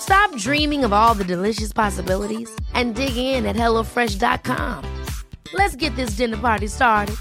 Stop 0.00 0.36
dreaming 0.36 0.84
of 0.84 0.92
all 0.92 1.14
the 1.14 1.24
delicious 1.24 1.72
possibilities 1.72 2.50
and 2.74 2.94
dig 2.94 3.16
in 3.16 3.46
at 3.46 3.56
HelloFresh.com. 3.56 4.84
Let's 5.54 5.76
get 5.76 5.96
this 5.96 6.10
dinner 6.10 6.36
party 6.36 6.68
started. 6.68 7.16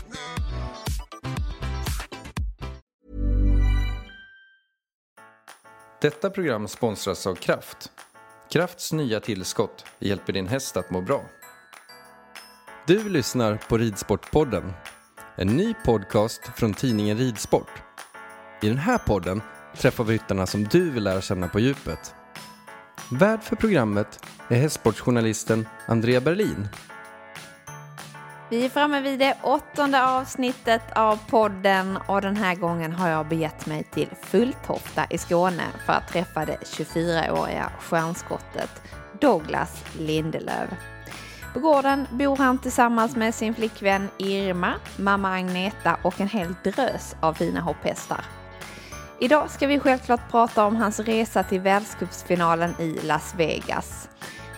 Detta 6.02 6.30
program 6.30 6.68
sponsras 6.68 7.28
av 7.28 7.36
Kraft. 7.36 7.92
Krafts 8.52 8.94
nya 8.94 9.20
tillskott 9.20 9.86
hjälper 10.00 10.34
din 10.34 10.48
häst 10.48 10.78
att 10.78 10.92
må 10.92 11.02
bra. 11.02 11.22
Du 12.88 13.09
lyssnar 13.09 13.56
på 13.70 13.78
Ridsportpodden. 13.78 14.74
En 15.36 15.48
ny 15.48 15.74
podcast 15.74 16.42
från 16.56 16.74
tidningen 16.74 17.18
Ridsport. 17.18 17.70
I 18.62 18.68
den 18.68 18.78
här 18.78 18.98
podden 18.98 19.42
träffar 19.78 20.03
vi 20.03 20.14
ryttarna 20.14 20.45
som 20.45 20.64
du 20.64 20.89
vill 20.89 21.03
lära 21.03 21.22
känna 21.22 21.47
på 21.47 21.59
djupet. 21.59 22.16
Värd 23.11 23.44
för 23.44 23.56
programmet 23.56 24.25
är 24.50 24.56
hästsportsjournalisten 24.56 25.67
Andrea 25.88 26.22
Berlin. 26.22 26.67
Vi 28.50 28.66
är 28.66 28.69
framme 28.69 29.02
vid 29.02 29.19
det 29.19 29.38
åttonde 29.44 30.06
avsnittet 30.06 30.81
av 30.95 31.19
podden 31.30 31.97
och 32.08 32.22
den 32.22 32.38
här 32.38 32.56
gången 32.56 32.92
har 32.92 33.09
jag 33.09 33.28
begett 33.28 33.66
mig 33.66 33.84
till 33.84 34.09
Fulltofta 34.22 35.06
i 35.09 35.17
Skåne 35.17 35.64
för 35.86 35.94
att 35.94 36.08
träffa 36.08 36.45
det 36.45 36.58
24-åriga 36.64 37.72
stjärnskottet 37.80 38.81
Douglas 39.22 39.84
Lindelöf. 40.00 40.69
På 41.53 41.59
gården 41.59 42.07
bor 42.12 42.38
han 42.38 42.57
tillsammans 42.57 43.16
med 43.16 43.35
sin 43.35 43.53
flickvän 43.53 44.09
Irma, 44.18 44.73
mamma 44.97 45.34
Agneta 45.34 45.97
och 46.02 46.22
en 46.22 46.29
hel 46.29 46.56
drös 46.63 47.16
av 47.19 47.34
fina 47.34 47.62
hopphästar. 47.62 48.37
Idag 49.19 49.50
ska 49.50 49.67
vi 49.67 49.79
självklart 49.79 50.31
prata 50.31 50.66
om 50.66 50.75
hans 50.75 51.00
resa 51.00 51.44
till 51.44 51.61
världscupsfinalen 51.61 52.73
i 52.79 53.00
Las 53.03 53.35
Vegas. 53.38 54.09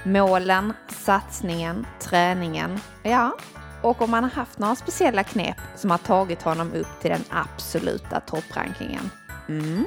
Målen, 0.03 0.73
satsningen, 0.87 1.87
träningen, 1.99 2.79
ja, 3.03 3.37
och 3.81 4.01
om 4.01 4.13
han 4.13 4.23
har 4.23 4.31
haft 4.31 4.59
några 4.59 4.75
speciella 4.75 5.23
knep 5.23 5.57
som 5.75 5.91
har 5.91 5.97
tagit 5.97 6.41
honom 6.41 6.73
upp 6.73 7.01
till 7.01 7.11
den 7.11 7.23
absoluta 7.29 8.19
topprankingen. 8.19 9.09
Mm. 9.49 9.85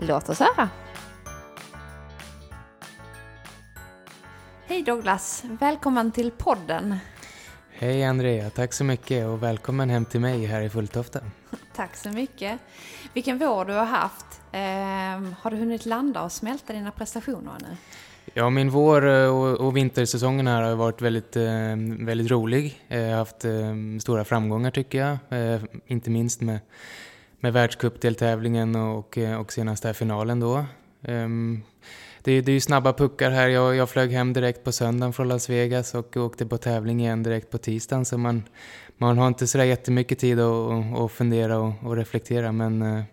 Låt 0.00 0.28
oss 0.28 0.40
höra. 0.40 0.68
Hej 4.66 4.82
Douglas, 4.82 5.42
välkommen 5.44 6.12
till 6.12 6.30
podden. 6.30 6.96
Hej 7.78 8.04
Andrea, 8.04 8.50
tack 8.50 8.72
så 8.72 8.84
mycket 8.84 9.26
och 9.26 9.42
välkommen 9.42 9.90
hem 9.90 10.04
till 10.04 10.20
mig 10.20 10.46
här 10.46 10.62
i 10.62 10.70
Fulltofta. 10.70 11.20
Tack 11.74 11.96
så 11.96 12.08
mycket. 12.08 12.58
Vilken 13.12 13.38
vår 13.38 13.64
du 13.64 13.72
har 13.72 13.84
haft. 13.84 14.40
Eh, 14.52 15.32
har 15.40 15.50
du 15.50 15.56
hunnit 15.56 15.86
landa 15.86 16.22
och 16.22 16.32
smälta 16.32 16.72
dina 16.72 16.90
prestationer 16.90 17.52
nu? 17.60 17.76
Ja, 18.34 18.50
min 18.50 18.70
vår 18.70 19.02
och, 19.06 19.60
och 19.60 19.76
vintersäsongen 19.76 20.46
här 20.46 20.62
har 20.62 20.74
varit 20.74 21.02
väldigt, 21.02 21.36
eh, 21.36 21.44
väldigt 22.00 22.30
rolig. 22.30 22.84
Jag 22.88 23.10
har 23.10 23.16
haft 23.16 23.44
eh, 23.44 23.74
stora 24.00 24.24
framgångar 24.24 24.70
tycker 24.70 24.98
jag. 24.98 25.18
Eh, 25.40 25.62
inte 25.86 26.10
minst 26.10 26.40
med, 26.40 26.58
med 27.40 27.52
världscupdeltävlingen 27.52 28.76
och, 28.76 29.18
och 29.40 29.52
senaste 29.52 29.94
finalen 29.94 30.40
då. 30.40 30.64
Um, 31.08 31.62
det, 32.22 32.40
det 32.40 32.52
är 32.52 32.54
ju 32.54 32.60
snabba 32.60 32.92
puckar 32.92 33.30
här. 33.30 33.48
Jag, 33.48 33.76
jag 33.76 33.90
flög 33.90 34.12
hem 34.12 34.32
direkt 34.32 34.64
på 34.64 34.72
söndagen 34.72 35.12
från 35.12 35.28
Las 35.28 35.50
Vegas 35.50 35.94
och 35.94 36.16
åkte 36.16 36.46
på 36.46 36.58
tävling 36.58 37.00
igen 37.00 37.22
direkt 37.22 37.50
på 37.50 37.58
tisdagen. 37.58 38.04
Så 38.04 38.18
man, 38.18 38.48
man 38.96 39.18
har 39.18 39.28
inte 39.28 39.46
sådär 39.46 39.64
jättemycket 39.64 40.18
tid 40.18 40.40
att, 40.40 40.96
att 40.98 41.12
fundera 41.12 41.58
och, 41.58 41.72
och 41.82 41.96
reflektera. 41.96 42.52
Men 42.52 42.82
eh, 42.82 43.04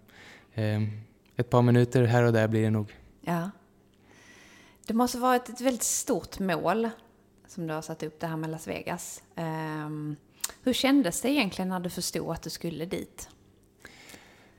ehm, 0.53 0.89
ett 1.35 1.49
par 1.49 1.61
minuter 1.61 2.03
här 2.03 2.23
och 2.23 2.33
där 2.33 2.47
blir 2.47 2.63
det 2.63 2.69
nog. 2.69 2.93
Ja. 3.21 3.49
Det 4.87 4.93
måste 4.93 5.17
varit 5.17 5.49
ett 5.49 5.61
väldigt 5.61 5.83
stort 5.83 6.39
mål 6.39 6.89
som 7.47 7.67
du 7.67 7.73
har 7.73 7.81
satt 7.81 8.03
upp 8.03 8.19
det 8.19 8.27
här 8.27 8.37
med 8.37 8.49
Las 8.49 8.67
Vegas. 8.67 9.23
Um, 9.35 10.15
hur 10.63 10.73
kändes 10.73 11.21
det 11.21 11.29
egentligen 11.29 11.69
när 11.69 11.79
du 11.79 11.89
förstod 11.89 12.31
att 12.31 12.41
du 12.41 12.49
skulle 12.49 12.85
dit? 12.85 13.29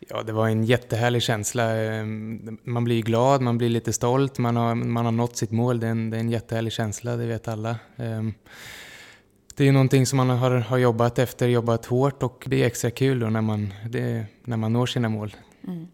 Ja, 0.08 0.22
det 0.22 0.32
var 0.32 0.48
en 0.48 0.64
jättehärlig 0.64 1.22
känsla. 1.22 1.76
Ehm, 1.76 2.58
man 2.64 2.84
blir 2.84 3.02
glad, 3.02 3.42
man 3.42 3.58
blir 3.58 3.68
lite 3.68 3.92
stolt, 3.92 4.38
man 4.38 4.56
har, 4.56 4.74
man 4.74 5.04
har 5.04 5.12
nått 5.12 5.36
sitt 5.36 5.50
mål. 5.50 5.80
Det 5.80 5.86
är, 5.86 5.90
en, 5.90 6.10
det 6.10 6.16
är 6.16 6.20
en 6.20 6.30
jättehärlig 6.30 6.72
känsla, 6.72 7.16
det 7.16 7.26
vet 7.26 7.48
alla. 7.48 7.76
Ehm, 7.96 8.34
det 9.56 9.68
är 9.68 9.72
någonting 9.72 10.06
som 10.06 10.16
man 10.16 10.30
har, 10.30 10.50
har 10.50 10.78
jobbat 10.78 11.18
efter, 11.18 11.48
jobbat 11.48 11.86
hårt 11.86 12.22
och 12.22 12.44
det 12.46 12.62
är 12.62 12.66
extra 12.66 12.90
kul 12.90 13.20
då 13.20 13.26
när 13.26 13.40
man, 13.40 13.74
det, 13.88 14.26
när 14.44 14.56
man 14.56 14.72
når 14.72 14.86
sina 14.86 15.08
mål. 15.08 15.36
Mm. 15.66 15.88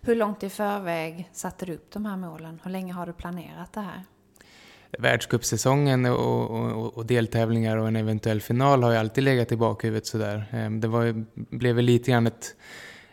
Hur 0.00 0.14
långt 0.14 0.42
i 0.42 0.48
förväg 0.48 1.30
satte 1.32 1.66
du 1.66 1.74
upp 1.74 1.90
de 1.92 2.06
här 2.06 2.16
målen? 2.16 2.60
Hur 2.64 2.70
länge 2.70 2.92
har 2.92 3.06
du 3.06 3.12
planerat 3.12 3.72
det 3.72 3.80
här? 3.80 4.04
Världscupsäsongen 4.98 6.06
och, 6.06 6.50
och, 6.50 6.96
och, 6.96 7.06
deltävlingar 7.06 7.76
och 7.76 7.88
en 7.88 7.96
eventuell 7.96 8.40
final 8.40 8.82
har 8.82 8.90
ju 8.90 8.96
alltid 8.96 9.24
legat 9.24 9.52
i 9.52 9.56
bakhuvudet 9.56 10.06
sådär. 10.06 10.68
Det 10.80 10.88
var, 10.88 11.24
blev 11.56 11.76
väl 11.76 11.84
lite 11.84 12.10
grann 12.10 12.26
ett 12.26 12.56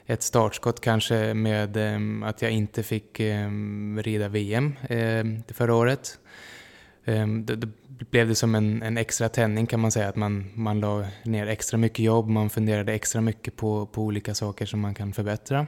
ett 0.06 0.24
startskott 0.24 0.82
kanske 0.82 1.34
med 1.34 1.78
ehm, 1.78 2.24
att 2.24 2.42
jag 2.42 2.52
inte 2.52 2.84
fick 2.84 3.20
ehm, 3.20 4.00
rida 4.04 4.28
VM 4.28 4.76
ehm, 4.90 5.44
förra 5.48 5.76
året. 5.76 6.20
Då 7.46 7.56
det, 7.56 7.70
det 7.88 8.12
blev 8.12 8.28
det 8.28 8.36
som 8.36 8.56
en, 8.56 8.82
en, 8.82 8.98
extra 8.98 9.30
tändning 9.30 9.68
kan 9.68 9.80
man 9.80 9.92
säga, 9.92 10.10
att 10.10 10.16
man, 10.16 10.52
man 10.54 10.80
la 10.80 11.06
ner 11.24 11.48
extra 11.48 11.78
mycket 11.78 12.00
jobb, 12.00 12.28
man 12.28 12.50
funderade 12.50 12.94
extra 12.94 13.22
mycket 13.22 13.56
på, 13.56 13.86
på 13.86 14.02
olika 14.02 14.36
saker 14.36 14.66
som 14.66 14.80
man 14.80 14.94
kan 14.94 15.14
förbättra. 15.14 15.68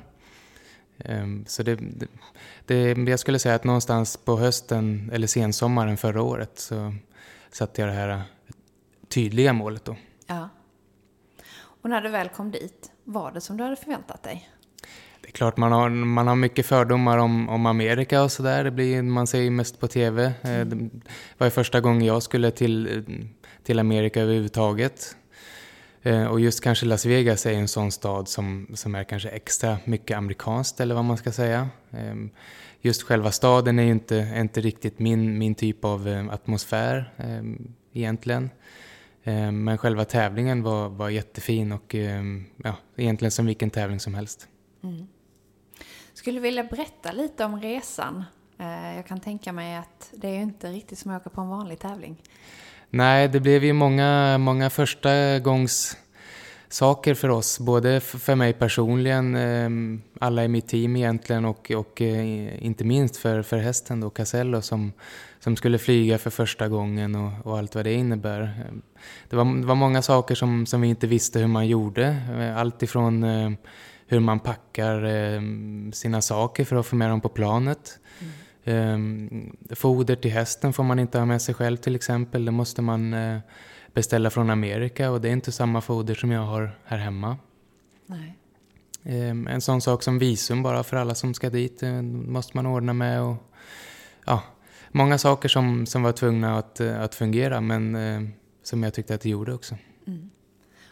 så 1.45 1.63
det, 1.63 1.75
det, 2.65 2.93
det, 2.93 3.09
jag 3.09 3.19
skulle 3.19 3.39
säga 3.39 3.55
att 3.55 3.63
någonstans 3.63 4.17
på 4.17 4.37
hösten 4.37 5.09
eller 5.13 5.27
sensommaren 5.27 5.97
förra 5.97 6.21
året 6.21 6.59
så 6.59 6.95
satte 7.51 7.81
jag 7.81 7.89
det 7.89 7.95
här 7.95 8.21
tydliga 9.07 9.53
målet 9.53 9.85
då. 9.85 9.95
Ja. 10.27 10.49
Och 11.57 11.89
när 11.89 12.01
du 12.01 12.09
väl 12.09 12.29
kom 12.29 12.51
dit, 12.51 12.91
var 13.07 13.31
det 13.31 13.41
som 13.41 13.57
du 13.57 13.63
hade 13.63 13.75
förväntat 13.75 14.23
dig? 14.23 14.49
Det 15.21 15.27
är 15.27 15.31
klart 15.31 15.57
man 15.57 15.71
har, 15.71 15.89
man 15.89 16.27
har 16.27 16.35
mycket 16.35 16.65
fördomar 16.65 17.17
om, 17.17 17.49
om 17.49 17.65
Amerika 17.65 18.23
och 18.23 18.31
sådär. 18.31 19.01
Man 19.01 19.27
ser 19.27 19.39
ju 19.39 19.49
mest 19.49 19.79
på 19.79 19.87
tv. 19.87 20.33
Eh, 20.41 20.51
mm. 20.51 20.89
Det 20.89 21.37
var 21.37 21.49
första 21.49 21.81
gången 21.81 22.01
jag 22.01 22.23
skulle 22.23 22.51
till, 22.51 23.03
till 23.63 23.79
Amerika 23.79 24.21
överhuvudtaget. 24.21 25.15
Eh, 26.03 26.25
och 26.25 26.39
just 26.39 26.63
kanske 26.63 26.85
Las 26.85 27.05
Vegas 27.05 27.45
är 27.45 27.53
en 27.53 27.67
sån 27.67 27.91
stad 27.91 28.27
som, 28.27 28.67
som 28.73 28.95
är 28.95 29.03
kanske 29.03 29.29
extra 29.29 29.77
mycket 29.85 30.17
amerikanskt 30.17 30.79
eller 30.79 30.95
vad 30.95 31.05
man 31.05 31.17
ska 31.17 31.31
säga. 31.31 31.69
Ehm, 31.91 32.29
just 32.81 33.03
själva 33.03 33.31
staden 33.31 33.79
är 33.79 33.83
ju 33.83 33.91
inte, 33.91 34.33
inte 34.35 34.61
riktigt 34.61 34.99
min, 34.99 35.37
min 35.37 35.55
typ 35.55 35.85
av 35.85 36.07
eh, 36.07 36.29
atmosfär 36.29 37.13
ehm, 37.17 37.73
egentligen. 37.93 38.49
Eh, 39.27 39.51
men 39.51 39.77
själva 39.77 40.05
tävlingen 40.05 40.63
var, 40.63 40.89
var 40.89 41.09
jättefin 41.09 41.71
och 41.71 41.95
eh, 41.95 42.23
ja, 42.63 42.75
egentligen 42.95 43.31
som 43.31 43.45
vilken 43.45 43.69
tävling 43.69 43.99
som 43.99 44.13
helst. 44.13 44.47
Mm. 44.83 45.07
Skulle 46.13 46.39
vilja 46.39 46.63
berätta 46.63 47.11
lite 47.11 47.45
om 47.45 47.61
resan. 47.61 48.23
Eh, 48.59 48.95
jag 48.95 49.05
kan 49.05 49.19
tänka 49.19 49.51
mig 49.51 49.75
att 49.75 50.09
det 50.13 50.27
är 50.27 50.39
inte 50.39 50.71
riktigt 50.71 50.99
som 50.99 51.11
att 51.11 51.21
åka 51.21 51.29
på 51.29 51.41
en 51.41 51.49
vanlig 51.49 51.79
tävling. 51.79 52.21
Nej, 52.89 53.27
det 53.27 53.39
blev 53.39 53.63
ju 53.63 53.73
många, 53.73 54.37
många 54.37 54.69
första 54.69 55.39
gångs 55.39 55.97
saker 56.69 57.13
för 57.13 57.29
oss, 57.29 57.59
både 57.59 57.99
för 57.99 58.35
mig 58.35 58.53
personligen, 58.53 59.35
ehm, 59.35 60.01
alla 60.19 60.43
i 60.43 60.47
mitt 60.47 60.67
team 60.67 60.95
egentligen 60.95 61.45
och, 61.45 61.71
och 61.71 62.01
inte 62.01 62.83
minst 62.83 63.17
för, 63.17 63.41
för 63.41 63.57
hästen 63.57 63.99
då, 63.99 64.09
Casello 64.09 64.61
som, 64.61 64.93
som 65.39 65.55
skulle 65.55 65.77
flyga 65.77 66.17
för 66.17 66.29
första 66.29 66.67
gången 66.67 67.15
och, 67.15 67.31
och 67.43 67.57
allt 67.57 67.75
vad 67.75 67.85
det 67.85 67.93
innebär. 67.93 68.71
Det 69.29 69.35
var, 69.35 69.61
det 69.61 69.67
var 69.67 69.75
många 69.75 70.01
saker 70.01 70.35
som, 70.35 70.65
som 70.65 70.81
vi 70.81 70.87
inte 70.87 71.07
visste 71.07 71.39
hur 71.39 71.47
man 71.47 71.67
gjorde, 71.67 72.17
allt 72.57 72.83
ifrån 72.83 73.23
eh, 73.23 73.51
hur 74.07 74.19
man 74.19 74.39
packar 74.39 75.03
ehm, 75.03 75.91
sina 75.93 76.21
saker 76.21 76.65
för 76.65 76.75
att 76.75 76.85
få 76.85 76.95
med 76.95 77.09
dem 77.09 77.21
på 77.21 77.29
planet. 77.29 77.99
Mm. 78.63 79.55
Foder 79.75 80.15
till 80.15 80.31
hästen 80.31 80.73
får 80.73 80.83
man 80.83 80.99
inte 80.99 81.17
ha 81.17 81.25
med 81.25 81.41
sig 81.41 81.55
själv 81.55 81.77
till 81.77 81.95
exempel, 81.95 82.45
det 82.45 82.51
måste 82.51 82.81
man 82.81 83.13
eh, 83.13 83.39
beställa 83.93 84.29
från 84.29 84.49
Amerika 84.49 85.11
och 85.11 85.21
det 85.21 85.27
är 85.27 85.33
inte 85.33 85.51
samma 85.51 85.81
foder 85.81 86.15
som 86.15 86.31
jag 86.31 86.41
har 86.41 86.79
här 86.85 86.97
hemma. 86.97 87.37
Nej. 88.05 88.37
Ehm, 89.03 89.47
en 89.47 89.61
sån 89.61 89.81
sak 89.81 90.03
som 90.03 90.19
visum 90.19 90.63
bara 90.63 90.83
för 90.83 90.97
alla 90.97 91.15
som 91.15 91.33
ska 91.33 91.49
dit 91.49 91.83
eh, 91.83 92.01
måste 92.01 92.57
man 92.57 92.65
ordna 92.65 92.93
med. 92.93 93.21
Och, 93.21 93.35
ja, 94.25 94.43
många 94.97 95.17
saker 95.17 95.49
som, 95.49 95.85
som 95.85 96.03
var 96.03 96.11
tvungna 96.11 96.57
att, 96.57 96.79
eh, 96.79 97.01
att 97.01 97.15
fungera 97.15 97.61
men 97.61 97.95
eh, 97.95 98.21
som 98.63 98.83
jag 98.83 98.93
tyckte 98.93 99.15
att 99.15 99.21
det 99.21 99.29
gjorde 99.29 99.53
också. 99.53 99.77
Mm. 100.07 100.29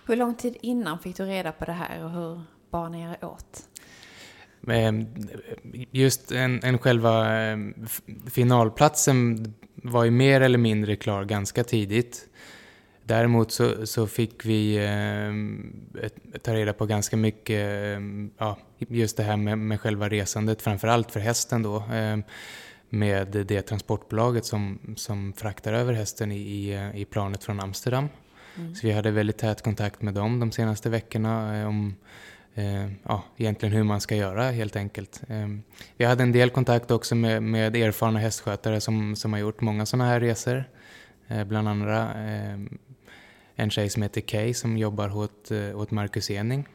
Hur 0.07 0.15
lång 0.15 0.35
tid 0.35 0.57
innan 0.61 0.99
fick 0.99 1.17
du 1.17 1.25
reda 1.25 1.51
på 1.51 1.65
det 1.65 1.71
här 1.71 2.03
och 2.03 2.11
hur 2.11 2.41
bar 2.71 2.89
ni 2.89 3.01
er 3.01 3.25
åt? 3.25 3.69
Ehm, 4.67 5.07
just 5.91 6.31
en, 6.31 6.63
en 6.63 6.77
själva 6.77 7.27
finalplatsen 8.31 9.53
var 9.75 10.03
ju 10.03 10.11
mer 10.11 10.41
eller 10.41 10.57
mindre 10.57 10.95
klar 10.95 11.23
ganska 11.23 11.63
tidigt. 11.63 12.27
Däremot 13.03 13.51
så, 13.51 13.87
så 13.87 14.07
fick 14.07 14.45
vi 14.45 14.75
eh, 14.75 16.09
ta 16.41 16.53
reda 16.53 16.73
på 16.73 16.85
ganska 16.85 17.17
mycket, 17.17 17.61
eh, 17.61 18.01
ja, 18.37 18.57
just 18.77 19.17
det 19.17 19.23
här 19.23 19.37
med, 19.37 19.57
med 19.57 19.81
själva 19.81 20.09
resandet, 20.09 20.61
framförallt 20.61 21.11
för 21.11 21.19
hästen 21.19 21.63
då, 21.63 21.77
eh, 21.77 22.17
med 22.89 23.27
det 23.47 23.61
transportbolaget 23.61 24.45
som, 24.45 24.79
som 24.95 25.33
fraktar 25.33 25.73
över 25.73 25.93
hästen 25.93 26.31
i, 26.31 26.37
i, 26.37 26.91
i 26.93 27.05
planet 27.05 27.43
från 27.43 27.59
Amsterdam. 27.59 28.09
Mm. 28.57 28.75
Så 28.75 28.87
vi 28.87 28.93
hade 28.93 29.11
väldigt 29.11 29.37
tät 29.37 29.61
kontakt 29.61 30.01
med 30.01 30.13
dem 30.13 30.39
de 30.39 30.51
senaste 30.51 30.89
veckorna 30.89 31.59
eh, 31.59 31.67
om 31.67 31.95
eh, 32.53 32.85
ja, 33.03 33.23
egentligen 33.37 33.75
hur 33.75 33.83
man 33.83 34.01
ska 34.01 34.15
göra 34.15 34.51
helt 34.51 34.75
enkelt. 34.75 35.21
Eh, 35.27 35.47
vi 35.97 36.05
hade 36.05 36.23
en 36.23 36.31
del 36.31 36.49
kontakt 36.49 36.91
också 36.91 37.15
med, 37.15 37.43
med 37.43 37.75
erfarna 37.75 38.19
hästskötare 38.19 38.81
som, 38.81 39.15
som 39.15 39.33
har 39.33 39.39
gjort 39.39 39.61
många 39.61 39.85
sådana 39.85 40.09
här 40.09 40.19
resor. 40.19 40.63
Bland 41.45 41.67
andra 41.67 42.13
en 43.55 43.69
tjej 43.69 43.89
som 43.89 44.01
heter 44.01 44.21
Kay 44.21 44.53
som 44.53 44.77
jobbar 44.77 45.17
åt, 45.17 45.51
eh, 45.51 45.79
åt 45.79 45.91
Marcus 45.91 46.31
Ening. 46.31 46.67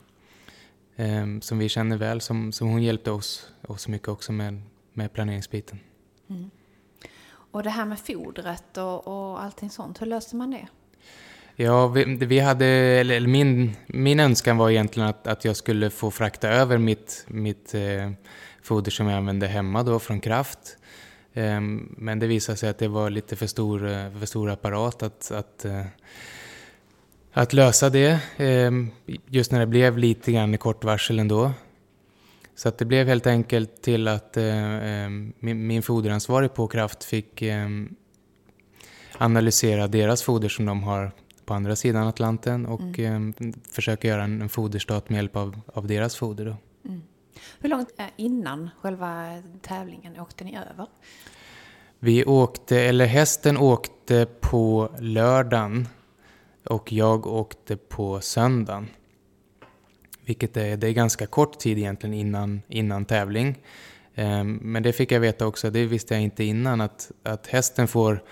Um, 0.96 1.42
som 1.42 1.58
vi 1.58 1.68
känner 1.68 1.96
väl, 1.96 2.20
som, 2.20 2.52
som 2.52 2.68
hon 2.68 2.82
hjälpte 2.82 3.10
oss, 3.10 3.52
oss 3.62 3.88
mycket 3.88 4.08
också 4.08 4.32
med, 4.32 4.62
med 4.92 5.12
planeringsbiten. 5.12 5.80
Mm. 6.30 6.50
Och 7.52 7.62
det 7.62 7.70
här 7.70 7.84
med 7.84 7.98
fodret 7.98 8.76
och, 8.76 9.08
och 9.08 9.42
allting 9.42 9.70
sånt, 9.70 10.02
hur 10.02 10.06
löste 10.06 10.36
man 10.36 10.50
det? 10.50 10.68
Ja, 11.56 11.88
vi, 11.88 12.04
vi 12.04 12.38
hade, 12.38 12.66
eller 12.66 13.20
min, 13.20 13.76
min 13.86 14.20
önskan 14.20 14.56
var 14.56 14.70
egentligen 14.70 15.08
att, 15.08 15.26
att 15.26 15.44
jag 15.44 15.56
skulle 15.56 15.90
få 15.90 16.10
frakta 16.10 16.48
över 16.48 16.78
mitt, 16.78 17.24
mitt 17.28 17.74
eh, 17.74 18.10
foder 18.62 18.90
som 18.90 19.06
jag 19.06 19.16
använde 19.16 19.46
hemma 19.46 19.82
då 19.82 19.98
från 19.98 20.20
Kraft. 20.20 20.76
Eh, 21.32 21.60
men 21.96 22.18
det 22.18 22.26
visade 22.26 22.58
sig 22.58 22.68
att 22.68 22.78
det 22.78 22.88
var 22.88 23.10
lite 23.10 23.36
för 23.36 23.46
stor, 23.46 23.88
eh, 23.88 24.18
för 24.18 24.26
stor 24.26 24.50
apparat 24.50 25.02
att, 25.02 25.30
att 25.30 25.64
eh, 25.64 25.84
att 27.32 27.52
lösa 27.52 27.90
det, 27.90 28.20
ehm, 28.36 28.90
just 29.26 29.52
när 29.52 29.60
det 29.60 29.66
blev 29.66 29.98
lite 29.98 30.32
grann 30.32 30.54
i 30.54 30.58
kort 30.58 30.84
varsel 30.84 31.18
ändå. 31.18 31.52
Så 32.60 32.68
att 32.68 32.78
det 32.78 32.84
blev 32.84 33.06
helt 33.06 33.26
enkelt 33.26 33.82
till 33.82 34.08
att 34.08 34.36
eh, 34.36 34.44
ehm, 34.44 35.32
min 35.40 35.82
foderansvarig 35.82 36.54
på 36.54 36.68
Kraft 36.68 37.04
fick 37.04 37.42
ehm, 37.42 37.94
analysera 39.18 39.88
deras 39.88 40.22
foder 40.22 40.48
som 40.48 40.66
de 40.66 40.82
har 40.82 41.12
på 41.44 41.54
andra 41.54 41.76
sidan 41.76 42.06
Atlanten 42.06 42.66
och 42.66 42.98
mm. 42.98 43.34
försöka 43.70 44.08
göra 44.08 44.24
en 44.24 44.48
foderstat 44.48 45.08
med 45.10 45.16
hjälp 45.16 45.36
av, 45.36 45.60
av 45.74 45.86
deras 45.86 46.16
foder. 46.16 46.44
Då. 46.44 46.56
Mm. 46.88 47.02
Hur 47.58 47.68
långt 47.68 47.88
innan 48.16 48.70
själva 48.80 49.42
tävlingen 49.62 50.20
åkte 50.20 50.44
ni 50.44 50.56
över? 50.56 50.86
Vi 51.98 52.24
åkte, 52.24 52.80
eller 52.80 53.06
hästen 53.06 53.56
åkte 53.56 54.26
på 54.40 54.90
lördagen 54.98 55.88
och 56.64 56.92
jag 56.92 57.26
åkte 57.26 57.76
på 57.76 58.20
söndagen. 58.20 58.88
Vilket 60.24 60.56
är, 60.56 60.76
det 60.76 60.88
är 60.88 60.92
ganska 60.92 61.26
kort 61.26 61.58
tid 61.58 61.78
egentligen 61.78 62.14
innan, 62.14 62.62
innan 62.68 63.04
tävling. 63.04 63.58
Ehm, 64.14 64.58
men 64.62 64.82
det 64.82 64.92
fick 64.92 65.12
jag 65.12 65.20
veta 65.20 65.46
också, 65.46 65.70
det 65.70 65.86
visste 65.86 66.14
jag 66.14 66.22
inte 66.22 66.44
innan, 66.44 66.80
att, 66.80 67.10
att 67.22 67.46
hästen 67.46 67.88
får, 67.88 68.22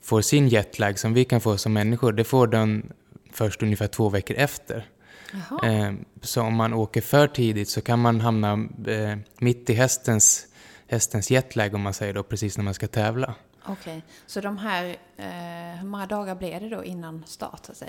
får 0.00 0.20
sin 0.20 0.48
jetlag 0.48 0.98
som 0.98 1.14
vi 1.14 1.24
kan 1.24 1.40
få 1.40 1.56
som 1.56 1.72
människor, 1.72 2.12
det 2.12 2.24
får 2.24 2.46
den 2.46 2.92
först 3.32 3.62
ungefär 3.62 3.86
två 3.86 4.08
veckor 4.08 4.36
efter. 4.36 4.86
Jaha. 5.32 5.60
Ehm, 5.68 6.04
så 6.22 6.42
om 6.42 6.54
man 6.54 6.74
åker 6.74 7.00
för 7.00 7.26
tidigt 7.26 7.68
så 7.68 7.80
kan 7.80 7.98
man 7.98 8.20
hamna 8.20 8.52
eh, 8.86 9.18
mitt 9.38 9.70
i 9.70 9.74
hästens, 9.74 10.46
hästens 10.86 11.30
jetlag 11.30 11.74
om 11.74 11.80
man 11.80 11.94
säger 11.94 12.12
då, 12.12 12.22
precis 12.22 12.56
när 12.56 12.64
man 12.64 12.74
ska 12.74 12.86
tävla. 12.86 13.34
Okej, 13.66 13.74
okay. 13.82 14.00
så 14.26 14.40
de 14.40 14.58
här, 14.58 14.96
eh, 15.16 15.78
hur 15.78 15.86
många 15.86 16.06
dagar 16.06 16.34
blev 16.34 16.60
det 16.60 16.68
då 16.68 16.84
innan 16.84 17.24
start? 17.26 17.68
Så 17.72 17.84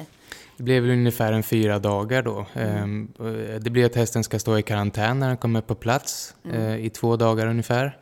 Det 0.58 0.64
blev 0.64 0.84
väl 0.84 0.92
ungefär 0.92 1.34
en 1.34 1.44
fyra 1.44 1.80
dagar 1.80 2.22
då. 2.22 2.46
Mm. 2.54 3.14
Eh, 3.20 3.60
det 3.60 3.70
blir 3.70 3.86
att 3.86 3.96
hästen 3.96 4.24
ska 4.24 4.40
stå 4.40 4.58
i 4.58 4.64
karantän 4.64 5.20
när 5.20 5.28
den 5.28 5.38
kommer 5.38 5.62
på 5.62 5.76
plats 5.76 6.36
mm. 6.44 6.62
eh, 6.62 6.86
i 6.86 6.90
två 6.90 7.16
dagar 7.16 7.48
ungefär. 7.48 7.98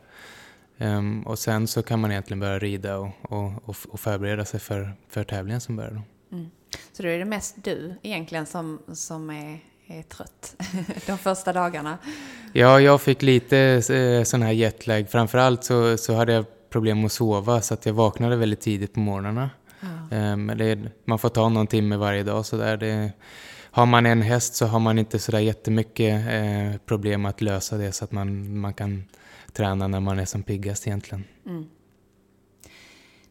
Um, 0.78 1.26
och 1.26 1.38
sen 1.38 1.66
så 1.66 1.82
kan 1.82 2.00
man 2.00 2.10
egentligen 2.10 2.40
börja 2.40 2.58
rida 2.58 2.98
och, 2.98 3.10
och, 3.22 3.76
och 3.88 4.00
förbereda 4.00 4.44
sig 4.44 4.60
för, 4.60 4.92
för 5.08 5.24
tävlingen 5.24 5.60
som 5.60 5.76
börjar 5.76 5.90
då. 5.90 6.02
Mm. 6.36 6.50
Så 6.92 7.02
då 7.02 7.08
är 7.08 7.18
det 7.18 7.24
mest 7.24 7.64
du 7.64 7.94
egentligen 8.02 8.46
som, 8.46 8.78
som 8.92 9.30
är, 9.30 9.60
är 9.86 10.02
trött 10.02 10.56
de 11.06 11.18
första 11.18 11.52
dagarna? 11.52 11.98
Ja, 12.52 12.80
jag 12.80 13.00
fick 13.00 13.22
lite 13.22 13.58
eh, 13.58 14.24
sån 14.24 14.42
här 14.42 14.52
jetlag. 14.52 15.10
Framförallt 15.10 15.64
så, 15.64 15.96
så 15.96 16.14
hade 16.14 16.32
jag 16.32 16.44
problem 16.74 17.04
att 17.04 17.12
sova 17.12 17.60
så 17.60 17.74
att 17.74 17.86
jag 17.86 17.92
vaknade 17.92 18.36
väldigt 18.36 18.60
tidigt 18.60 18.92
på 18.92 19.00
morgnarna. 19.00 19.50
Ja. 19.80 20.32
Um, 20.32 20.46
det, 20.46 20.78
man 21.04 21.18
får 21.18 21.28
ta 21.28 21.48
någon 21.48 21.66
timme 21.66 21.96
varje 21.96 22.22
dag 22.22 22.46
så 22.46 22.56
där. 22.56 22.76
Det, 22.76 23.12
har 23.70 23.86
man 23.86 24.06
en 24.06 24.22
häst 24.22 24.54
så 24.54 24.66
har 24.66 24.78
man 24.78 24.98
inte 24.98 25.18
så 25.18 25.32
där 25.32 25.38
jättemycket 25.38 26.26
eh, 26.28 26.80
problem 26.86 27.26
att 27.26 27.40
lösa 27.40 27.76
det 27.76 27.92
så 27.92 28.04
att 28.04 28.12
man, 28.12 28.58
man 28.58 28.74
kan 28.74 29.04
träna 29.52 29.88
när 29.88 30.00
man 30.00 30.18
är 30.18 30.24
som 30.24 30.42
piggast 30.42 30.86
egentligen. 30.86 31.24
Mm. 31.46 31.66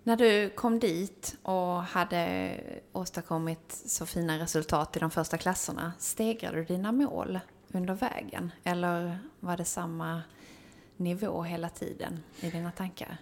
När 0.03 0.17
du 0.17 0.50
kom 0.50 0.79
dit 0.79 1.35
och 1.41 1.83
hade 1.83 2.51
åstadkommit 2.91 3.81
så 3.85 4.05
fina 4.05 4.39
resultat 4.39 4.97
i 4.97 5.00
de 5.00 5.12
första 5.12 5.38
klasserna, 5.38 5.93
stegrade 6.00 6.57
du 6.57 6.65
dina 6.65 6.91
mål 6.91 7.39
under 7.73 7.93
vägen? 7.93 8.51
Eller 8.63 9.19
var 9.39 9.57
det 9.57 9.65
samma 9.65 10.21
nivå 10.97 11.43
hela 11.43 11.69
tiden 11.69 12.23
i 12.41 12.50
dina 12.50 12.71
tankar? 12.71 13.17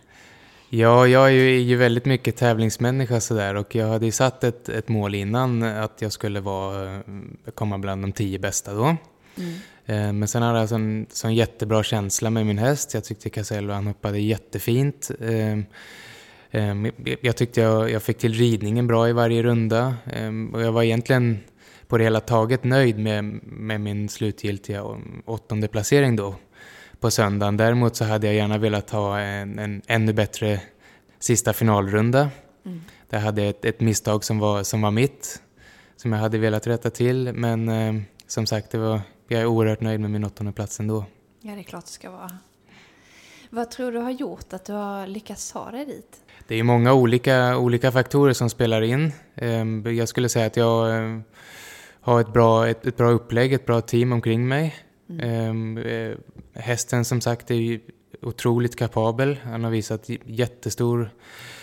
Ja, 0.74 1.08
jag 1.08 1.28
är 1.28 1.32
ju, 1.32 1.56
är 1.56 1.60
ju 1.60 1.76
väldigt 1.76 2.06
mycket 2.06 2.36
tävlingsmänniska 2.36 3.20
sådär 3.20 3.56
och 3.56 3.76
jag 3.76 3.88
hade 3.88 4.06
ju 4.06 4.12
satt 4.12 4.44
ett, 4.44 4.70
ett 4.70 4.88
mål 4.90 5.16
innan 5.16 5.64
att 5.64 6.02
jag 6.02 6.12
skulle 6.12 6.40
vara, 6.40 6.96
eh, 6.96 7.02
komma 7.54 7.78
bland 7.78 8.04
de 8.04 8.12
tio 8.12 8.40
bästa 8.40 8.74
då. 8.74 8.96
Mm. 9.38 9.54
Eh, 9.86 10.14
men 10.14 10.28
sen 10.28 10.42
hade 10.42 10.60
jag 10.60 10.70
sån, 10.70 11.06
sån 11.10 11.36
jättebra 11.36 11.84
känsla 11.84 12.30
med 12.30 12.46
min 12.46 12.58
häst. 12.58 12.94
Jag 12.94 13.04
tyckte 13.04 13.30
Casello 13.30 13.74
han 13.74 13.88
hoppade 13.88 14.20
jättefint. 14.20 15.12
Eh, 15.20 15.58
jag 17.22 17.38
tyckte 17.38 17.62
jag, 17.62 17.92
jag 17.92 18.04
fick 18.04 18.18
till 18.18 18.34
ridningen 18.34 18.88
bra 18.88 19.10
i 19.10 19.14
varje 19.14 19.44
runda 19.44 19.96
och 20.54 20.62
jag 20.62 20.72
var 20.72 20.84
egentligen 20.84 21.40
på 21.88 21.98
det 21.98 22.04
hela 22.04 22.20
taget 22.20 22.64
nöjd 22.64 23.00
med, 23.00 23.24
med 23.44 23.82
min 23.82 24.10
slutgiltiga 24.10 24.84
åttonde 25.26 25.68
placering 25.68 26.16
då 26.16 26.36
på 27.02 27.12
söndagen. 27.12 27.58
Däremot 27.58 27.96
så 27.96 28.06
hade 28.06 28.28
jag 28.28 28.36
gärna 28.36 28.58
velat 28.58 28.90
ha 28.90 29.20
en, 29.20 29.60
en 29.60 29.82
ännu 29.88 30.14
bättre 30.14 30.62
sista 31.20 31.54
finalrunda. 31.54 32.30
Mm. 32.66 32.82
Där 33.10 33.20
hade 33.20 33.42
jag 33.42 33.50
ett, 33.50 33.66
ett, 33.66 33.80
misstag 33.80 34.24
som 34.24 34.40
var, 34.40 34.64
som 34.64 34.82
var 34.82 34.92
mitt, 34.92 35.42
som 35.96 36.14
jag 36.14 36.20
hade 36.20 36.38
velat 36.38 36.68
rätta 36.68 36.90
till. 36.90 37.34
Men 37.34 37.70
eh, 37.70 38.02
som 38.28 38.46
sagt, 38.46 38.72
det 38.72 38.78
var, 38.78 39.02
jag 39.28 39.42
är 39.42 39.46
oerhört 39.46 39.82
nöjd 39.82 40.00
med 40.00 40.12
min 40.12 40.24
åttonde 40.24 40.52
plats 40.52 40.80
ändå. 40.80 41.06
Ja, 41.42 41.54
det 41.54 41.60
är 41.60 41.64
klart 41.64 41.86
det 41.86 41.92
ska 41.92 42.12
vara. 42.12 42.32
Vad 43.50 43.72
tror 43.72 43.92
du 43.92 44.00
har 44.00 44.12
gjort 44.12 44.54
att 44.54 44.66
du 44.66 44.74
har 44.74 45.08
lyckats 45.08 45.52
ta 45.52 45.72
dig 45.72 45.86
dit? 45.86 46.22
Det 46.48 46.56
är 46.56 46.64
många 46.64 46.94
olika, 46.94 47.58
olika 47.58 47.92
faktorer 47.92 48.34
som 48.34 48.50
spelar 48.50 48.82
in. 48.82 49.12
Ehm, 49.36 49.96
jag 49.96 50.10
skulle 50.10 50.30
säga 50.30 50.46
att 50.46 50.58
jag 50.58 50.96
eh, 50.96 51.20
har 52.02 52.22
ett 52.22 52.34
bra, 52.34 52.68
ett, 52.68 52.86
ett 52.86 52.98
bra 52.98 53.10
upplägg, 53.10 53.54
ett 53.54 53.66
bra 53.66 53.82
team 53.82 54.12
omkring 54.12 54.48
mig. 54.48 54.76
Mm. 55.12 55.30
Ehm, 55.30 55.78
eh, 55.78 56.18
hästen 56.54 57.06
som 57.06 57.22
sagt 57.22 57.52
är 57.52 57.56
ju 57.56 57.80
otroligt 58.22 58.76
kapabel. 58.76 59.38
Han 59.44 59.64
har 59.64 59.72
visat 59.72 60.10
jättestor 60.26 61.10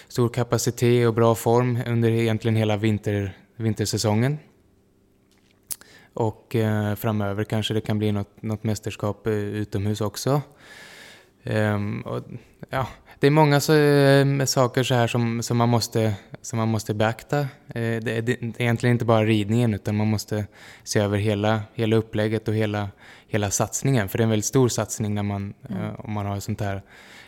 stor 0.09 0.29
kapacitet 0.29 1.09
och 1.09 1.15
bra 1.15 1.35
form 1.35 1.79
under 1.87 2.11
egentligen 2.11 2.57
hela 2.57 2.77
vinter, 2.77 3.37
vintersäsongen. 3.57 4.39
Och 6.15 6.57
eh, 6.57 6.95
framöver 6.95 7.45
kanske 7.45 7.75
det 7.75 7.81
kan 7.81 7.99
bli 7.99 8.13
något, 8.13 8.43
något 8.43 8.65
mästerskap 8.65 9.27
eh, 9.27 9.33
utomhus 9.33 10.01
också. 10.01 10.43
Um, 11.45 12.01
och, 12.01 12.25
ja, 12.71 12.87
det 13.21 13.27
är 13.27 13.31
många 13.31 13.61
så, 13.61 13.75
äh, 13.75 14.45
saker 14.45 14.83
så 14.83 14.95
här 14.95 15.07
som, 15.07 15.43
som, 15.43 15.57
man, 15.57 15.69
måste, 15.69 16.15
som 16.43 16.59
man 16.59 16.69
måste 16.69 16.95
beakta. 16.95 17.47
Det, 17.67 18.01
det, 18.01 18.21
det, 18.21 18.33
är 18.33 18.63
egentligen 18.63 18.93
inte 18.93 19.05
bara 19.05 19.25
ridningen 19.25 19.75
utan 19.75 19.97
man 19.97 20.07
måste 20.07 20.47
se 20.85 21.01
över 21.01 21.19
hela, 21.19 21.63
hela 21.75 21.97
upplägget 21.97 22.49
och 22.49 22.55
hela, 22.55 22.89
hela 23.29 23.51
satsningen. 23.51 24.09
För 24.09 24.19
det 24.19 24.23
är 24.23 24.25
en 24.25 24.31
väldigt 24.31 24.47
stor 24.47 24.69
satsning 24.69 25.15
när 25.15 25.23
man, 25.23 25.55
mm. 25.69 25.83
äh, 25.83 26.01
om 26.01 26.13
man 26.13 26.27
har 26.27 26.37
ett 26.37 26.45
sånt 26.45 26.61
här 26.61 26.83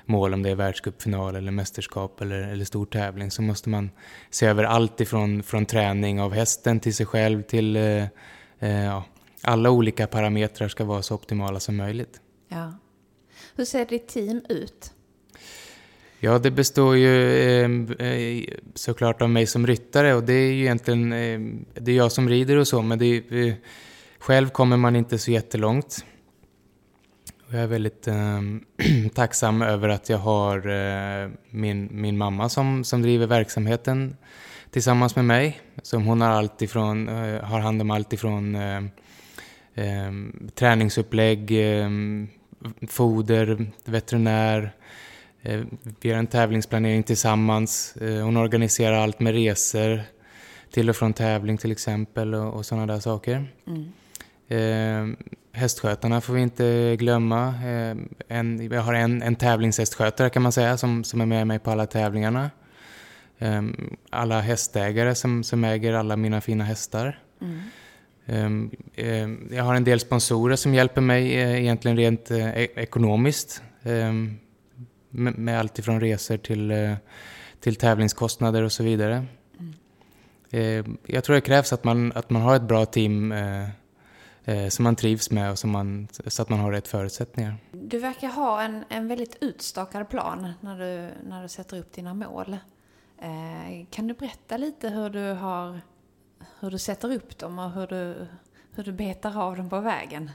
mål, 0.05 0.35
om 0.35 0.43
det 0.43 0.51
är 0.51 0.55
världscupfinal 0.55 1.37
eller 1.37 1.53
mästerskap 1.53 2.21
eller, 2.21 2.39
eller 2.43 2.65
stor 2.65 2.87
tävling, 2.87 3.31
så 3.31 3.43
måste 3.43 3.69
man 3.69 3.91
se 4.31 4.47
över 4.47 4.65
allt 4.65 5.01
ifrån 5.01 5.43
från 5.43 5.67
träning 5.67 6.21
av 6.21 6.33
hästen 6.33 6.81
till 6.81 6.95
sig 6.95 7.07
själv 7.07 7.43
till 7.43 7.79
ja, 8.59 9.05
alla 9.43 9.71
olika 9.71 10.07
parametrar 10.07 10.69
ska 10.69 10.85
vara 10.85 11.03
så 11.03 11.15
optimala 11.15 11.61
som 11.61 11.77
möjligt. 11.77 12.21
Ja. 12.49 12.73
Hur 13.57 13.65
ser 13.65 13.85
ditt 13.85 14.09
team 14.09 14.43
ut? 14.49 14.93
Ja, 16.23 16.39
det 16.39 16.51
består 16.51 16.97
ju 16.97 17.41
ehm, 17.65 17.93
eh, 17.99 18.55
såklart 18.75 19.23
av 19.23 19.31
mig 19.31 19.47
som 19.47 19.67
ryttare 19.67 20.15
och 20.15 20.23
det 20.23 20.33
är 20.33 20.53
ju 20.53 20.61
egentligen 20.61 21.13
eh, 21.13 21.41
det 21.75 21.93
är 21.93 21.97
jag 21.97 22.13
som 22.13 22.29
rider 22.29 22.57
och 22.57 22.69
så, 22.69 22.83
men 22.83 22.99
det 22.99 23.07
är, 23.07 23.33
eh, 23.33 23.55
själv 24.21 24.49
kommer 24.49 24.77
man 24.77 24.97
inte 24.97 25.19
så 25.19 25.31
jättelångt. 25.31 26.05
Och 27.49 27.55
jag 27.55 27.63
är 27.63 27.67
väldigt 27.67 28.09
eh, 28.09 28.41
tacksam 29.15 29.63
över 29.63 29.89
att 29.89 30.09
jag 30.09 30.19
har 30.19 30.69
eh, 30.69 31.31
min, 31.51 31.89
min 31.93 32.19
mamma 32.19 32.49
som, 32.49 32.85
som 32.85 33.03
driver 33.03 33.27
verksamheten 33.27 34.17
tillsammans 34.71 35.17
med 35.17 35.25
mig. 35.25 35.61
Som 35.83 36.07
hon 36.07 36.21
har, 36.21 36.31
allt 36.31 36.63
ifrån, 36.63 37.09
eh, 37.09 37.45
har 37.45 37.61
hand 37.61 37.83
om 37.83 37.91
allt 37.91 38.13
ifrån 38.13 38.55
eh, 38.55 38.83
ehm, 39.75 40.51
träningsupplägg, 40.55 41.51
ehm, 41.51 42.29
foder, 42.89 43.71
veterinär. 43.85 44.73
Eh, 45.43 45.61
vi 46.01 46.09
gör 46.09 46.19
en 46.19 46.27
tävlingsplanering 46.27 47.03
tillsammans. 47.03 47.97
Eh, 47.97 48.25
hon 48.25 48.37
organiserar 48.37 48.97
allt 48.97 49.21
med 49.21 49.35
resor 49.35 50.03
till 50.71 50.91
och 50.91 50.97
från 50.97 51.13
tävling 51.13 51.59
till 51.59 51.73
exempel 51.73 52.35
och, 52.35 52.55
och 52.55 52.67
sådana 52.67 52.87
där 52.87 53.01
saker. 53.01 53.53
Mm. 53.67 53.93
Eh, 54.51 55.07
hästskötarna 55.53 56.21
får 56.21 56.35
vi 56.35 56.41
inte 56.41 56.97
glömma. 56.99 57.47
Eh, 57.49 57.97
en, 58.29 58.69
jag 58.73 58.83
har 58.83 58.95
en, 58.95 59.23
en 59.23 59.37
tävlingshästskötare 59.37 60.31
kan 60.31 60.43
man 60.43 60.53
säga 60.53 60.77
som, 60.77 61.05
som 61.05 61.21
är 61.21 61.27
med 61.27 61.47
mig 61.47 61.59
på 61.59 61.71
alla 61.71 61.87
tävlingarna. 61.87 62.51
Eh, 63.39 63.63
alla 64.11 64.41
hästägare 64.41 65.15
som, 65.15 65.45
som 65.45 65.65
äger 65.65 65.93
alla 65.93 66.17
mina 66.17 66.41
fina 66.41 66.65
hästar. 66.65 67.19
Mm. 67.41 67.61
Ehm, 68.27 68.71
ehm, 68.97 69.49
jag 69.53 69.65
har 69.65 69.75
en 69.75 69.85
del 69.85 70.01
sponsorer 70.01 70.57
som 70.57 70.75
hjälper 70.75 71.01
mig 71.01 71.35
eh, 71.35 71.61
egentligen 71.61 71.97
rent 71.97 72.31
eh, 72.31 72.49
e-, 72.49 72.69
ekonomiskt. 72.75 73.63
Ehm, 73.83 74.39
med 75.11 75.59
allt 75.59 75.79
ifrån 75.79 76.01
resor 76.01 76.37
till, 76.37 76.71
eh, 76.71 76.95
till 77.61 77.77
tävlingskostnader 77.77 78.63
och 78.63 78.73
så 78.73 78.83
vidare. 78.83 79.25
Mm. 80.53 80.97
Jag 81.07 81.25
tror 81.25 81.35
det 81.35 81.41
krävs 81.41 81.73
att 81.73 81.85
man, 81.85 82.13
att 82.13 82.31
man 82.31 82.43
har 82.43 82.57
ett 82.57 82.63
bra 82.63 82.87
team 82.87 83.35
som 84.69 84.83
man 84.83 84.97
trivs 84.97 85.31
med 85.31 85.51
och 85.51 85.59
som 85.59 85.71
man, 85.71 86.09
så 86.27 86.43
att 86.43 86.49
man 86.49 86.61
har 86.61 86.73
rätt 86.73 86.89
förutsättningar. 86.89 87.57
Du 87.73 87.99
verkar 87.99 88.29
ha 88.29 88.63
en, 88.63 88.85
en 88.89 89.09
väldigt 89.09 89.37
utstakad 89.41 90.09
plan 90.09 90.53
när 90.61 90.79
du, 90.79 91.11
när 91.29 91.43
du 91.43 91.49
sätter 91.49 91.79
upp 91.79 91.93
dina 91.93 92.15
mål. 92.15 92.57
Kan 93.91 94.07
du 94.07 94.15
berätta 94.15 94.57
lite 94.57 94.89
hur 94.89 95.11
du 95.11 95.33
har 95.33 95.81
hur 96.61 96.71
du 96.71 96.79
sätter 96.79 97.13
upp 97.13 97.39
dem 97.39 97.59
och 97.59 97.71
hur 97.71 97.87
du, 97.87 98.27
hur 98.75 98.85
du 98.85 98.93
betar 98.93 99.39
av 99.43 99.57
dem 99.57 99.71
på 99.71 99.81
vägen? 99.81 100.31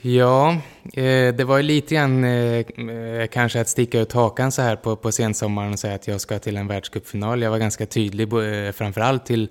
Ja, 0.00 0.56
eh, 0.94 1.34
det 1.34 1.44
var 1.44 1.56
ju 1.56 1.62
lite 1.62 1.94
grann 1.94 2.24
eh, 2.24 3.26
kanske 3.26 3.60
att 3.60 3.68
sticka 3.68 4.00
ut 4.00 4.12
hakan 4.12 4.52
så 4.52 4.62
här 4.62 4.76
på, 4.76 4.96
på 4.96 5.12
sensommaren 5.12 5.72
och 5.72 5.78
säga 5.78 5.94
att 5.94 6.08
jag 6.08 6.20
ska 6.20 6.38
till 6.38 6.56
en 6.56 6.66
världscupfinal. 6.66 7.42
Jag 7.42 7.50
var 7.50 7.58
ganska 7.58 7.86
tydlig, 7.86 8.32
eh, 8.32 8.72
framförallt 8.72 9.26
till, 9.26 9.48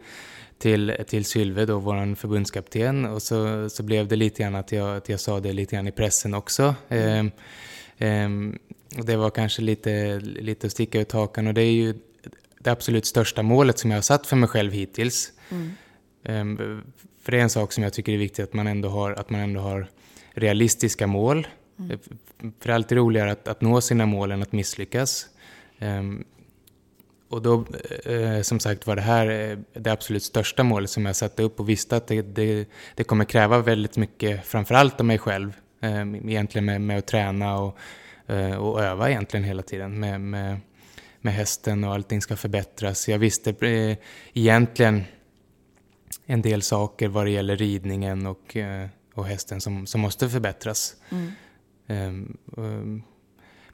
till, 0.57 0.95
till 1.07 1.25
Sylve, 1.25 1.65
då, 1.65 1.79
vår 1.79 2.15
förbundskapten. 2.15 3.05
Och 3.05 3.21
så, 3.21 3.69
så 3.69 3.83
blev 3.83 4.07
det 4.07 4.15
lite 4.15 4.43
grann 4.43 4.55
att 4.55 4.71
jag, 4.71 4.97
att 4.97 5.09
jag 5.09 5.19
sa 5.19 5.39
det 5.39 5.53
lite 5.53 5.75
grann 5.75 5.87
i 5.87 5.91
pressen 5.91 6.33
också. 6.33 6.75
Mm. 6.89 7.31
Eh, 7.97 8.29
det 9.03 9.15
var 9.15 9.29
kanske 9.29 9.61
lite, 9.61 10.19
lite 10.19 10.67
att 10.67 10.73
sticka 10.73 10.99
ut 10.99 11.11
hakan 11.11 11.47
och 11.47 11.53
det 11.53 11.61
är 11.61 11.71
ju 11.71 11.93
det 12.59 12.71
absolut 12.71 13.05
största 13.05 13.43
målet 13.43 13.79
som 13.79 13.91
jag 13.91 13.97
har 13.97 14.01
satt 14.01 14.27
för 14.27 14.35
mig 14.35 14.49
själv 14.49 14.71
hittills. 14.71 15.31
Mm. 15.49 15.71
Um, 16.23 16.83
för 17.21 17.31
det 17.31 17.37
är 17.37 17.41
en 17.41 17.49
sak 17.49 17.71
som 17.71 17.83
jag 17.83 17.93
tycker 17.93 18.13
är 18.13 18.17
viktigt 18.17 18.43
att 18.43 18.53
man 18.53 18.67
ändå 18.67 18.89
har, 18.89 19.11
att 19.11 19.29
man 19.29 19.41
ändå 19.41 19.59
har 19.59 19.87
realistiska 20.33 21.07
mål. 21.07 21.47
Mm. 21.79 21.99
För 22.39 22.67
det 22.67 22.69
är 22.69 22.75
alltid 22.75 22.97
roligare 22.97 23.31
att, 23.31 23.47
att 23.47 23.61
nå 23.61 23.81
sina 23.81 24.05
mål 24.05 24.31
än 24.31 24.41
att 24.41 24.51
misslyckas. 24.51 25.25
Um, 25.79 26.25
och 27.29 27.41
då, 27.41 27.65
eh, 28.05 28.41
som 28.41 28.59
sagt 28.59 28.87
var 28.87 28.95
det 28.95 29.01
här 29.01 29.29
eh, 29.29 29.57
det 29.73 29.91
absolut 29.91 30.23
största 30.23 30.63
målet 30.63 30.89
som 30.89 31.05
jag 31.05 31.15
satte 31.15 31.43
upp 31.43 31.59
och 31.59 31.69
visste 31.69 31.97
att 31.97 32.07
det, 32.07 32.21
det, 32.21 32.69
det 32.95 33.03
kommer 33.03 33.25
kräva 33.25 33.59
väldigt 33.59 33.97
mycket, 33.97 34.45
framförallt 34.45 34.99
av 34.99 35.05
mig 35.05 35.17
själv, 35.17 35.53
eh, 35.81 36.01
egentligen 36.01 36.65
med, 36.65 36.81
med 36.81 36.97
att 36.97 37.07
träna 37.07 37.57
och, 37.57 37.77
eh, 38.27 38.55
och 38.55 38.81
öva 38.81 39.09
egentligen 39.09 39.43
hela 39.43 39.61
tiden. 39.61 39.99
Med, 39.99 40.21
med, 40.21 40.59
med 41.21 41.33
hästen 41.33 41.83
och 41.83 41.93
allting 41.93 42.21
ska 42.21 42.35
förbättras. 42.35 43.09
Jag 43.09 43.19
visste 43.19 43.49
eh, 43.49 43.97
egentligen 44.33 45.03
en 46.25 46.41
del 46.41 46.61
saker 46.61 47.07
vad 47.07 47.25
det 47.25 47.31
gäller 47.31 47.57
ridningen 47.57 48.25
och, 48.25 48.57
eh, 48.57 48.87
och 49.13 49.25
hästen 49.25 49.61
som, 49.61 49.87
som 49.87 50.01
måste 50.01 50.29
förbättras. 50.29 50.95
Mm. 51.09 51.31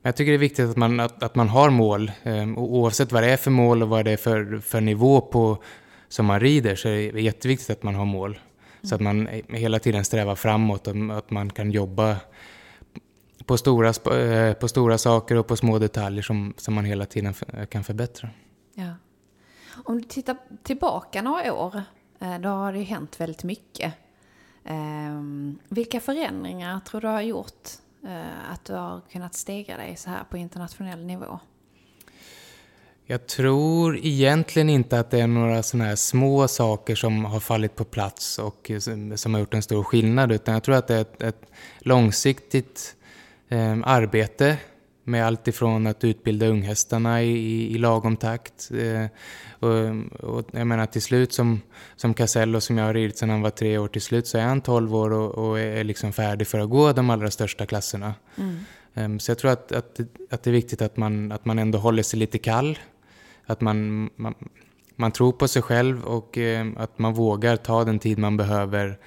Jag 0.05 0.15
tycker 0.15 0.31
det 0.31 0.35
är 0.35 0.39
viktigt 0.39 0.69
att 0.69 0.77
man, 0.77 0.99
att, 0.99 1.23
att 1.23 1.35
man 1.35 1.49
har 1.49 1.69
mål. 1.69 2.11
Um, 2.23 2.57
oavsett 2.57 3.11
vad 3.11 3.23
det 3.23 3.29
är 3.29 3.37
för 3.37 3.51
mål 3.51 3.83
och 3.83 3.89
vad 3.89 4.05
det 4.05 4.11
är 4.11 4.17
för, 4.17 4.59
för 4.59 4.81
nivå 4.81 5.21
på, 5.21 5.63
som 6.07 6.25
man 6.25 6.39
rider 6.39 6.75
så 6.75 6.87
är 6.87 7.13
det 7.13 7.21
jätteviktigt 7.21 7.69
att 7.69 7.83
man 7.83 7.95
har 7.95 8.05
mål. 8.05 8.29
Mm. 8.29 8.39
Så 8.89 8.95
att 8.95 9.01
man 9.01 9.27
hela 9.49 9.79
tiden 9.79 10.05
strävar 10.05 10.35
framåt 10.35 10.87
och 10.87 11.17
att 11.17 11.31
man 11.31 11.49
kan 11.49 11.71
jobba 11.71 12.17
på 13.45 13.57
stora, 13.57 14.17
eh, 14.17 14.53
på 14.53 14.67
stora 14.67 14.97
saker 14.97 15.35
och 15.35 15.47
på 15.47 15.55
små 15.55 15.79
detaljer 15.79 16.23
som, 16.23 16.53
som 16.57 16.73
man 16.73 16.85
hela 16.85 17.05
tiden 17.05 17.33
kan 17.69 17.83
förbättra. 17.83 18.29
Ja. 18.73 18.95
Om 19.85 20.01
du 20.01 20.07
tittar 20.07 20.37
tillbaka 20.63 21.21
några 21.21 21.53
år, 21.53 21.81
eh, 22.19 22.39
då 22.39 22.49
har 22.49 22.73
det 22.73 22.79
ju 22.79 22.85
hänt 22.85 23.19
väldigt 23.19 23.43
mycket. 23.43 23.93
Ehm, 24.65 25.59
vilka 25.69 25.99
förändringar 25.99 26.79
tror 26.79 27.01
du 27.01 27.07
har 27.07 27.21
gjort 27.21 27.69
Eh, 28.05 28.51
att 28.51 28.65
du 28.65 28.73
har 28.73 29.01
kunnat 29.11 29.33
stegra 29.33 29.77
dig 29.77 29.95
så 29.95 30.09
här 30.09 30.23
på 30.29 30.37
internationell 30.37 31.05
nivå? 31.05 31.39
Jag 33.05 33.27
tror 33.27 33.97
egentligen 33.97 34.69
inte 34.69 34.99
att 34.99 35.11
det 35.11 35.19
är 35.19 35.27
några 35.27 35.63
sådana 35.63 35.89
här 35.89 35.95
små 35.95 36.47
saker 36.47 36.95
som 36.95 37.25
har 37.25 37.39
fallit 37.39 37.75
på 37.75 37.83
plats 37.83 38.39
och 38.39 38.71
eh, 38.71 38.79
som 39.15 39.33
har 39.33 39.39
gjort 39.39 39.53
en 39.53 39.61
stor 39.61 39.83
skillnad, 39.83 40.31
utan 40.31 40.53
jag 40.53 40.63
tror 40.63 40.75
att 40.75 40.87
det 40.87 40.95
är 40.95 41.01
ett, 41.01 41.21
ett 41.21 41.41
långsiktigt 41.79 42.95
eh, 43.49 43.77
arbete 43.83 44.57
med 45.03 45.25
allt 45.25 45.47
ifrån 45.47 45.87
att 45.87 46.03
utbilda 46.03 46.47
unghästarna 46.47 47.23
i, 47.23 47.29
i, 47.29 47.75
i 47.75 47.77
lagom 47.77 48.17
takt. 48.17 48.71
Eh, 48.71 49.05
och, 49.59 50.35
och, 50.35 50.45
jag 50.51 50.67
menar 50.67 50.85
till 50.85 51.01
slut 51.01 51.33
som, 51.33 51.61
som 51.95 52.13
Casello 52.13 52.61
som 52.61 52.77
jag 52.77 52.85
har 52.85 52.93
ridit 52.93 53.17
sedan 53.17 53.29
han 53.29 53.41
var 53.41 53.49
tre 53.49 53.77
år, 53.77 53.87
till 53.87 54.01
slut 54.01 54.27
så 54.27 54.37
är 54.37 54.41
han 54.43 54.61
tolv 54.61 54.95
år 54.95 55.13
och, 55.13 55.49
och 55.49 55.59
är 55.59 55.83
liksom 55.83 56.13
färdig 56.13 56.47
för 56.47 56.59
att 56.59 56.69
gå 56.69 56.93
de 56.93 57.09
allra 57.09 57.31
största 57.31 57.65
klasserna. 57.65 58.13
Mm. 58.37 58.59
Um, 58.93 59.19
så 59.19 59.31
jag 59.31 59.37
tror 59.37 59.51
att, 59.51 59.71
att, 59.71 59.99
att 60.29 60.43
det 60.43 60.49
är 60.49 60.51
viktigt 60.51 60.81
att 60.81 60.97
man, 60.97 61.31
att 61.31 61.45
man 61.45 61.59
ändå 61.59 61.77
håller 61.77 62.03
sig 62.03 62.19
lite 62.19 62.37
kall. 62.37 62.79
Att 63.45 63.61
man, 63.61 64.09
man, 64.15 64.35
man 64.95 65.11
tror 65.11 65.31
på 65.31 65.47
sig 65.47 65.61
själv 65.61 66.03
och 66.03 66.37
eh, 66.37 66.67
att 66.77 66.99
man 66.99 67.13
vågar 67.13 67.55
ta 67.55 67.83
den 67.83 67.99
tid 67.99 68.17
man 68.17 68.37
behöver 68.37 68.97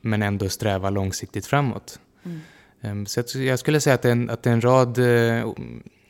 men 0.00 0.22
ändå 0.22 0.48
sträva 0.48 0.90
långsiktigt 0.90 1.46
framåt. 1.46 2.00
Mm. 2.24 2.40
Ehm, 2.80 3.06
så 3.06 3.22
jag 3.34 3.58
skulle 3.58 3.80
säga 3.80 3.94
att 3.94 4.02
det 4.02 4.08
är 4.08 4.12
en, 4.12 4.30
att 4.30 4.42
det 4.42 4.50
är 4.50 4.54
en 4.54 4.60
rad 4.60 4.98
eh, 4.98 5.52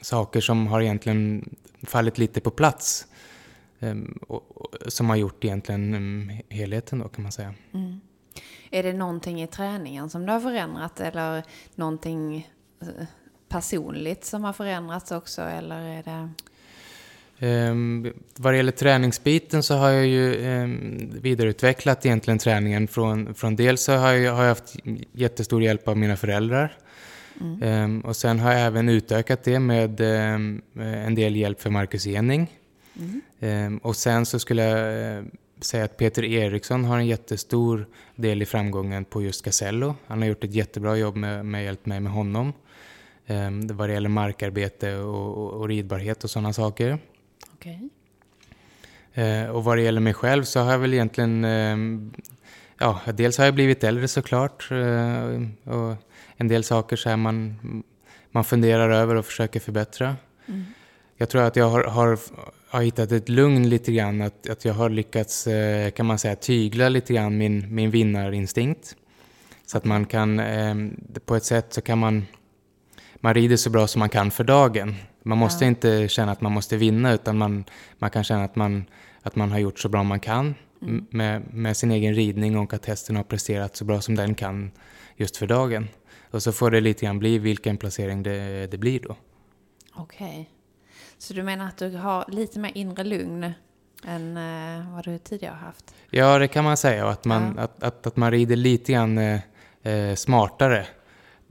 saker 0.00 0.40
som 0.40 0.66
har 0.66 0.80
egentligen 0.80 1.54
fallit 1.82 2.18
lite 2.18 2.40
på 2.40 2.50
plats. 2.50 3.06
Ehm, 3.80 4.18
som 4.88 5.08
har 5.08 5.16
gjort 5.16 5.44
egentligen 5.44 5.94
ehm, 5.94 6.32
helheten 6.48 6.98
då 6.98 7.08
kan 7.08 7.22
man 7.22 7.32
säga. 7.32 7.54
Mm. 7.72 8.00
Är 8.70 8.82
det 8.82 8.92
någonting 8.92 9.42
i 9.42 9.46
träningen 9.46 10.10
som 10.10 10.26
du 10.26 10.32
har 10.32 10.40
förändrat 10.40 11.00
eller 11.00 11.42
någonting 11.74 12.50
eh, 12.80 13.06
personligt 13.48 14.24
som 14.24 14.44
har 14.44 14.52
förändrats 14.52 15.12
också 15.12 15.42
eller 15.42 15.80
är 15.80 16.02
det? 16.02 16.30
Um, 17.42 18.12
vad 18.36 18.52
det 18.52 18.56
gäller 18.56 18.72
träningsbiten 18.72 19.62
så 19.62 19.74
har 19.74 19.90
jag 19.90 20.06
ju 20.06 20.46
um, 20.46 21.10
vidareutvecklat 21.22 22.06
egentligen 22.06 22.38
träningen 22.38 22.88
från, 22.88 23.34
från 23.34 23.56
dels 23.56 23.82
så 23.82 23.92
har 23.92 24.12
jag, 24.12 24.34
har 24.34 24.42
jag 24.42 24.48
haft 24.48 24.76
jättestor 25.12 25.62
hjälp 25.62 25.88
av 25.88 25.96
mina 25.96 26.16
föräldrar 26.16 26.76
mm. 27.40 27.84
um, 27.84 28.00
och 28.00 28.16
sen 28.16 28.38
har 28.38 28.52
jag 28.52 28.60
även 28.60 28.88
utökat 28.88 29.44
det 29.44 29.58
med 29.58 30.00
en 30.74 31.14
del 31.14 31.36
hjälp 31.36 31.60
för 31.60 31.70
Marcus 31.70 32.06
Ening. 32.06 32.56
Mm. 33.40 33.78
och 33.78 33.96
sen 33.96 34.26
så 34.26 34.38
skulle 34.38 34.62
jag 34.64 35.18
uh, 35.18 35.28
säga 35.60 35.84
att 35.84 35.96
Peter 35.96 36.24
Eriksson 36.24 36.84
har 36.84 36.98
en 36.98 37.06
jättestor 37.06 37.86
del 38.16 38.42
i 38.42 38.46
framgången 38.46 39.04
på 39.04 39.22
just 39.22 39.44
Casello. 39.44 39.94
Han 40.06 40.22
har 40.22 40.28
gjort 40.28 40.44
ett 40.44 40.54
jättebra 40.54 40.96
jobb 40.96 41.16
med, 41.16 41.46
med 41.46 41.64
hjälpt 41.64 41.86
mig 41.86 42.00
med 42.00 42.12
honom. 42.12 42.52
Um, 43.26 43.66
vad 43.66 43.88
det 43.88 43.92
gäller 43.92 44.08
markarbete 44.08 44.96
och, 44.96 45.38
och, 45.38 45.52
och 45.52 45.68
ridbarhet 45.68 46.24
och 46.24 46.30
sådana 46.30 46.52
saker. 46.52 46.98
Okay. 47.60 47.78
Eh, 49.14 49.50
och 49.50 49.64
vad 49.64 49.76
det 49.76 49.82
gäller 49.82 50.00
mig 50.00 50.14
själv 50.14 50.44
så 50.44 50.60
har 50.60 50.72
jag 50.72 50.78
väl 50.78 50.94
egentligen, 50.94 51.44
eh, 51.44 51.76
ja, 52.78 53.00
dels 53.14 53.38
har 53.38 53.44
jag 53.44 53.54
blivit 53.54 53.84
äldre 53.84 54.08
såklart. 54.08 54.70
Eh, 54.70 55.74
och 55.74 55.96
en 56.36 56.48
del 56.48 56.64
saker 56.64 56.96
så 56.96 57.08
här 57.08 57.16
man, 57.16 57.56
man 58.30 58.44
funderar 58.44 58.90
över 58.90 59.14
och 59.14 59.26
försöker 59.26 59.60
förbättra. 59.60 60.16
Mm. 60.46 60.64
Jag 61.16 61.28
tror 61.28 61.42
att 61.42 61.56
jag 61.56 61.68
har, 61.68 61.84
har, 61.84 62.18
har 62.68 62.82
hittat 62.82 63.12
ett 63.12 63.28
lugn 63.28 63.68
lite 63.68 63.92
grann, 63.92 64.22
att, 64.22 64.48
att 64.50 64.64
jag 64.64 64.74
har 64.74 64.90
lyckats, 64.90 65.46
eh, 65.46 65.90
kan 65.90 66.06
man 66.06 66.18
säga, 66.18 66.36
tygla 66.36 66.88
lite 66.88 67.14
grann 67.14 67.38
min, 67.38 67.74
min 67.74 67.90
vinnarinstinkt. 67.90 68.96
Så 69.66 69.78
att 69.78 69.84
man 69.84 70.06
kan, 70.06 70.40
eh, 70.40 70.74
på 71.24 71.36
ett 71.36 71.44
sätt 71.44 71.72
så 71.72 71.80
kan 71.80 71.98
man, 71.98 72.26
man 73.14 73.34
rider 73.34 73.56
så 73.56 73.70
bra 73.70 73.86
som 73.86 73.98
man 73.98 74.08
kan 74.08 74.30
för 74.30 74.44
dagen. 74.44 74.94
Man 75.22 75.38
måste 75.38 75.64
ja. 75.64 75.68
inte 75.68 76.08
känna 76.08 76.32
att 76.32 76.40
man 76.40 76.52
måste 76.52 76.76
vinna 76.76 77.12
utan 77.12 77.38
man, 77.38 77.64
man 77.98 78.10
kan 78.10 78.24
känna 78.24 78.44
att 78.44 78.56
man, 78.56 78.84
att 79.22 79.36
man 79.36 79.50
har 79.50 79.58
gjort 79.58 79.78
så 79.78 79.88
bra 79.88 80.02
man 80.02 80.20
kan 80.20 80.54
mm. 80.82 81.06
med, 81.10 81.54
med 81.54 81.76
sin 81.76 81.90
egen 81.90 82.14
ridning 82.14 82.58
och 82.58 82.74
att 82.74 82.86
hästen 82.86 83.16
har 83.16 83.22
presterat 83.22 83.76
så 83.76 83.84
bra 83.84 84.00
som 84.00 84.14
den 84.14 84.34
kan 84.34 84.70
just 85.16 85.36
för 85.36 85.46
dagen. 85.46 85.88
Och 86.30 86.42
så 86.42 86.52
får 86.52 86.70
det 86.70 86.80
lite 86.80 87.04
grann 87.04 87.18
bli 87.18 87.38
vilken 87.38 87.76
placering 87.76 88.22
det, 88.22 88.66
det 88.70 88.78
blir 88.78 89.00
då. 89.00 89.16
Okej. 89.94 90.28
Okay. 90.28 90.44
Så 91.18 91.34
du 91.34 91.42
menar 91.42 91.66
att 91.66 91.76
du 91.76 91.96
har 91.96 92.24
lite 92.28 92.58
mer 92.58 92.70
inre 92.74 93.04
lugn 93.04 93.52
än 94.04 94.36
eh, 94.36 94.94
vad 94.94 95.04
du 95.04 95.18
tidigare 95.18 95.52
har 95.54 95.66
haft? 95.66 95.94
Ja, 96.10 96.38
det 96.38 96.48
kan 96.48 96.64
man 96.64 96.76
säga. 96.76 97.04
Och 97.04 97.12
att 97.12 97.24
man, 97.24 97.54
ja. 97.56 97.62
att, 97.62 97.82
att, 97.82 98.06
att 98.06 98.16
man 98.16 98.30
rider 98.30 98.56
lite 98.56 98.92
grann 98.92 99.18
eh, 99.18 99.40
eh 99.82 100.14
smartare. 100.14 100.86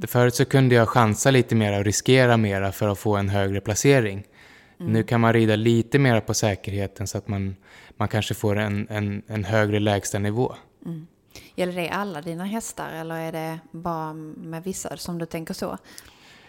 Förut 0.08 0.36
så 0.36 0.46
kunde 0.46 0.76
jag 0.76 0.90
chansa 0.90 1.32
lite 1.32 1.56
mer 1.56 1.80
och 1.80 1.86
riskera 1.86 2.38
mera 2.38 2.72
för 2.72 2.88
att 2.90 3.00
få 3.00 3.16
en 3.16 3.30
högre 3.30 3.62
placering. 3.62 4.24
Mm. 4.80 4.94
Nu 4.94 5.04
kan 5.04 5.22
man 5.22 5.34
rida 5.34 5.56
lite 5.56 6.00
mer 6.00 6.22
på 6.22 6.34
säkerheten 6.34 7.08
så 7.08 7.18
att 7.18 7.28
man, 7.28 7.56
man 7.98 8.08
kanske 8.08 8.34
får 8.34 8.56
en, 8.56 8.88
en, 8.90 9.22
en 9.28 9.44
högre 9.44 9.80
lägstanivå. 9.80 10.56
Mm. 10.86 11.08
Gäller 11.56 11.74
det 11.74 11.90
alla 11.90 12.22
dina 12.22 12.46
hästar 12.46 12.92
eller 12.92 13.16
är 13.16 13.32
det 13.32 13.60
bara 13.72 14.14
med 14.14 14.64
vissa 14.64 14.98
som 14.98 15.18
du 15.18 15.26
tänker 15.26 15.54
så? 15.54 15.78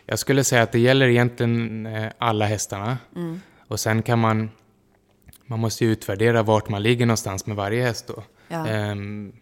Jag 0.06 0.18
skulle 0.18 0.44
säga 0.44 0.62
att 0.62 0.72
det 0.72 0.78
gäller 0.78 1.08
egentligen 1.08 1.86
eh, 1.86 2.12
alla 2.18 2.46
hästarna. 2.46 2.98
Mm. 3.16 3.40
Och 3.68 3.80
sen 3.80 4.02
kan 4.02 4.18
man, 4.18 4.50
man 5.46 5.60
måste 5.60 5.84
ju 5.84 5.92
utvärdera 5.92 6.42
vart 6.42 6.68
man 6.68 6.82
ligger 6.82 7.06
någonstans 7.06 7.46
med 7.46 7.56
varje 7.56 7.82
häst 7.82 8.06
då. 8.06 8.22
Ja. 8.48 8.90
Um, 8.90 9.32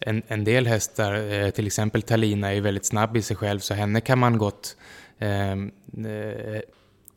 en, 0.00 0.22
en 0.28 0.44
del 0.44 0.66
hästar, 0.66 1.14
eh, 1.14 1.50
till 1.50 1.66
exempel 1.66 2.02
Talina, 2.02 2.54
är 2.54 2.60
väldigt 2.60 2.86
snabb 2.86 3.16
i 3.16 3.22
sig 3.22 3.36
själv 3.36 3.58
så 3.58 3.74
henne 3.74 4.00
kan 4.00 4.18
man 4.18 4.38
gott 4.38 4.76
ehm, 5.18 5.70
eh, 5.96 6.60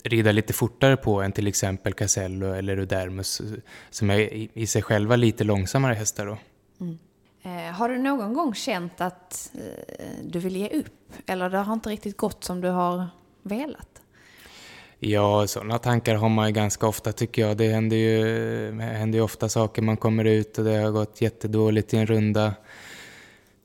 rida 0.03 0.31
lite 0.31 0.53
fortare 0.53 0.97
på 0.97 1.21
än 1.21 1.31
till 1.31 1.47
exempel 1.47 1.93
Casello 1.93 2.53
eller 2.53 2.75
Rudermus 2.75 3.41
som 3.89 4.09
är 4.09 4.19
i, 4.19 4.49
i 4.53 4.67
sig 4.67 4.81
själva 4.81 5.15
lite 5.15 5.43
långsammare 5.43 5.93
hästar. 5.93 6.25
Då. 6.25 6.37
Mm. 6.81 6.97
Eh, 7.43 7.73
har 7.73 7.89
du 7.89 7.97
någon 7.97 8.33
gång 8.33 8.53
känt 8.53 9.01
att 9.01 9.51
eh, 9.53 10.23
du 10.23 10.39
vill 10.39 10.55
ge 10.55 10.69
upp 10.69 11.13
eller 11.27 11.49
det 11.49 11.57
har 11.57 11.73
inte 11.73 11.89
riktigt 11.89 12.17
gått 12.17 12.43
som 12.43 12.61
du 12.61 12.69
har 12.69 13.07
velat? 13.43 13.93
Ja, 15.05 15.48
sådana 15.48 15.77
tankar 15.79 16.15
har 16.15 16.29
man 16.29 16.48
ju 16.48 16.53
ganska 16.53 16.87
ofta 16.87 17.11
tycker 17.11 17.41
jag. 17.41 17.57
Det 17.57 17.67
händer 17.67 17.98
ju, 17.98 18.79
händer 18.81 19.19
ju 19.19 19.24
ofta 19.24 19.50
saker, 19.50 19.81
man 19.81 19.98
kommer 19.98 20.25
ut 20.25 20.57
och 20.57 20.63
det 20.63 20.77
har 20.77 20.91
gått 20.91 21.22
jättedåligt 21.22 21.93
i 21.93 21.98
en 21.98 22.05
runda. 22.05 22.53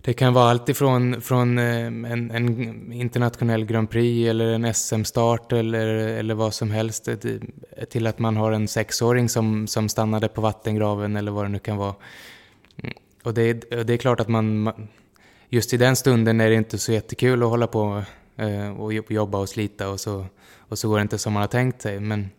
Det 0.00 0.12
kan 0.12 0.34
vara 0.34 0.50
allt 0.50 0.68
ifrån 0.68 1.20
från 1.20 1.58
eh, 1.58 1.86
en, 1.86 2.30
en 2.30 2.92
internationell 2.92 3.64
Grand 3.64 3.90
Prix 3.90 4.30
eller 4.30 4.46
en 4.46 4.74
SM-start 4.74 5.52
eller, 5.52 5.86
eller 5.86 6.34
vad 6.34 6.54
som 6.54 6.70
helst 6.70 7.08
eh, 7.08 7.16
till 7.90 8.06
att 8.06 8.18
man 8.18 8.36
har 8.36 8.52
en 8.52 8.68
sexåring 8.68 9.28
som, 9.28 9.66
som 9.66 9.88
stannade 9.88 10.28
på 10.28 10.40
vattengraven 10.40 11.16
eller 11.16 11.32
vad 11.32 11.44
det 11.44 11.48
nu 11.48 11.58
kan 11.58 11.76
vara. 11.76 11.94
Mm. 12.82 12.94
Och 13.22 13.34
det, 13.34 13.52
det 13.86 13.92
är 13.92 13.96
klart 13.96 14.20
att 14.20 14.28
man, 14.28 14.72
just 15.48 15.74
i 15.74 15.76
den 15.76 15.96
stunden 15.96 16.40
är 16.40 16.50
det 16.50 16.56
inte 16.56 16.78
så 16.78 16.92
jättekul 16.92 17.42
att 17.42 17.48
hålla 17.48 17.66
på 17.66 18.02
eh, 18.36 18.80
och 18.80 18.92
jobba 18.92 19.38
och 19.38 19.48
slita 19.48 19.88
och 19.88 20.00
så 20.00 20.26
och 20.68 20.78
så 20.78 20.88
går 20.88 20.96
det 20.96 21.02
inte 21.02 21.18
som 21.18 21.32
man 21.32 21.40
har 21.40 21.48
tänkt 21.48 21.82
sig. 21.82 22.00
Men 22.00 22.30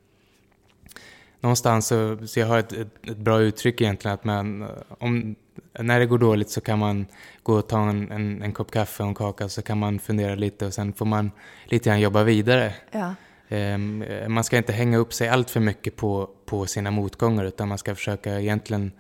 någonstans 1.40 1.88
så, 1.88 2.28
så 2.28 2.40
jag 2.40 2.48
har 2.48 2.60
ett, 2.60 2.74
ett, 2.74 3.10
ett, 3.10 3.18
bra 3.18 3.42
uttryck 3.42 3.82
egentligen 3.82 4.14
att 4.14 4.24
man, 4.24 4.68
om, 4.90 5.36
när 5.80 6.00
det 6.00 6.06
går 6.06 6.18
dåligt 6.18 6.50
så 6.50 6.62
kan 6.62 6.80
man 6.80 7.06
gå 7.44 7.54
och 7.54 7.68
ta 7.68 7.90
en, 7.90 8.12
en, 8.12 8.42
en 8.42 8.54
kopp 8.54 8.72
kaffe 8.72 9.04
och 9.04 9.10
en 9.10 9.16
kaka 9.16 9.50
så 9.50 9.62
kan 9.62 9.78
man 9.78 10.00
fundera 10.00 10.36
lite 10.36 10.66
och 10.66 10.74
sen 10.74 10.94
får 10.94 11.06
man 11.06 11.32
lite 11.66 11.90
grann 11.90 12.00
jobba 12.00 12.24
vidare. 12.24 12.74
Ja. 12.92 13.16
Um, 13.52 14.06
man 14.28 14.44
ska 14.44 14.58
inte 14.58 14.74
hänga 14.74 14.98
upp 14.98 15.14
sig 15.14 15.30
allt 15.30 15.50
för 15.50 15.60
mycket 15.60 15.96
på, 15.96 16.30
på 16.46 16.66
sina 16.66 16.92
motgångar 16.92 17.46
utan 17.46 17.68
man 17.68 17.78
ska 17.78 17.96
försöka 17.96 18.40
egentligen 18.40 18.92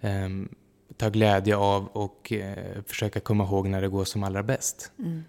um, 0.00 0.48
ta 0.96 1.08
glädje 1.08 1.56
av 1.56 1.86
och 1.86 2.32
uh, 2.32 2.82
försöka 2.86 3.20
komma 3.20 3.44
ihåg 3.44 3.68
när 3.68 3.82
det 3.82 3.88
går 3.88 4.04
som 4.04 4.24
allra 4.24 4.42
bäst. 4.42 4.92
Mm. 4.98 5.24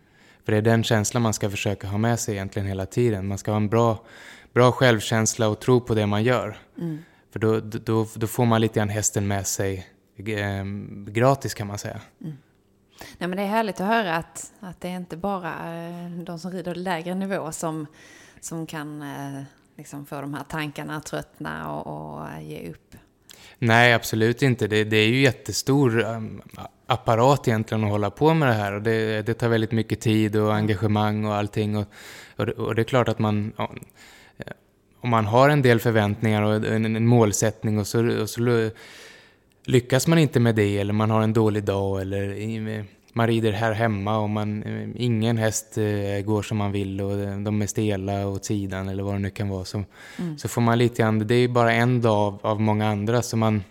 För 0.45 0.51
det 0.51 0.57
är 0.57 0.61
den 0.61 0.83
känslan 0.83 1.23
man 1.23 1.33
ska 1.33 1.49
försöka 1.49 1.87
ha 1.87 1.97
med 1.97 2.19
sig 2.19 2.33
egentligen 2.33 2.67
hela 2.67 2.85
tiden. 2.85 3.27
Man 3.27 3.37
ska 3.37 3.51
ha 3.51 3.57
en 3.57 3.69
bra, 3.69 4.03
bra 4.53 4.71
självkänsla 4.71 5.47
och 5.47 5.59
tro 5.59 5.81
på 5.81 5.95
det 5.95 6.05
man 6.05 6.23
gör. 6.23 6.57
Mm. 6.77 6.97
För 7.31 7.39
då, 7.39 7.59
då, 7.59 8.07
då 8.15 8.27
får 8.27 8.45
man 8.45 8.61
lite 8.61 8.79
grann 8.79 8.89
hästen 8.89 9.27
med 9.27 9.47
sig 9.47 9.87
gratis 11.07 11.53
kan 11.53 11.67
man 11.67 11.77
säga. 11.77 12.01
Mm. 12.21 12.37
Nej, 13.17 13.29
men 13.29 13.37
det 13.37 13.43
är 13.43 13.47
härligt 13.47 13.81
att 13.81 13.87
höra 13.87 14.15
att, 14.15 14.53
att 14.59 14.81
det 14.81 14.87
är 14.87 14.97
inte 14.97 15.17
bara 15.17 15.49
eh, 15.49 16.09
de 16.09 16.39
som 16.39 16.51
rider 16.51 16.75
lägre 16.75 17.15
nivå 17.15 17.51
som, 17.51 17.87
som 18.39 18.67
kan 18.67 19.01
eh, 19.01 19.43
liksom 19.77 20.05
få 20.05 20.21
de 20.21 20.33
här 20.33 20.43
tankarna 20.43 20.95
att 20.95 21.05
tröttna 21.05 21.71
och, 21.71 22.17
och 22.17 22.41
ge 22.41 22.69
upp. 22.69 22.95
Nej, 23.59 23.93
absolut 23.93 24.41
inte. 24.41 24.67
Det, 24.67 24.83
det 24.83 24.97
är 24.97 25.07
ju 25.07 25.21
jättestor 25.21 25.99
um, 25.99 26.41
apparat 26.85 27.47
egentligen 27.47 27.83
att 27.83 27.89
hålla 27.89 28.09
på 28.09 28.33
med 28.33 28.47
det 28.47 28.53
här. 28.53 28.73
Och 28.73 28.81
det, 28.81 29.25
det 29.25 29.33
tar 29.33 29.49
väldigt 29.49 29.71
mycket 29.71 30.01
tid 30.01 30.35
och 30.35 30.55
engagemang 30.55 31.25
och 31.25 31.35
allting. 31.35 31.77
Och, 31.77 31.85
och, 32.35 32.45
det, 32.45 32.51
och 32.51 32.75
det 32.75 32.81
är 32.81 32.83
klart 32.83 33.07
att 33.07 33.19
man... 33.19 33.53
Om 35.01 35.09
man 35.09 35.25
har 35.25 35.49
en 35.49 35.61
del 35.61 35.79
förväntningar 35.79 36.41
och 36.41 36.55
en, 36.55 36.95
en 36.95 37.07
målsättning 37.07 37.79
och 37.79 37.87
så, 37.87 38.21
och 38.21 38.29
så 38.29 38.41
lyckas 39.67 40.07
man 40.07 40.17
inte 40.17 40.39
med 40.39 40.55
det 40.55 40.77
eller 40.77 40.93
man 40.93 41.09
har 41.09 41.21
en 41.21 41.33
dålig 41.33 41.63
dag 41.63 42.01
eller 42.01 42.85
man 43.13 43.27
rider 43.27 43.51
här 43.51 43.71
hemma 43.71 44.17
och 44.17 44.29
man, 44.29 44.63
ingen 44.95 45.37
häst 45.37 45.77
eh, 45.77 46.25
går 46.25 46.41
som 46.41 46.57
man 46.57 46.71
vill 46.71 47.01
och 47.01 47.17
de 47.41 47.61
är 47.61 47.67
stela 47.67 48.27
åt 48.27 48.45
sidan 48.45 48.89
eller 48.89 49.03
vad 49.03 49.15
det 49.15 49.19
nu 49.19 49.29
kan 49.29 49.49
vara. 49.49 49.65
Så, 49.65 49.83
mm. 50.17 50.37
så 50.37 50.47
får 50.47 50.61
man 50.61 50.77
lite 50.77 51.01
grann, 51.01 51.27
det 51.27 51.35
är 51.35 51.47
bara 51.47 51.73
en 51.73 52.01
dag 52.01 52.17
av, 52.17 52.39
av 52.41 52.61
många 52.61 52.87
andra 52.87 53.21
så 53.21 53.37
man 53.37 53.63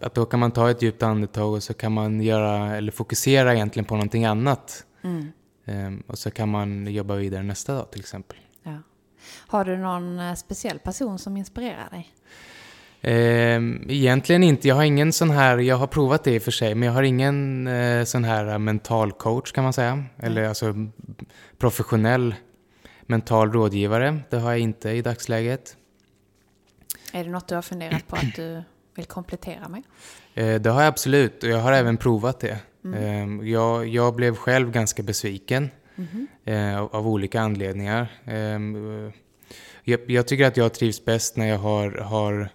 att 0.00 0.14
då 0.14 0.24
kan 0.24 0.40
man 0.40 0.50
ta 0.50 0.70
ett 0.70 0.82
djupt 0.82 1.02
andetag 1.02 1.52
och 1.52 1.62
så 1.62 1.74
kan 1.74 1.92
man 1.92 2.20
göra, 2.20 2.76
eller 2.76 2.92
fokusera 2.92 3.54
egentligen 3.54 3.84
på 3.84 3.94
någonting 3.94 4.24
annat. 4.24 4.84
Mm. 5.02 5.32
Ehm, 5.64 6.02
och 6.06 6.18
så 6.18 6.30
kan 6.30 6.48
man 6.48 6.86
jobba 6.86 7.14
vidare 7.14 7.42
nästa 7.42 7.74
dag 7.74 7.90
till 7.90 8.00
exempel. 8.00 8.38
Ja. 8.62 8.78
Har 9.46 9.64
du 9.64 9.76
någon 9.76 10.18
eh, 10.18 10.34
speciell 10.34 10.78
person 10.78 11.18
som 11.18 11.36
inspirerar 11.36 11.90
dig? 11.90 12.12
Ehm, 13.02 13.84
egentligen 13.88 14.42
inte. 14.42 14.68
Jag 14.68 14.74
har 14.74 14.84
ingen 14.84 15.12
sån 15.12 15.30
här, 15.30 15.58
jag 15.58 15.76
har 15.76 15.86
provat 15.86 16.24
det 16.24 16.34
i 16.34 16.38
och 16.38 16.42
för 16.42 16.50
sig, 16.50 16.74
men 16.74 16.86
jag 16.86 16.92
har 16.94 17.02
ingen 17.02 17.66
eh, 17.66 18.04
sån 18.04 18.24
här 18.24 18.58
mental 18.58 19.12
coach 19.12 19.52
kan 19.52 19.64
man 19.64 19.72
säga. 19.72 20.04
Eller 20.18 20.44
alltså 20.44 20.74
professionell 21.58 22.34
mental 23.06 23.52
rådgivare. 23.52 24.20
Det 24.30 24.36
har 24.36 24.50
jag 24.50 24.60
inte 24.60 24.90
i 24.90 25.02
dagsläget. 25.02 25.76
Är 27.12 27.24
det 27.24 27.30
något 27.30 27.48
du 27.48 27.54
har 27.54 27.62
funderat 27.62 28.06
på 28.06 28.16
att 28.16 28.34
du 28.36 28.62
vill 28.94 29.06
komplettera 29.06 29.68
med? 29.68 29.82
Eh, 30.34 30.60
det 30.60 30.70
har 30.70 30.80
jag 30.80 30.88
absolut 30.88 31.42
och 31.42 31.48
jag 31.48 31.58
har 31.58 31.72
även 31.72 31.96
provat 31.96 32.40
det. 32.40 32.58
Mm. 32.84 33.02
Ehm, 33.04 33.48
jag, 33.48 33.88
jag, 33.88 34.14
blev 34.14 34.34
själv 34.36 34.70
ganska 34.70 35.02
besviken 35.02 35.70
mm. 35.96 36.78
av, 36.78 36.96
av, 36.96 37.08
olika 37.08 37.40
anledningar. 37.40 38.08
Ehm, 38.24 39.12
jag, 39.84 40.10
jag, 40.10 40.26
tycker 40.26 40.46
att 40.46 40.56
jag 40.56 40.74
trivs 40.74 41.04
bäst 41.04 41.36
när 41.36 41.46
jag 41.46 41.58
har, 41.58 41.90
har 41.90 42.48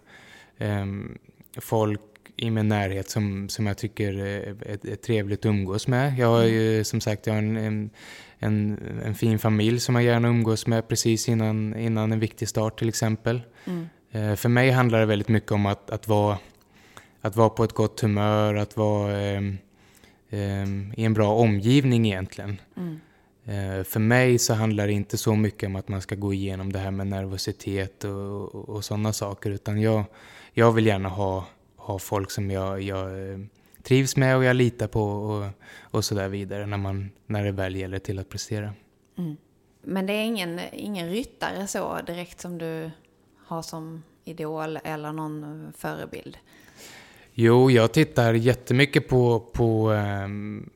folk 1.58 2.02
i 2.38 2.50
min 2.50 2.68
närhet 2.68 3.10
som, 3.10 3.50
som 3.50 3.68
jag 3.68 3.78
tycker 3.78 4.14
är, 4.14 4.56
är 4.88 4.96
trevligt 4.96 5.40
att 5.40 5.46
umgås 5.46 5.88
med. 5.88 6.20
Jag 6.20 6.28
har 6.28 6.44
ju 6.44 6.84
som 6.84 7.02
sagt 7.02 7.28
jag 7.28 7.34
har 7.34 7.40
en, 7.40 7.58
en, 7.58 7.90
en, 8.40 8.80
en 9.06 9.16
fin 9.16 9.40
familj 9.40 9.80
som 9.80 9.96
jag 9.96 10.04
gärna 10.04 10.28
umgås 10.28 10.68
med 10.68 10.88
precis 10.88 11.30
innan, 11.30 11.76
innan 11.76 12.12
en 12.12 12.20
viktig 12.20 12.48
start 12.48 12.80
till 12.80 12.90
exempel. 12.90 13.42
Mm. 13.66 13.88
Eh, 14.12 14.36
för 14.36 14.50
mig 14.50 14.72
handlar 14.72 15.00
det 15.00 15.06
väldigt 15.06 15.28
mycket 15.28 15.52
om 15.52 15.66
att, 15.66 15.90
att, 15.90 16.08
vara, 16.08 16.38
att 17.22 17.36
vara 17.36 17.50
på 17.50 17.64
ett 17.64 17.74
gott 17.74 18.02
humör, 18.02 18.56
att 18.56 18.78
vara 18.78 19.22
eh, 19.22 19.42
eh, 20.30 20.68
i 20.96 21.04
en 21.04 21.14
bra 21.14 21.34
omgivning 21.34 22.06
egentligen. 22.06 22.62
Mm. 22.78 23.00
Eh, 23.46 23.84
för 23.84 24.00
mig 24.00 24.38
så 24.38 24.54
handlar 24.54 24.88
det 24.88 24.94
inte 24.94 25.18
så 25.18 25.36
mycket 25.36 25.68
om 25.68 25.76
att 25.76 25.88
man 25.88 26.02
ska 26.02 26.16
gå 26.16 26.34
igenom 26.34 26.74
det 26.74 26.80
här 26.80 26.92
med 26.92 27.08
nervositet 27.08 28.04
och, 28.04 28.56
och, 28.56 28.70
och 28.70 28.86
sådana 28.86 29.14
saker, 29.14 29.50
utan 29.50 29.82
jag, 29.82 30.04
jag 30.58 30.72
vill 30.72 30.86
gärna 30.86 31.10
ha, 31.10 31.48
ha 31.76 32.00
folk 32.00 32.32
som 32.32 32.52
jag, 32.52 32.82
jag 32.82 33.32
eh, 33.32 33.40
trivs 33.84 34.18
med 34.18 34.38
och 34.38 34.44
jag 34.44 34.56
litar 34.56 34.88
på 34.88 35.04
och, 35.04 35.46
och 35.80 36.06
så 36.06 36.16
där 36.16 36.30
vidare 36.30 36.66
när, 36.66 36.78
man, 36.78 37.12
när 37.26 37.44
det 37.44 37.52
väl 37.52 37.76
gäller 37.76 38.00
till 38.00 38.20
att 38.20 38.30
prestera. 38.30 38.74
Mm. 39.18 39.38
Men 39.82 40.06
det 40.06 40.14
är 40.14 40.24
ingen, 40.24 40.60
ingen 40.72 41.10
ryttare 41.10 41.68
så 41.68 42.00
direkt 42.06 42.40
som 42.40 42.58
du 42.58 42.92
har 43.46 43.62
som 43.62 44.04
idol 44.24 44.80
eller 44.84 45.12
någon 45.12 45.74
förebild? 45.78 46.38
Jo, 47.34 47.72
jag 47.72 47.92
tittar 47.92 48.34
jättemycket 48.34 49.08
på, 49.08 49.40
på 49.40 49.92
um, 49.92 50.70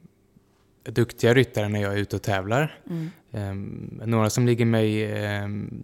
duktiga 0.83 1.33
ryttare 1.33 1.69
när 1.69 1.81
jag 1.81 1.93
är 1.93 1.97
ute 1.97 2.15
och 2.15 2.21
tävlar. 2.21 2.79
Mm. 2.89 3.09
Um, 3.31 4.01
några 4.05 4.29
som 4.29 4.45
ligger 4.45 4.65
mig 4.65 5.13
um, 5.43 5.83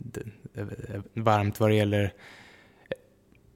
varmt 1.13 1.59
vad 1.59 1.69
det 1.69 1.75
gäller 1.75 2.13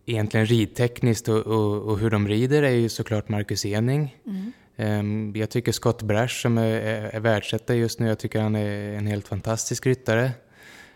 egentligen 0.09 0.45
ridtekniskt 0.45 1.27
och, 1.27 1.47
och, 1.47 1.81
och, 1.81 1.99
hur 1.99 2.09
de 2.09 2.27
rider 2.27 2.63
är 2.63 2.69
ju 2.69 2.89
såklart 2.89 3.29
Marcus 3.29 3.65
Ening. 3.65 4.15
Mm. 4.25 4.51
Um, 4.99 5.35
jag 5.35 5.49
tycker 5.49 5.71
Scott 5.71 6.01
Brash 6.01 6.41
som 6.41 6.57
är, 6.57 6.63
är, 6.63 7.01
är 7.01 7.19
världsetta 7.19 7.75
just 7.75 7.99
nu, 7.99 8.07
jag 8.07 8.19
tycker 8.19 8.41
han 8.41 8.55
är 8.55 8.97
en 8.97 9.07
helt 9.07 9.27
fantastisk 9.27 9.85
ryttare. 9.85 10.31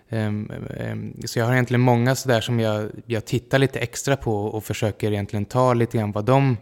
Um, 0.10 0.52
um, 0.92 1.22
så 1.26 1.40
jag 1.40 1.46
har 1.46 1.54
egentligen 1.54 1.82
många 1.82 2.16
sådär 2.16 2.42
som 2.42 2.60
jag, 2.60 2.92
jag 3.06 3.26
tittar 3.26 3.60
lite 3.60 3.80
extra 3.80 4.18
på 4.18 4.46
och 4.46 4.64
försöker 4.64 5.12
egentligen 5.12 5.46
ta 5.46 5.74
lite 5.74 5.98
grann 5.98 6.12
vad 6.12 6.26
de, 6.26 6.58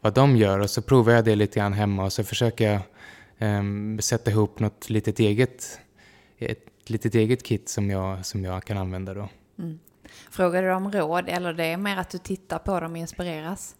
vad 0.00 0.14
de 0.14 0.36
gör 0.36 0.58
och 0.58 0.70
så 0.70 0.82
provar 0.82 1.12
jag 1.12 1.24
det 1.24 1.34
lite 1.34 1.58
grann 1.58 1.72
hemma 1.72 2.04
och 2.04 2.12
så 2.12 2.24
försöker 2.24 2.72
jag 2.72 2.80
sätta 4.00 4.30
ihop 4.30 4.60
något 4.60 4.90
litet 4.90 5.18
eget, 5.18 5.80
ett 6.38 6.66
litet 6.86 7.14
eget 7.14 7.42
kit 7.42 7.68
som 7.68 7.90
jag, 7.90 8.26
som 8.26 8.44
jag 8.44 8.64
kan 8.64 8.78
använda 8.78 9.14
då. 9.14 9.28
Mm. 9.58 9.78
Frågar 10.32 10.62
du 10.62 10.72
om 10.72 10.92
råd 10.92 11.28
eller 11.28 11.52
det 11.52 11.64
är 11.64 11.76
mer 11.76 11.96
att 11.96 12.10
du 12.10 12.18
tittar 12.18 12.58
på 12.58 12.80
dem 12.80 12.92
och 12.92 12.98
inspireras? 12.98 13.76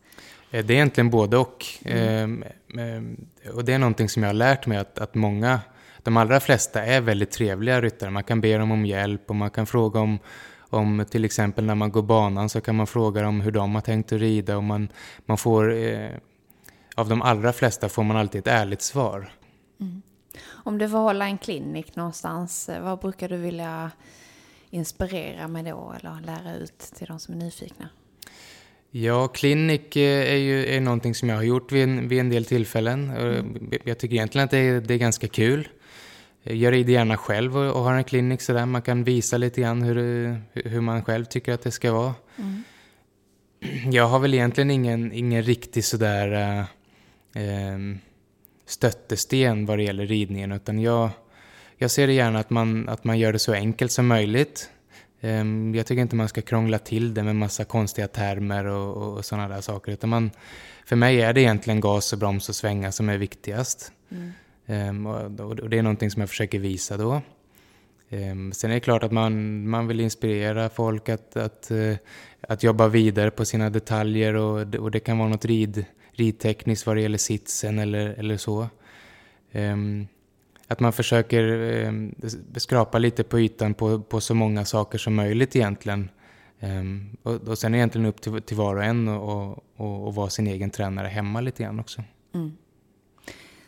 Eh, 0.50 0.64
det 0.64 0.72
är 0.72 0.76
egentligen 0.76 1.10
både 1.10 1.36
och. 1.36 1.66
Mm. 1.84 2.44
Ehm, 2.78 3.26
och 3.54 3.64
det 3.64 3.72
är 3.72 3.78
någonting 3.78 4.08
som 4.08 4.22
jag 4.22 4.28
har 4.28 4.34
lärt 4.34 4.66
mig 4.66 4.78
att, 4.78 4.98
att 4.98 5.14
många, 5.14 5.60
de 6.02 6.16
allra 6.16 6.40
flesta 6.40 6.84
är 6.84 7.00
väldigt 7.00 7.30
trevliga 7.30 7.80
ryttare. 7.80 8.10
Man 8.10 8.24
kan 8.24 8.40
be 8.40 8.58
dem 8.58 8.70
om 8.70 8.86
hjälp 8.86 9.30
och 9.30 9.36
man 9.36 9.50
kan 9.50 9.66
fråga 9.66 10.00
om, 10.00 10.18
om 10.58 11.04
till 11.10 11.24
exempel 11.24 11.64
när 11.64 11.74
man 11.74 11.92
går 11.92 12.02
banan 12.02 12.48
så 12.48 12.60
kan 12.60 12.76
man 12.76 12.86
fråga 12.86 13.22
dem 13.22 13.40
hur 13.40 13.52
de 13.52 13.74
har 13.74 13.82
tänkt 13.82 14.12
att 14.12 14.20
rida 14.20 14.56
och 14.56 14.64
man, 14.64 14.88
man 15.26 15.38
får, 15.38 15.72
eh, 15.74 16.10
av 16.96 17.08
de 17.08 17.22
allra 17.22 17.52
flesta 17.52 17.88
får 17.88 18.02
man 18.02 18.16
alltid 18.16 18.38
ett 18.38 18.46
ärligt 18.46 18.82
svar. 18.82 19.32
Mm. 19.80 20.02
Om 20.48 20.78
du 20.78 20.88
får 20.88 20.98
hålla 20.98 21.26
en 21.26 21.38
klinik 21.38 21.96
någonstans, 21.96 22.68
eh, 22.68 22.82
vad 22.82 22.98
brukar 22.98 23.28
du 23.28 23.36
vilja 23.36 23.90
inspirera 24.72 25.48
med 25.48 25.64
då 25.64 25.94
eller 25.98 26.20
lära 26.20 26.56
ut 26.56 26.78
till 26.78 27.06
de 27.06 27.18
som 27.18 27.34
är 27.34 27.38
nyfikna? 27.38 27.88
Ja, 28.90 29.28
klinik 29.28 29.96
eh, 29.96 30.32
är 30.32 30.36
ju 30.36 30.66
är 30.66 30.80
någonting 30.80 31.14
som 31.14 31.28
jag 31.28 31.36
har 31.36 31.42
gjort 31.42 31.72
vid 31.72 31.82
en, 31.82 32.08
vid 32.08 32.20
en 32.20 32.30
del 32.30 32.44
tillfällen. 32.44 33.10
Mm. 33.10 33.70
Jag 33.84 33.98
tycker 33.98 34.14
egentligen 34.14 34.44
att 34.44 34.50
det 34.50 34.58
är, 34.58 34.80
det 34.80 34.94
är 34.94 34.98
ganska 34.98 35.28
kul. 35.28 35.68
Jag 36.42 36.72
rider 36.72 36.92
gärna 36.92 37.16
själv 37.16 37.56
och, 37.56 37.76
och 37.76 37.82
har 37.82 37.94
en 37.94 38.04
klinik 38.04 38.40
sådär. 38.40 38.66
Man 38.66 38.82
kan 38.82 39.04
visa 39.04 39.36
lite 39.36 39.60
grann 39.60 39.82
hur, 39.82 39.96
hur 40.52 40.80
man 40.80 41.04
själv 41.04 41.24
tycker 41.24 41.52
att 41.52 41.62
det 41.62 41.70
ska 41.70 41.92
vara. 41.92 42.14
Mm. 42.36 42.62
Jag 43.92 44.08
har 44.08 44.18
väl 44.18 44.34
egentligen 44.34 44.70
ingen, 44.70 45.12
ingen 45.12 45.42
riktig 45.42 45.84
sådär 45.84 46.58
äh, 47.34 47.96
stöttesten 48.66 49.66
vad 49.66 49.78
det 49.78 49.82
gäller 49.84 50.06
ridningen 50.06 50.52
utan 50.52 50.78
jag, 50.78 51.10
jag 51.82 51.90
ser 51.90 52.06
det 52.06 52.12
gärna 52.12 52.38
att 52.38 52.50
man, 52.50 52.88
att 52.88 53.04
man 53.04 53.18
gör 53.18 53.32
det 53.32 53.38
så 53.38 53.52
enkelt 53.52 53.92
som 53.92 54.06
möjligt. 54.06 54.70
Ehm, 55.20 55.74
jag 55.74 55.86
tycker 55.86 56.02
inte 56.02 56.16
man 56.16 56.28
ska 56.28 56.42
krångla 56.42 56.78
till 56.78 57.14
det 57.14 57.22
med 57.22 57.36
massa 57.36 57.64
konstiga 57.64 58.08
termer 58.08 58.64
och, 58.64 59.16
och 59.16 59.24
sådana 59.24 59.48
där 59.48 59.60
saker. 59.60 59.92
Utan 59.92 60.10
man, 60.10 60.30
för 60.86 60.96
mig 60.96 61.20
är 61.20 61.32
det 61.32 61.40
egentligen 61.40 61.80
gas 61.80 62.12
och 62.12 62.18
broms 62.18 62.48
och 62.48 62.56
svänga 62.56 62.92
som 62.92 63.08
är 63.08 63.18
viktigast. 63.18 63.92
Mm. 64.10 64.32
Um, 64.66 65.06
och, 65.06 65.40
och, 65.40 65.70
det 65.70 65.78
är 65.78 65.82
någonting 65.82 66.10
som 66.10 66.20
jag 66.20 66.28
försöker 66.28 66.58
visa 66.58 66.96
då. 66.96 67.22
Um, 68.10 68.52
sen 68.52 68.70
är 68.70 68.74
det 68.74 68.80
klart 68.80 69.02
att 69.02 69.12
man, 69.12 69.68
man 69.68 69.86
vill 69.86 70.00
inspirera 70.00 70.68
folk 70.68 71.08
att, 71.08 71.36
att, 71.36 71.68
uh, 71.70 71.96
att 72.40 72.62
jobba 72.62 72.88
vidare 72.88 73.30
på 73.30 73.44
sina 73.44 73.70
detaljer 73.70 74.34
och, 74.34 74.74
och 74.74 74.90
det 74.90 75.00
kan 75.00 75.18
vara 75.18 75.28
något 75.28 75.44
rid, 75.44 75.84
ridtekniskt 76.12 76.86
vad 76.86 76.96
det 76.96 77.02
gäller 77.02 77.18
sitsen 77.18 77.78
eller, 77.78 78.14
eller 78.18 78.36
så. 78.36 78.68
Um, 79.52 80.06
att 80.72 80.80
man 80.80 80.92
försöker 80.92 81.44
eh, 81.84 81.92
skrapa 82.56 82.98
lite 82.98 83.24
på 83.24 83.40
ytan 83.40 83.74
på, 83.74 84.00
på 84.00 84.20
så 84.20 84.34
många 84.34 84.64
saker 84.64 84.98
som 84.98 85.14
möjligt 85.14 85.56
egentligen. 85.56 86.10
Um, 86.60 87.16
och, 87.22 87.34
och 87.34 87.58
sen 87.58 87.74
är 87.74 87.76
det 87.76 87.78
egentligen 87.78 88.06
upp 88.06 88.20
till, 88.20 88.42
till 88.42 88.56
var 88.56 88.76
och 88.76 88.84
en 88.84 89.08
och, 89.08 89.64
och, 89.76 90.06
och 90.06 90.14
vara 90.14 90.30
sin 90.30 90.46
egen 90.46 90.70
tränare 90.70 91.08
hemma 91.08 91.40
lite 91.40 91.62
grann 91.62 91.80
också. 91.80 92.02
Mm. 92.34 92.52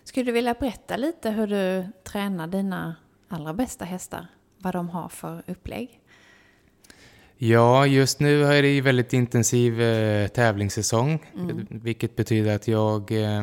Skulle 0.05 0.27
du 0.27 0.33
vilja 0.33 0.55
berätta 0.61 0.97
lite 0.97 1.31
hur 1.31 1.47
du 1.47 1.87
tränar 2.05 2.47
dina 2.47 2.97
allra 3.29 3.55
bästa 3.55 3.85
hästar? 3.85 4.27
Vad 4.59 4.75
de 4.75 4.89
har 4.89 5.09
för 5.09 5.43
upplägg? 5.47 6.01
Ja, 7.37 7.87
just 7.87 8.21
nu 8.21 8.45
är 8.45 8.63
det 8.63 8.69
ju 8.69 8.81
väldigt 8.81 9.13
intensiv 9.13 9.83
eh, 9.83 10.29
tävlingssäsong. 10.29 11.27
Mm. 11.35 11.67
Vilket 11.71 12.17
betyder 12.17 12.57
att 12.57 12.69
jag 12.69 13.13
eh, 13.13 13.43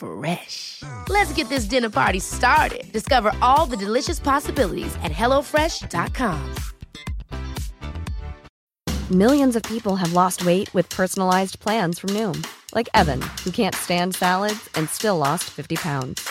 Fresh. 0.00 0.82
Let's 1.10 1.32
get 1.34 1.50
this 1.50 1.66
dinner 1.66 1.90
party 1.90 2.20
started. 2.20 2.90
Discover 2.90 3.32
all 3.42 3.66
the 3.66 3.76
delicious 3.76 4.18
possibilities 4.18 4.96
at 5.02 5.12
hellofresh.com. 5.12 6.54
Millions 9.10 9.56
of 9.56 9.62
people 9.64 9.96
have 9.96 10.12
lost 10.12 10.46
weight 10.46 10.72
with 10.72 10.88
personalized 10.88 11.58
plans 11.58 11.98
from 11.98 12.10
Noom, 12.10 12.46
like 12.74 12.88
Evan, 12.94 13.20
who 13.44 13.50
can't 13.50 13.74
stand 13.74 14.14
salads 14.14 14.70
and 14.76 14.88
still 14.88 15.16
lost 15.16 15.50
50 15.50 15.76
pounds. 15.76 16.28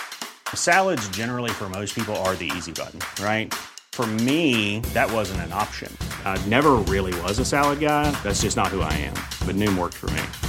Salads, 0.55 1.07
generally, 1.09 1.51
for 1.51 1.69
most 1.69 1.93
people, 1.93 2.15
are 2.23 2.35
the 2.35 2.49
easy 2.55 2.71
button, 2.71 3.01
right? 3.21 3.53
For 3.91 4.07
me, 4.07 4.79
that 4.93 5.11
wasn't 5.11 5.41
an 5.41 5.51
option. 5.51 5.95
I 6.23 6.41
never 6.47 6.75
really 6.87 7.13
was 7.21 7.37
a 7.37 7.45
salad 7.45 7.81
guy. 7.81 8.11
That's 8.23 8.43
just 8.43 8.55
not 8.55 8.67
who 8.69 8.79
I 8.79 8.93
am. 8.93 9.15
But 9.45 9.57
Noom 9.57 9.77
worked 9.77 9.95
for 9.95 10.09
me. 10.11 10.48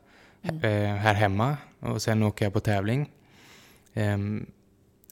Mm. 0.41 0.63
Eh, 0.63 0.95
här 0.95 1.13
hemma 1.13 1.57
och 1.79 2.01
sen 2.01 2.23
åker 2.23 2.45
jag 2.45 2.53
på 2.53 2.59
tävling. 2.59 3.09
Ehm, 3.93 4.45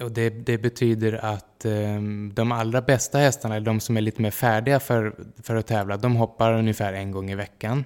och 0.02 0.12
det, 0.12 0.30
det 0.30 0.58
betyder 0.58 1.26
att 1.26 1.66
ehm, 1.66 2.32
de 2.34 2.52
allra 2.52 2.82
bästa 2.82 3.18
hästarna, 3.18 3.60
de 3.60 3.80
som 3.80 3.98
är 3.98 4.02
lite 4.02 4.22
mer 4.22 4.32
färdiga 4.32 4.80
för, 4.80 5.16
för 5.44 5.56
att 5.56 5.68
tävla, 5.68 5.98
de 5.98 6.16
hoppar 6.16 6.54
ungefär 6.54 6.94
en 6.94 7.12
gång 7.12 7.32
i 7.32 7.36
veckan. 7.36 7.86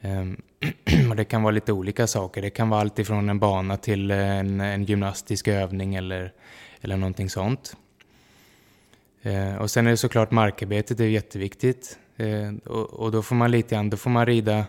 Ehm, 0.00 0.42
och 1.10 1.16
det 1.16 1.24
kan 1.24 1.42
vara 1.42 1.52
lite 1.52 1.72
olika 1.72 2.06
saker. 2.06 2.42
Det 2.42 2.50
kan 2.50 2.68
vara 2.68 2.80
allt 2.80 2.98
ifrån 2.98 3.28
en 3.28 3.38
bana 3.38 3.76
till 3.76 4.10
en, 4.10 4.60
en 4.60 4.84
gymnastisk 4.84 5.48
övning 5.48 5.94
eller, 5.94 6.32
eller 6.80 6.96
någonting 6.96 7.30
sånt. 7.30 7.76
Ehm, 9.22 9.58
och 9.58 9.70
sen 9.70 9.86
är 9.86 9.90
det 9.90 9.96
såklart 9.96 10.30
markarbetet, 10.30 10.98
det 10.98 11.04
är 11.04 11.08
jätteviktigt. 11.08 11.98
Eh, 12.16 12.54
och, 12.64 12.92
och 12.92 13.12
då 13.12 13.22
får 13.22 13.36
man 13.36 13.50
lite 13.50 13.74
grann, 13.74 13.90
då 13.90 13.96
får 13.96 14.10
man 14.10 14.26
rida 14.26 14.64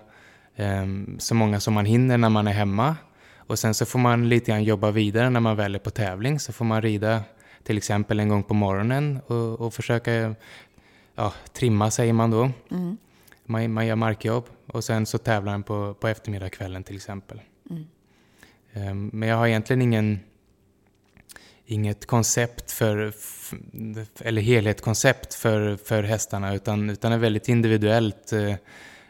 så 1.18 1.36
många 1.36 1.60
som 1.60 1.74
man 1.74 1.86
hinner 1.86 2.18
när 2.18 2.30
man 2.30 2.48
är 2.48 2.52
hemma. 2.52 2.96
Och 3.38 3.60
sen 3.60 3.74
så 3.74 3.86
får 3.86 4.00
man 4.00 4.30
lite 4.30 4.52
grann 4.52 4.64
jobba 4.64 4.92
vidare 4.92 5.30
när 5.30 5.40
man 5.40 5.56
väl 5.56 5.76
är 5.76 5.80
på 5.80 5.90
tävling. 5.90 6.40
Så 6.40 6.54
får 6.54 6.66
man 6.66 6.82
rida 6.82 7.24
till 7.64 7.78
exempel 7.78 8.20
en 8.20 8.30
gång 8.30 8.44
på 8.44 8.54
morgonen 8.54 9.20
och, 9.28 9.62
och 9.62 9.74
försöka 9.74 10.36
ja, 11.16 11.34
trimma 11.54 11.92
säger 11.92 12.14
man 12.14 12.32
då. 12.32 12.52
Mm. 12.72 12.98
Man, 13.46 13.74
man 13.74 13.88
gör 13.88 13.96
markjobb 13.96 14.50
och 14.68 14.84
sen 14.84 15.06
så 15.06 15.18
tävlar 15.18 15.52
man 15.52 15.64
på, 15.64 15.94
på 15.94 16.08
eftermiddagskvällen 16.08 16.84
till 16.84 16.96
exempel. 16.96 17.42
Mm. 17.70 17.86
Ehm, 18.74 19.10
men 19.14 19.30
jag 19.30 19.38
har 19.38 19.48
egentligen 19.48 19.82
ingen, 19.82 20.20
inget 21.66 22.06
koncept 22.06 22.72
för, 22.72 23.14
eller 24.20 24.42
helhetskoncept 24.42 25.34
för, 25.34 25.76
för 25.76 26.04
hästarna 26.04 26.56
utan, 26.56 26.90
utan 26.90 27.12
är 27.12 27.18
väldigt 27.18 27.50
individuellt. 27.50 28.34
Ehm, 28.34 28.56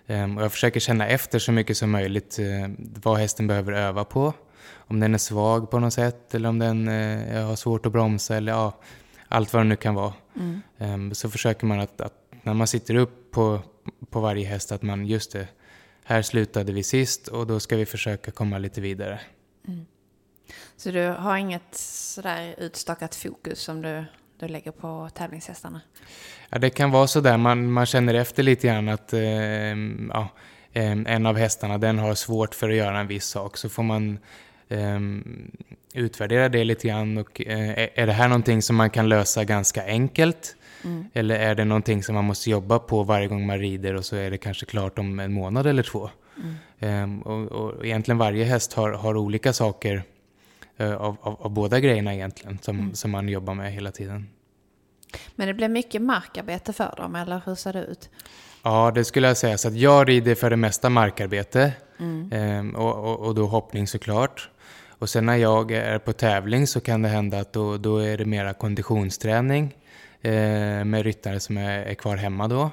Och 0.08 0.44
jag 0.44 0.52
försöker 0.52 0.80
känna 0.80 1.08
efter 1.08 1.40
så 1.40 1.52
mycket 1.52 1.78
som 1.78 1.92
möjligt 1.92 2.40
eh, 2.40 2.70
vad 2.78 3.18
hästen 3.18 3.48
behöver 3.48 3.72
öva 3.72 4.04
på. 4.04 4.34
Om 4.76 5.00
den 5.00 5.14
är 5.14 5.18
svag 5.18 5.72
på 5.72 5.80
något 5.80 5.94
sätt 5.94 6.36
eller 6.36 6.50
om 6.50 6.60
den 6.60 6.88
eh, 6.88 7.46
har 7.46 7.56
svårt 7.56 7.86
att 7.86 7.92
bromsa 7.92 8.36
eller 8.38 8.52
ja, 8.52 8.80
allt 9.28 9.54
vad 9.54 9.62
det 9.62 9.68
nu 9.68 9.76
kan 9.76 9.96
vara. 9.96 10.14
Mm. 10.36 10.62
Ehm, 10.78 11.14
Så 11.14 11.30
försöker 11.30 11.66
man 11.66 11.80
att, 11.80 12.02
att 12.02 12.14
när 12.44 12.54
man 12.54 12.68
sitter 12.68 12.96
upp 12.96 13.32
på, 13.32 13.62
på 14.10 14.20
varje 14.20 14.48
häst 14.48 14.72
att 14.72 14.82
man 14.82 15.06
just 15.06 15.32
det, 15.32 15.48
här 16.04 16.22
slutade 16.22 16.74
vi 16.74 16.84
sist 16.84 17.28
och 17.28 17.48
då 17.48 17.60
ska 17.60 17.76
vi 17.76 17.86
försöka 17.86 18.32
komma 18.32 18.58
lite 18.58 18.82
vidare. 18.82 19.20
Mm. 19.68 19.86
Så 20.78 20.92
du 20.92 21.08
har 21.08 21.38
inget 21.38 21.76
sådär 21.76 22.56
utstakat 22.58 23.16
fokus 23.16 23.60
som 23.60 23.82
du, 23.82 24.06
du 24.40 24.48
lägger 24.48 24.72
på 24.72 25.10
tävlingshästarna? 25.14 25.82
Ja, 26.50 26.60
det 26.60 26.70
kan 26.70 26.92
vara 26.92 27.08
så 27.08 27.22
där, 27.22 27.38
man, 27.38 27.72
man 27.72 27.86
känner 27.86 28.14
efter 28.14 28.44
lite 28.44 28.68
grann 28.68 28.90
att 28.90 29.14
eh, 29.14 29.22
ja, 29.22 30.30
eh, 30.74 30.92
en 30.92 31.26
av 31.26 31.38
hästarna 31.38 31.78
den 31.78 32.00
har 32.00 32.16
svårt 32.16 32.56
för 32.56 32.70
att 32.70 32.76
göra 32.76 33.00
en 33.00 33.08
viss 33.08 33.26
sak. 33.26 33.58
Så 33.58 33.70
får 33.70 33.84
man 33.84 34.20
eh, 34.70 35.00
utvärdera 35.94 36.50
det 36.50 36.64
lite 36.64 36.88
grann. 36.88 37.18
Och, 37.18 37.42
eh, 37.42 37.90
är 37.96 38.08
det 38.08 38.14
här 38.14 38.28
någonting 38.28 38.62
som 38.62 38.76
man 38.76 38.90
kan 38.90 39.10
lösa 39.10 39.44
ganska 39.44 39.86
enkelt? 39.86 40.56
Mm. 40.84 41.06
Eller 41.14 41.36
är 41.36 41.56
det 41.56 41.66
någonting 41.66 42.04
som 42.04 42.16
man 42.16 42.26
måste 42.26 42.50
jobba 42.50 42.80
på 42.80 43.04
varje 43.04 43.28
gång 43.28 43.46
man 43.46 43.60
rider 43.60 43.96
och 43.96 44.06
så 44.06 44.16
är 44.16 44.32
det 44.32 44.38
kanske 44.38 44.66
klart 44.66 45.00
om 45.00 45.20
en 45.20 45.34
månad 45.34 45.68
eller 45.68 45.84
två? 45.84 46.10
Mm. 46.38 46.56
Ehm, 46.80 47.22
och, 47.22 47.52
och 47.52 47.86
egentligen 47.86 48.18
varje 48.18 48.46
häst 48.46 48.74
har, 48.74 48.92
har 48.92 49.18
olika 49.18 49.54
saker 49.54 50.04
av, 50.86 51.18
av, 51.22 51.42
av 51.42 51.52
båda 51.52 51.80
grejerna 51.80 52.14
egentligen 52.16 52.60
som, 52.62 52.80
Mm. 52.80 52.96
som 52.96 53.12
man 53.12 53.30
jobbar 53.30 53.54
med 53.54 53.74
hela 53.74 53.92
tiden. 53.92 54.30
Men 55.36 55.48
det 55.48 55.54
blir 55.54 55.68
mycket 55.70 56.02
markarbete 56.02 56.74
för 56.74 56.94
dem, 56.98 57.16
eller 57.16 57.42
hur 57.46 57.56
ser 57.56 57.74
det 57.74 57.84
ut? 57.86 58.10
Ja, 58.64 58.92
det 58.96 59.06
skulle 59.06 59.28
jag 59.28 59.38
säga. 59.38 59.58
Så 59.58 59.68
att 59.68 59.76
jag 59.78 60.10
rider 60.10 60.36
för 60.36 60.50
det 60.50 60.56
mesta 60.58 60.90
markarbete 60.90 61.74
Mm. 62.00 62.30
ehm, 62.34 62.76
och, 62.76 62.96
och, 63.12 63.20
och 63.20 63.36
då 63.36 63.46
hoppning 63.46 63.88
såklart. 63.88 64.50
Och 65.00 65.10
sen 65.10 65.26
när 65.26 65.36
jag 65.36 65.72
är 65.72 66.00
på 66.00 66.14
tävling 66.14 66.68
så 66.68 66.80
kan 66.80 67.02
det 67.02 67.10
hända 67.10 67.40
att 67.40 67.54
då, 67.54 67.78
då 67.78 67.98
är 67.98 68.18
det 68.18 68.26
mera 68.26 68.54
konditionsträning 68.54 69.76
eh, 70.22 70.86
med 70.86 71.04
ryttare 71.04 71.40
som 71.40 71.58
är, 71.58 71.80
är 71.80 71.94
kvar 71.94 72.16
hemma 72.16 72.48
då. 72.48 72.70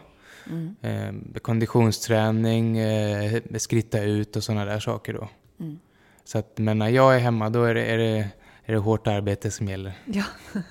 Mm. 0.50 0.76
Eh, 0.82 1.40
konditionsträning, 1.40 2.78
eh, 2.78 3.40
skritta 3.58 4.02
ut 4.02 4.36
och 4.36 4.44
sådana 4.44 4.64
där 4.64 4.80
saker 4.80 5.12
då. 5.12 5.28
Mm. 5.60 5.78
Så 6.24 6.38
att, 6.38 6.58
men 6.58 6.78
när 6.78 6.88
jag 6.88 7.14
är 7.14 7.18
hemma 7.18 7.50
då 7.50 7.64
är 7.64 7.74
det, 7.74 7.84
är, 7.84 7.98
det, 7.98 8.28
är 8.64 8.72
det 8.72 8.78
hårt 8.78 9.06
arbete 9.06 9.50
som 9.50 9.68
gäller. 9.68 9.92
Ja. 10.04 10.24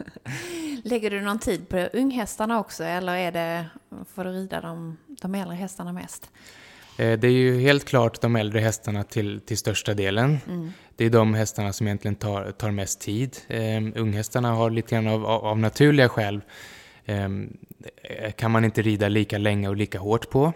Lägger 0.84 1.10
du 1.10 1.22
någon 1.22 1.40
tid 1.40 1.70
på 1.70 1.90
unghästarna 1.94 2.60
också, 2.60 2.84
eller 2.84 3.16
är 3.16 3.32
det, 3.32 3.66
får 4.14 4.24
du 4.24 4.30
rida 4.30 4.62
de, 4.62 4.98
de 5.22 5.36
äldre 5.36 5.56
hästarna 5.56 5.92
mest? 5.92 6.30
Eh, 6.98 7.20
Det 7.20 7.28
är 7.28 7.32
ju 7.32 7.60
helt 7.60 7.86
klart 7.86 8.22
de 8.22 8.36
äldre 8.36 8.60
hästarna 8.60 9.04
till, 9.04 9.42
till 9.42 9.58
största 9.58 9.94
delen. 9.94 10.38
Mm. 10.48 10.72
Det 10.96 11.06
är 11.06 11.10
de 11.10 11.34
hästarna 11.34 11.74
som 11.74 11.88
egentligen 11.88 12.16
tar, 12.16 12.52
tar 12.52 12.72
mest 12.72 13.02
tid. 13.02 13.38
Um, 13.50 13.94
unghästarna 13.96 14.52
har 14.52 14.70
lite 14.70 14.96
grann 14.96 15.08
av, 15.08 15.26
av, 15.26 15.46
av 15.46 15.60
naturliga 15.60 16.10
skäl 16.10 16.42
um, 17.06 17.58
kan 18.36 18.52
man 18.52 18.66
inte 18.66 18.82
rida 18.82 19.08
lika 19.08 19.38
länge 19.38 19.70
och 19.70 19.76
lika 19.76 20.00
hårt 20.00 20.30
på. 20.30 20.54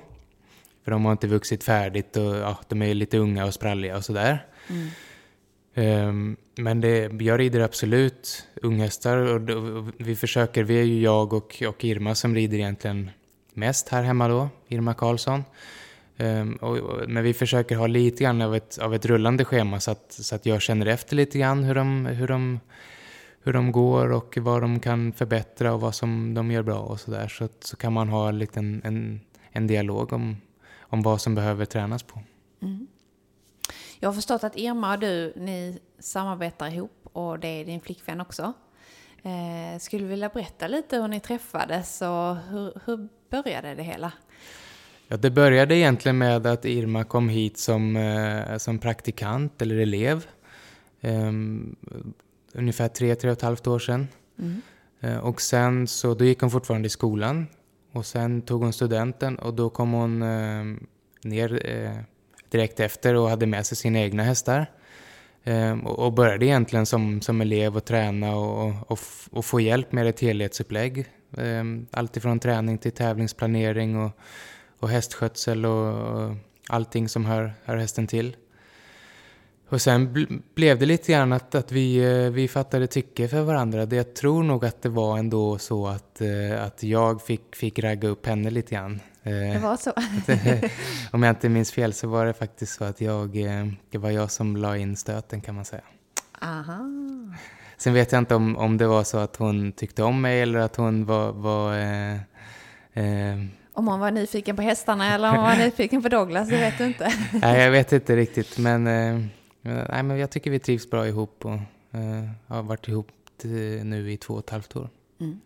För 0.87 0.91
de 0.91 1.05
har 1.05 1.11
inte 1.11 1.27
vuxit 1.27 1.63
färdigt 1.63 2.17
och 2.17 2.35
ja, 2.35 2.59
de 2.67 2.81
är 2.81 2.93
lite 2.93 3.17
unga 3.17 3.45
och 3.45 3.53
spralliga 3.53 3.97
och 3.97 4.05
sådär. 4.05 4.45
Mm. 4.69 4.87
Ehm, 5.73 6.37
men 6.55 6.81
det, 6.81 7.23
jag 7.23 7.39
rider 7.39 7.59
absolut 7.59 8.47
unghästar 8.61 9.17
och, 9.17 9.49
och 9.49 9.85
vi 9.97 10.15
försöker, 10.15 10.63
vi 10.63 10.79
är 10.79 10.83
ju 10.83 11.01
jag 11.01 11.33
och, 11.33 11.63
och 11.67 11.85
Irma 11.85 12.15
som 12.15 12.35
rider 12.35 12.57
egentligen 12.57 13.09
mest 13.53 13.89
här 13.89 14.03
hemma 14.03 14.27
då, 14.27 14.49
Irma 14.67 14.93
Karlsson. 14.93 15.43
Ehm, 16.17 16.53
och, 16.53 16.77
och, 16.77 17.09
men 17.09 17.23
vi 17.23 17.33
försöker 17.33 17.75
ha 17.75 17.87
lite 17.87 18.23
grann 18.23 18.41
av 18.41 18.55
ett, 18.55 18.77
av 18.77 18.95
ett 18.95 19.05
rullande 19.05 19.45
schema 19.45 19.79
så 19.79 19.91
att, 19.91 20.11
så 20.11 20.35
att 20.35 20.45
jag 20.45 20.61
känner 20.61 20.85
efter 20.85 21.15
lite 21.15 21.39
grann 21.39 21.63
hur 21.63 21.75
de, 21.75 22.05
hur, 22.05 22.27
de, 22.27 22.59
hur 23.43 23.53
de 23.53 23.71
går 23.71 24.11
och 24.11 24.37
vad 24.37 24.61
de 24.61 24.79
kan 24.79 25.13
förbättra 25.13 25.73
och 25.73 25.81
vad 25.81 25.95
som 25.95 26.33
de 26.33 26.51
gör 26.51 26.63
bra 26.63 26.79
och 26.79 26.99
sådär. 26.99 27.27
Så, 27.27 27.47
så 27.59 27.77
kan 27.77 27.93
man 27.93 28.09
ha 28.09 28.29
en, 28.29 28.39
liten, 28.39 28.81
en, 28.83 29.19
en 29.51 29.67
dialog 29.67 30.13
om, 30.13 30.37
om 30.89 31.01
vad 31.01 31.21
som 31.21 31.35
behöver 31.35 31.65
tränas 31.65 32.03
på. 32.03 32.19
Mm. 32.61 32.87
Jag 33.99 34.09
har 34.09 34.13
förstått 34.13 34.43
att 34.43 34.57
Irma 34.57 34.93
och 34.93 34.99
du, 34.99 35.33
ni 35.35 35.79
samarbetar 35.99 36.67
ihop 36.67 37.09
och 37.13 37.39
det 37.39 37.47
är 37.47 37.65
din 37.65 37.81
flickvän 37.81 38.21
också. 38.21 38.53
Eh, 39.23 39.79
skulle 39.79 40.03
du 40.03 40.09
vilja 40.09 40.29
berätta 40.29 40.67
lite 40.67 40.97
hur 40.97 41.07
ni 41.07 41.19
träffades 41.19 42.01
och 42.01 42.35
hur, 42.35 42.81
hur 42.85 43.07
började 43.29 43.75
det 43.75 43.83
hela? 43.83 44.11
Ja, 45.07 45.17
det 45.17 45.31
började 45.31 45.75
egentligen 45.75 46.17
med 46.17 46.47
att 46.47 46.65
Irma 46.65 47.03
kom 47.03 47.29
hit 47.29 47.57
som, 47.57 47.95
eh, 47.95 48.57
som 48.57 48.79
praktikant 48.79 49.61
eller 49.61 49.75
elev. 49.75 50.27
Um, 51.01 51.75
ungefär 52.53 52.87
tre, 52.87 53.15
tre 53.15 53.29
och 53.29 53.37
ett 53.37 53.41
halvt 53.41 53.67
år 53.67 53.79
sedan. 53.79 54.07
Mm. 54.39 54.61
Uh, 55.03 55.17
och 55.17 55.41
sen 55.41 55.87
så, 55.87 56.13
då 56.13 56.25
gick 56.25 56.39
hon 56.39 56.51
fortfarande 56.51 56.87
i 56.87 56.89
skolan. 56.89 57.47
Och 57.97 58.05
sen 58.05 58.41
tog 58.41 58.63
hon 58.63 58.73
studenten 58.73 59.39
och 59.39 59.53
då 59.53 59.69
kom 59.69 59.91
hon 59.91 60.21
eh, 60.21 60.63
ner 61.23 61.69
eh, 61.69 61.97
direkt 62.49 62.79
efter 62.79 63.15
och 63.15 63.29
hade 63.29 63.45
med 63.45 63.65
sig 63.65 63.77
sina 63.77 63.99
egna 63.99 64.23
hästar. 64.23 64.65
Eh, 65.43 65.79
och 65.79 66.13
började 66.13 66.45
egentligen 66.45 66.85
som, 66.85 67.21
som 67.21 67.41
elev 67.41 67.77
och 67.77 67.85
träna 67.85 68.35
och, 68.35 68.91
och, 68.91 68.99
och 69.31 69.45
få 69.45 69.59
hjälp 69.59 69.91
med 69.91 70.07
ett 70.07 70.19
helhetsupplägg. 70.19 71.05
Eh, 71.37 71.63
allt 71.91 72.17
ifrån 72.17 72.39
träning 72.39 72.77
till 72.77 72.91
tävlingsplanering 72.91 73.97
och 73.97 74.11
och 74.79 74.89
hästskötsel 74.89 75.65
och 75.65 76.35
allting 76.67 77.09
som 77.09 77.25
hör, 77.25 77.53
hör 77.63 77.77
hästen 77.77 78.07
till. 78.07 78.35
Och 79.69 79.81
sen 79.81 80.27
blev 80.55 80.79
det 80.79 80.85
lite 80.85 81.11
grann 81.11 81.33
att, 81.33 81.55
att 81.55 81.71
vi, 81.71 81.97
eh, 81.97 82.31
vi 82.31 82.47
fattade 82.47 82.87
tycke 82.87 83.27
för 83.27 83.41
varandra. 83.41 83.85
Det, 83.85 83.95
jag 83.95 84.13
tror 84.15 84.43
nog 84.43 84.65
att 84.65 84.81
det 84.81 84.89
var 84.89 85.17
ändå 85.17 85.57
så 85.57 85.87
att, 85.87 86.21
eh, 86.21 86.63
att 86.63 86.83
jag 86.83 87.21
fick, 87.21 87.55
fick 87.55 87.79
ragga 87.79 88.09
upp 88.09 88.25
henne 88.25 88.49
lite 88.49 88.75
grann. 88.75 88.99
Eh, 89.23 89.31
det 89.31 89.59
var 89.63 89.77
så? 89.77 89.93
om 91.11 91.23
jag 91.23 91.31
inte 91.31 91.49
minns 91.49 91.71
fel 91.71 91.93
så 91.93 92.07
var 92.07 92.25
det 92.25 92.33
faktiskt 92.33 92.73
så 92.73 92.83
att 92.83 93.01
jag, 93.01 93.31
det 93.91 93.97
var 93.97 94.09
jag 94.09 94.31
som 94.31 94.57
la 94.57 94.77
in 94.77 94.95
stöten 94.95 95.41
kan 95.41 95.55
man 95.55 95.65
säga. 95.65 95.83
Aha. 96.41 96.79
Sen 97.77 97.93
vet 97.93 98.11
jag 98.11 98.19
inte 98.19 98.35
om, 98.35 98.57
om 98.57 98.77
det 98.77 98.87
var 98.87 99.03
så 99.03 99.17
att 99.17 99.35
hon 99.35 99.71
tyckte 99.71 100.03
om 100.03 100.21
mig 100.21 100.41
eller 100.41 100.59
att 100.59 100.75
hon 100.75 101.05
var, 101.05 101.31
var 101.31 101.77
eh, 101.77 102.15
eh, 102.93 103.37
om 103.73 103.87
hon 103.87 103.99
var 103.99 104.11
nyfiken 104.11 104.55
på 104.55 104.61
hästarna 104.61 105.15
eller 105.15 105.29
om 105.29 105.35
hon 105.35 105.43
var 105.43 105.55
nyfiken 105.55 106.01
på 106.03 106.09
Douglas, 106.09 106.49
det 106.49 106.57
vet 106.57 106.77
du 106.77 106.85
inte. 106.85 107.13
nej, 107.33 107.63
jag 107.63 107.71
vet 107.71 107.91
inte 107.91 108.15
riktigt. 108.15 108.57
Men, 108.57 108.87
eh, 108.87 109.27
nej, 109.67 110.03
men 110.03 110.17
jag 110.17 110.29
tycker 110.29 110.51
vi 110.51 110.59
trivs 110.59 110.89
bra 110.89 111.07
ihop 111.07 111.45
och 111.45 111.53
eh, 111.91 112.29
har 112.47 112.63
varit 112.63 112.87
ihop 112.87 113.07
nu 113.83 114.11
i 114.11 114.17
två 114.17 114.33
och 114.33 114.39
ett 114.39 114.49
halvt 114.49 114.75
år. 114.75 114.89
Mm. 115.19 115.39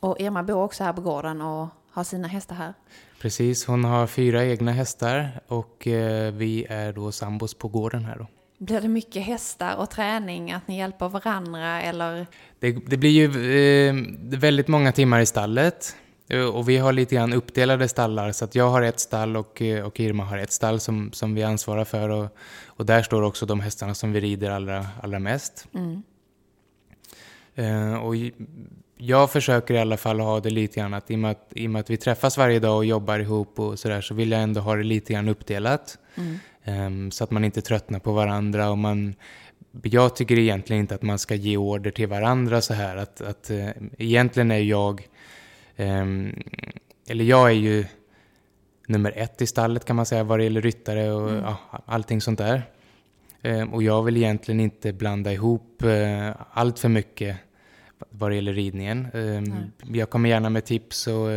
Och 0.00 0.20
Irma 0.20 0.42
bor 0.42 0.62
också 0.62 0.84
här 0.84 0.92
på 0.92 1.00
gården 1.00 1.40
och 1.40 1.68
har 1.90 2.04
sina 2.04 2.28
hästar 2.28 2.54
här? 2.54 2.74
Precis, 3.20 3.66
hon 3.66 3.84
har 3.84 4.06
fyra 4.06 4.44
egna 4.44 4.72
hästar 4.72 5.40
och 5.46 5.86
eh, 5.86 6.32
vi 6.32 6.66
är 6.68 6.92
då 6.92 7.12
sambos 7.12 7.54
på 7.54 7.68
gården 7.68 8.04
här 8.04 8.16
då. 8.18 8.26
Blir 8.58 8.80
det 8.80 8.88
mycket 8.88 9.22
hästar 9.22 9.76
och 9.76 9.90
träning, 9.90 10.52
att 10.52 10.68
ni 10.68 10.78
hjälper 10.78 11.08
varandra 11.08 11.82
eller? 11.82 12.26
Det, 12.58 12.72
det 12.72 12.96
blir 12.96 13.10
ju 13.10 13.26
eh, 13.88 13.94
väldigt 14.38 14.68
många 14.68 14.92
timmar 14.92 15.20
i 15.20 15.26
stallet. 15.26 15.96
Eh, 16.28 16.44
och 16.44 16.68
vi 16.68 16.76
har 16.76 16.92
lite 16.92 17.14
grann 17.14 17.32
uppdelade 17.32 17.88
stallar 17.88 18.32
så 18.32 18.44
att 18.44 18.54
jag 18.54 18.68
har 18.68 18.82
ett 18.82 19.00
stall 19.00 19.36
och, 19.36 19.62
eh, 19.62 19.84
och 19.84 20.00
Irma 20.00 20.24
har 20.24 20.38
ett 20.38 20.52
stall 20.52 20.80
som, 20.80 21.12
som 21.12 21.34
vi 21.34 21.42
ansvarar 21.42 21.84
för 21.84 22.08
och, 22.08 22.36
och 22.66 22.86
där 22.86 23.02
står 23.02 23.22
också 23.22 23.46
de 23.46 23.60
hästarna 23.60 23.94
som 23.94 24.12
vi 24.12 24.20
rider 24.20 24.50
allra, 24.50 24.86
allra 25.02 25.18
mest. 25.18 25.66
Mm. 25.74 26.02
Uh, 27.58 27.94
och 27.94 28.14
jag 28.96 29.30
försöker 29.30 29.74
i 29.74 29.78
alla 29.78 29.96
fall 29.96 30.20
ha 30.20 30.40
det 30.40 30.50
lite 30.50 30.80
grann 30.80 30.94
att 30.94 31.10
i 31.10 31.14
och, 31.14 31.18
med 31.18 31.30
att 31.30 31.48
i 31.54 31.66
och 31.66 31.70
med 31.70 31.80
att 31.80 31.90
vi 31.90 31.96
träffas 31.96 32.38
varje 32.38 32.60
dag 32.60 32.76
och 32.76 32.84
jobbar 32.84 33.18
ihop 33.18 33.58
och 33.58 33.78
sådär 33.78 34.00
så 34.00 34.14
vill 34.14 34.30
jag 34.30 34.42
ändå 34.42 34.60
ha 34.60 34.76
det 34.76 34.82
lite 34.82 35.12
grann 35.12 35.28
uppdelat. 35.28 35.98
Mm. 36.14 36.38
Um, 36.86 37.10
så 37.10 37.24
att 37.24 37.30
man 37.30 37.44
inte 37.44 37.62
tröttnar 37.62 37.98
på 37.98 38.12
varandra 38.12 38.70
och 38.70 38.78
man 38.78 39.14
jag 39.82 40.16
tycker 40.16 40.38
egentligen 40.38 40.80
inte 40.80 40.94
att 40.94 41.02
man 41.02 41.18
ska 41.18 41.34
ge 41.34 41.56
order 41.56 41.90
till 41.90 42.08
varandra 42.08 42.60
så 42.60 42.74
här 42.74 42.96
att, 42.96 43.20
att 43.20 43.50
uh, 43.50 43.68
egentligen 43.98 44.50
är 44.50 44.58
jag 44.58 45.08
eller 47.06 47.24
jag 47.24 47.48
är 47.48 47.54
ju 47.54 47.84
nummer 48.86 49.12
ett 49.16 49.42
i 49.42 49.46
stallet 49.46 49.84
kan 49.84 49.96
man 49.96 50.06
säga 50.06 50.24
vad 50.24 50.38
det 50.38 50.44
gäller 50.44 50.62
ryttare 50.62 51.12
och 51.12 51.30
mm. 51.30 51.42
ja, 51.42 51.58
allting 51.86 52.20
sånt 52.20 52.38
där. 52.38 52.62
Um, 53.42 53.74
och 53.74 53.82
jag 53.82 54.02
vill 54.02 54.16
egentligen 54.16 54.60
inte 54.60 54.92
blanda 54.92 55.32
ihop 55.32 55.82
uh, 55.84 56.30
allt 56.50 56.78
för 56.78 56.88
mycket 56.88 57.36
vad 58.10 58.30
det 58.30 58.34
gäller 58.34 58.52
ridningen. 58.52 59.08
Um, 59.12 59.20
mm. 59.20 59.70
Jag 59.82 60.10
kommer 60.10 60.28
gärna 60.28 60.50
med 60.50 60.64
tips 60.64 61.06
och, 61.06 61.28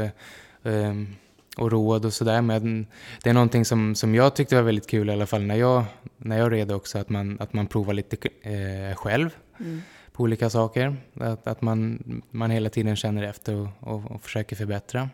och 1.58 1.72
råd 1.72 2.06
och 2.06 2.14
sådär. 2.14 2.42
Men 2.42 2.88
det 3.24 3.30
är 3.30 3.34
någonting 3.34 3.66
som, 3.66 3.96
som 3.96 4.16
jag 4.16 4.36
tyckte 4.36 4.56
var 4.56 4.62
väldigt 4.62 4.90
kul 4.90 5.10
i 5.10 5.14
alla 5.14 5.26
fall 5.26 5.44
när 5.44 5.56
jag, 5.56 5.84
när 6.18 6.38
jag 6.38 6.52
red 6.52 6.72
också. 6.72 6.98
Att 6.98 7.10
man, 7.10 7.38
att 7.40 7.54
man 7.54 7.68
provar 7.68 7.94
lite 7.94 8.30
uh, 8.50 8.96
själv. 8.96 9.30
Mm 9.60 9.82
på 10.18 10.24
olika 10.24 10.50
saker. 10.50 10.96
Att, 11.20 11.48
att 11.48 11.62
man, 11.62 12.02
man 12.32 12.52
hela 12.52 12.70
tiden 12.70 12.96
känner 12.96 13.24
efter 13.24 13.56
och, 13.56 13.68
och, 13.80 14.12
och 14.12 14.22
försöker 14.22 14.56
förbättra. 14.56 15.10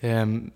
Um, 0.00 0.50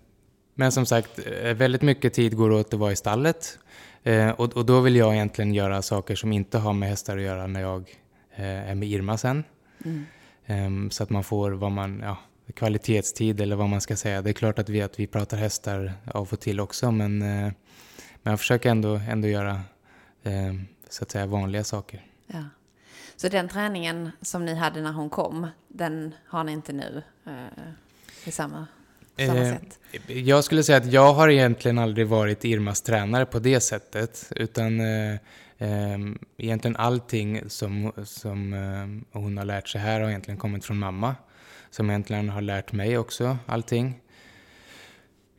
men 0.55 0.71
som 0.71 0.85
sagt, 0.85 1.19
eh, 1.41 1.53
väldigt 1.53 1.81
mycket 1.81 2.13
tid 2.13 2.37
går 2.37 2.51
åt 2.51 2.73
att 2.73 2.79
vara 2.79 2.91
i 2.91 2.95
stallet. 2.95 3.59
Uh, 4.07 4.29
och, 4.29 4.57
och, 4.57 4.65
då 4.65 4.81
vill 4.81 4.95
jag 4.95 5.13
egentligen 5.13 5.53
göra 5.53 5.81
saker 5.81 6.15
som 6.15 6.31
inte 6.31 6.57
har 6.57 6.73
med 6.73 6.89
hästar 6.89 7.17
att 7.17 7.23
göra 7.23 7.47
när 7.47 7.61
jag 7.61 7.81
uh, 8.39 8.69
är 8.69 8.75
med 8.75 8.89
Irma 8.89 9.17
sen. 9.17 9.43
Mm. 9.85 10.05
Um, 10.47 10.91
så 10.91 11.03
att 11.03 11.09
man 11.09 11.23
får 11.23 11.51
vad 11.51 11.71
man, 11.71 11.99
ja, 12.03 12.17
kvalitetstid 12.53 13.41
eller 13.41 13.55
vad 13.55 13.69
man 13.69 13.81
ska 13.81 13.95
säga. 13.95 14.21
Det 14.21 14.29
är 14.29 14.33
klart 14.33 14.59
att 14.59 14.69
vi, 14.69 14.81
att 14.81 14.99
vi 14.99 15.07
pratar 15.07 15.37
hästar 15.37 15.93
av 16.13 16.27
och 16.31 16.39
till 16.39 16.59
också 16.59 16.91
men, 16.91 17.21
uh, 17.21 17.51
men 18.23 18.31
jag 18.31 18.39
försöker 18.39 18.69
ändå, 18.69 18.99
ändå 19.09 19.27
göra 19.27 19.61
så 20.89 21.03
att 21.03 21.11
säga 21.11 21.25
vanliga 21.25 21.63
saker. 21.63 22.01
Ja. 22.33 22.43
Så 23.15 23.29
den 23.29 23.47
träningen 23.47 24.11
som 24.21 24.45
ni 24.45 24.55
hade 24.55 24.81
när 24.81 24.91
hon 24.91 25.09
kom, 25.09 25.47
den 25.67 26.13
har 26.27 26.43
ni 26.43 26.51
inte 26.51 26.73
nu 26.73 27.03
eh, 27.25 27.63
i 28.25 28.31
samma, 28.31 28.67
samma 29.17 29.39
eh, 29.39 29.53
sätt? 29.53 29.79
Jag 30.07 30.43
skulle 30.43 30.63
säga 30.63 30.77
att 30.77 30.91
jag 30.91 31.13
har 31.13 31.29
egentligen 31.29 31.77
aldrig 31.77 32.07
varit 32.07 32.45
Irmas 32.45 32.81
tränare 32.81 33.25
på 33.25 33.39
det 33.39 33.59
sättet. 33.59 34.31
Utan 34.35 34.79
eh, 34.79 35.13
eh, 35.57 35.97
egentligen 36.37 36.75
allting 36.75 37.49
som, 37.49 37.91
som 38.03 38.53
eh, 38.53 39.19
hon 39.19 39.37
har 39.37 39.45
lärt 39.45 39.67
sig 39.67 39.81
här 39.81 40.01
har 40.01 40.09
egentligen 40.09 40.37
kommit 40.37 40.65
från 40.65 40.79
mamma. 40.79 41.15
Som 41.69 41.89
egentligen 41.89 42.29
har 42.29 42.41
lärt 42.41 42.71
mig 42.71 42.97
också 42.97 43.37
allting. 43.45 43.99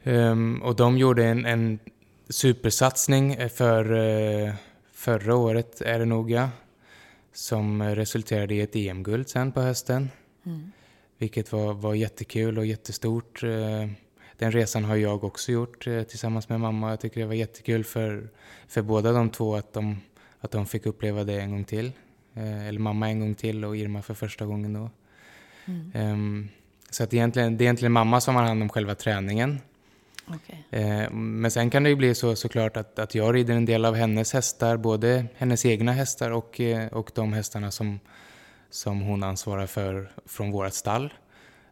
Um, 0.02 0.62
och 0.62 0.76
de 0.76 0.98
gjorde 0.98 1.24
en, 1.24 1.46
en 1.46 1.78
supersatsning 2.28 3.48
för 3.48 3.92
uh, 3.92 4.54
förra 4.92 5.36
året, 5.36 5.80
är 5.80 5.98
det 5.98 6.04
nog 6.04 6.30
ja 6.30 6.48
som 7.34 7.82
resulterade 7.82 8.54
i 8.54 8.60
ett 8.60 8.76
EM-guld 8.76 9.28
sen 9.28 9.52
på 9.52 9.60
hösten. 9.60 10.10
Mm. 10.46 10.72
Vilket 11.18 11.52
var, 11.52 11.74
var 11.74 11.94
jättekul 11.94 12.58
och 12.58 12.66
jättestort. 12.66 13.42
Eh, 13.42 13.88
den 14.38 14.52
resan 14.52 14.84
har 14.84 14.96
jag 14.96 15.24
också 15.24 15.52
gjort 15.52 15.86
eh, 15.86 16.02
tillsammans 16.02 16.48
med 16.48 16.60
mamma. 16.60 16.90
Jag 16.90 17.00
tycker 17.00 17.20
det 17.20 17.26
var 17.26 17.34
jättekul 17.34 17.84
för, 17.84 18.28
för 18.68 18.82
båda 18.82 19.12
de 19.12 19.30
två 19.30 19.54
att 19.54 19.72
de, 19.72 20.00
att 20.40 20.50
de 20.50 20.66
fick 20.66 20.86
uppleva 20.86 21.24
det 21.24 21.40
en 21.40 21.50
gång 21.50 21.64
till. 21.64 21.92
Eh, 22.34 22.66
eller 22.66 22.80
mamma 22.80 23.08
en 23.08 23.20
gång 23.20 23.34
till 23.34 23.64
och 23.64 23.76
Irma 23.76 24.02
för 24.02 24.14
första 24.14 24.46
gången 24.46 24.72
då. 24.72 24.90
Mm. 25.64 26.12
Um, 26.12 26.48
så 26.90 27.04
att 27.04 27.14
egentligen, 27.14 27.56
det 27.56 27.62
är 27.62 27.66
egentligen 27.66 27.92
mamma 27.92 28.20
som 28.20 28.34
har 28.34 28.42
hand 28.42 28.62
om 28.62 28.68
själva 28.68 28.94
träningen. 28.94 29.60
Okay. 30.28 30.82
Eh, 30.82 31.10
men 31.10 31.50
sen 31.50 31.70
kan 31.70 31.82
det 31.82 31.88
ju 31.88 31.96
bli 31.96 32.14
så 32.14 32.36
såklart 32.36 32.76
att, 32.76 32.98
att 32.98 33.14
jag 33.14 33.34
rider 33.34 33.54
en 33.54 33.64
del 33.64 33.84
av 33.84 33.94
hennes 33.94 34.32
hästar, 34.32 34.76
både 34.76 35.26
hennes 35.36 35.66
egna 35.66 35.92
hästar 35.92 36.30
och, 36.30 36.60
eh, 36.60 36.88
och 36.92 37.10
de 37.14 37.32
hästarna 37.32 37.70
som, 37.70 38.00
som 38.70 39.00
hon 39.00 39.22
ansvarar 39.22 39.66
för 39.66 40.12
från 40.26 40.50
vårt 40.50 40.72
stall. 40.72 41.12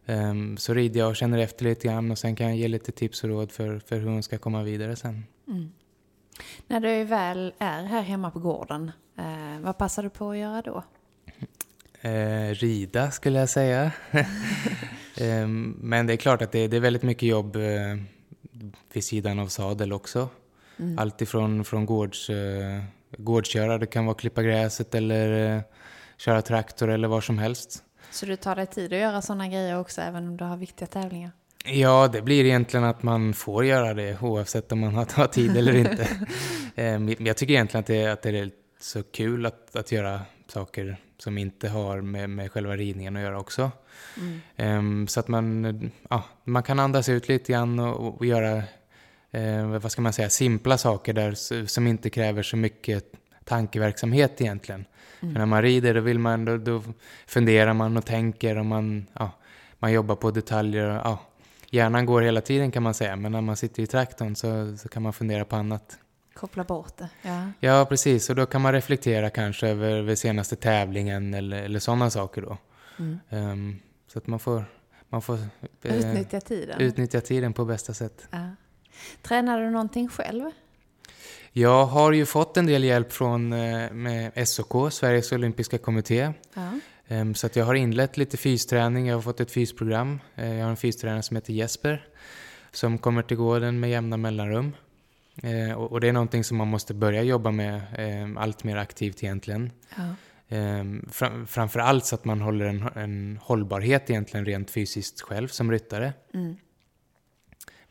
Um, 0.05 0.57
så 0.57 0.73
rider 0.73 0.99
jag 0.99 1.09
och 1.09 1.15
känner 1.15 1.37
efter 1.37 1.65
lite 1.65 1.87
grann 1.87 2.11
och 2.11 2.17
sen 2.17 2.35
kan 2.35 2.47
jag 2.47 2.55
ge 2.55 2.67
lite 2.67 2.91
tips 2.91 3.23
och 3.23 3.29
råd 3.29 3.51
för, 3.51 3.79
för 3.79 3.99
hur 3.99 4.07
hon 4.07 4.23
ska 4.23 4.37
komma 4.37 4.63
vidare 4.63 4.95
sen. 4.95 5.25
Mm. 5.47 5.71
När 6.67 6.79
du 6.79 7.03
väl 7.03 7.53
är 7.59 7.83
här 7.83 8.01
hemma 8.01 8.31
på 8.31 8.39
gården, 8.39 8.91
eh, 9.17 9.59
vad 9.61 9.77
passar 9.77 10.03
du 10.03 10.09
på 10.09 10.31
att 10.31 10.37
göra 10.37 10.61
då? 10.61 10.83
Eh, 12.01 12.49
rida 12.49 13.11
skulle 13.11 13.39
jag 13.39 13.49
säga. 13.49 13.91
eh, 15.17 15.47
men 15.77 16.07
det 16.07 16.13
är 16.13 16.17
klart 16.17 16.41
att 16.41 16.51
det, 16.51 16.67
det 16.67 16.77
är 16.77 16.81
väldigt 16.81 17.03
mycket 17.03 17.29
jobb 17.29 17.57
vid 18.93 19.03
sidan 19.03 19.39
av 19.39 19.47
sadel 19.47 19.93
också. 19.93 20.29
Mm. 20.79 20.99
Allt 20.99 21.21
ifrån 21.21 21.65
från 21.65 21.85
gårds, 21.85 22.29
uh, 22.29 22.35
gårdsköra, 23.17 23.77
det 23.77 23.85
kan 23.85 24.05
vara 24.05 24.15
klippa 24.15 24.43
gräset 24.43 24.95
eller 24.95 25.55
uh, 25.55 25.61
köra 26.17 26.41
traktor 26.41 26.89
eller 26.89 27.07
vad 27.07 27.23
som 27.23 27.37
helst. 27.37 27.83
Så 28.11 28.25
du 28.25 28.35
tar 28.35 28.55
dig 28.55 28.67
tid 28.67 28.93
att 28.93 28.99
göra 28.99 29.21
sådana 29.21 29.47
grejer 29.47 29.79
också 29.79 30.01
även 30.01 30.27
om 30.27 30.37
du 30.37 30.43
har 30.43 30.57
viktiga 30.57 30.87
tävlingar? 30.87 31.31
Ja, 31.65 32.07
det 32.07 32.21
blir 32.21 32.45
egentligen 32.45 32.83
att 32.83 33.03
man 33.03 33.33
får 33.33 33.65
göra 33.65 33.93
det 33.93 34.17
oavsett 34.21 34.71
om 34.71 34.79
man 34.79 34.95
har 34.95 35.27
tid 35.27 35.57
eller 35.57 35.75
inte. 35.75 36.07
um, 36.95 37.15
jag 37.25 37.37
tycker 37.37 37.53
egentligen 37.53 37.79
att 37.79 37.87
det, 37.87 38.07
att 38.07 38.21
det 38.21 38.29
är 38.29 38.51
så 38.79 39.03
kul 39.03 39.45
att, 39.45 39.75
att 39.75 39.91
göra 39.91 40.21
saker 40.47 40.97
som 41.17 41.37
inte 41.37 41.69
har 41.69 42.01
med, 42.01 42.29
med 42.29 42.51
själva 42.51 42.75
ridningen 42.75 43.15
att 43.15 43.21
göra 43.21 43.39
också. 43.39 43.71
Mm. 44.17 44.77
Um, 44.77 45.07
så 45.07 45.19
att 45.19 45.27
man, 45.27 45.91
ja, 46.09 46.23
man 46.43 46.63
kan 46.63 46.79
andas 46.79 47.09
ut 47.09 47.29
lite 47.29 47.51
grann 47.51 47.79
och, 47.79 48.17
och 48.17 48.25
göra, 48.25 48.63
uh, 49.37 49.77
vad 49.79 49.91
ska 49.91 50.01
man 50.01 50.13
säga, 50.13 50.29
simpla 50.29 50.77
saker 50.77 51.13
där 51.13 51.65
som 51.65 51.87
inte 51.87 52.09
kräver 52.09 52.43
så 52.43 52.57
mycket 52.57 53.05
tankeverksamhet 53.43 54.41
egentligen. 54.41 54.85
Mm. 55.19 55.33
För 55.33 55.39
när 55.39 55.45
man 55.45 55.61
rider 55.61 55.93
då, 55.93 56.01
vill 56.01 56.19
man, 56.19 56.45
då, 56.45 56.57
då 56.57 56.83
funderar 57.27 57.73
man 57.73 57.97
och 57.97 58.05
tänker 58.05 58.57
och 58.57 58.65
man, 58.65 59.07
ja, 59.13 59.31
man 59.79 59.91
jobbar 59.91 60.15
på 60.15 60.31
detaljer. 60.31 60.89
Och, 60.89 60.95
ja, 60.95 61.19
hjärnan 61.69 62.05
går 62.05 62.21
hela 62.21 62.41
tiden 62.41 62.71
kan 62.71 62.83
man 62.83 62.93
säga, 62.93 63.15
men 63.15 63.31
när 63.31 63.41
man 63.41 63.57
sitter 63.57 63.83
i 63.83 63.87
traktorn 63.87 64.35
så, 64.35 64.77
så 64.77 64.89
kan 64.89 65.03
man 65.03 65.13
fundera 65.13 65.45
på 65.45 65.55
annat. 65.55 65.97
Koppla 66.33 66.63
bort 66.63 66.97
det, 66.97 67.09
ja. 67.21 67.51
Ja, 67.59 67.85
precis. 67.89 68.29
Och 68.29 68.35
då 68.35 68.45
kan 68.45 68.61
man 68.61 68.73
reflektera 68.73 69.29
kanske 69.29 69.67
över, 69.67 69.89
över 69.89 70.15
senaste 70.15 70.55
tävlingen 70.55 71.33
eller, 71.33 71.63
eller 71.63 71.79
sådana 71.79 72.09
saker 72.09 72.41
då. 72.41 72.57
Mm. 72.99 73.19
Um, 73.29 73.79
så 74.07 74.19
att 74.19 74.27
man 74.27 74.39
får, 74.39 74.65
man 75.09 75.21
får 75.21 75.37
eh, 75.81 75.95
utnyttja 75.95 76.41
tiden. 76.41 76.81
Utnyttja 76.81 77.21
tiden 77.21 77.53
på 77.53 77.65
bästa 77.65 77.93
sätt. 77.93 78.27
Ja. 78.31 78.49
Tränar 79.21 79.61
du 79.61 79.69
någonting 79.69 80.07
själv? 80.07 80.43
Jag 81.51 81.85
har 81.85 82.11
ju 82.11 82.25
fått 82.25 82.57
en 82.57 82.65
del 82.65 82.83
hjälp 82.83 83.11
från 83.13 83.53
eh, 83.53 83.91
med 83.91 84.47
SOK, 84.47 84.93
Sveriges 84.93 85.31
Olympiska 85.31 85.77
Kommitté. 85.77 86.33
Ja. 86.53 86.69
Um, 87.07 87.35
så 87.35 87.47
att 87.47 87.55
jag 87.55 87.65
har 87.65 87.73
inlett 87.73 88.17
lite 88.17 88.37
fysträning, 88.37 89.07
jag 89.07 89.15
har 89.15 89.21
fått 89.21 89.39
ett 89.39 89.51
fysprogram. 89.51 90.19
Uh, 90.39 90.55
jag 90.55 90.63
har 90.63 90.69
en 90.69 90.77
fystränare 90.77 91.23
som 91.23 91.35
heter 91.35 91.53
Jesper 91.53 92.07
som 92.71 92.97
kommer 92.97 93.21
till 93.21 93.37
gården 93.37 93.79
med 93.79 93.89
jämna 93.89 94.17
mellanrum. 94.17 94.71
Uh, 95.43 95.73
och, 95.73 95.91
och, 95.91 96.01
det 96.01 96.07
är 96.07 96.13
någonting 96.13 96.43
som 96.43 96.57
man 96.57 96.67
måste 96.67 96.93
börja 96.93 97.23
jobba 97.23 97.51
med 97.51 97.81
um, 98.23 98.37
allt 98.37 98.63
mer 98.63 98.77
aktivt 98.77 99.23
egentligen. 99.23 99.71
Ja. 99.97 100.15
Um, 100.57 101.09
fram, 101.11 101.47
framför 101.47 101.79
allt 101.79 102.05
så 102.05 102.15
att 102.15 102.25
man 102.25 102.41
håller 102.41 102.65
en, 102.65 102.81
en 102.95 103.39
hållbarhet 103.41 104.09
egentligen 104.09 104.45
rent 104.45 104.71
fysiskt 104.71 105.21
själv 105.21 105.47
som 105.47 105.71
ryttare. 105.71 106.13
Mm. 106.33 106.57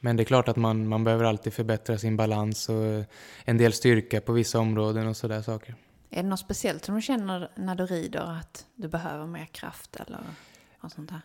Men 0.00 0.16
det 0.16 0.22
är 0.22 0.24
klart 0.24 0.48
att 0.48 0.56
man, 0.56 0.88
man 0.88 1.04
behöver 1.04 1.24
alltid 1.24 1.52
förbättra 1.52 1.98
sin 1.98 2.16
balans 2.16 2.68
och 2.68 3.04
en 3.44 3.58
del 3.58 3.72
styrka 3.72 4.20
på 4.20 4.32
vissa 4.32 4.58
områden 4.58 5.06
och 5.06 5.16
sådär 5.16 5.42
saker. 5.42 5.74
Är 6.10 6.22
det 6.22 6.28
något 6.28 6.40
speciellt 6.40 6.84
som 6.84 6.94
du 6.94 7.02
känner 7.02 7.50
när 7.56 7.74
du 7.74 7.86
rider 7.86 8.38
att 8.40 8.66
du 8.74 8.88
behöver 8.88 9.26
mer 9.26 9.46
kraft 9.46 9.96
eller 9.96 10.18
något 10.80 10.92
sånt 10.92 11.10
här? 11.10 11.20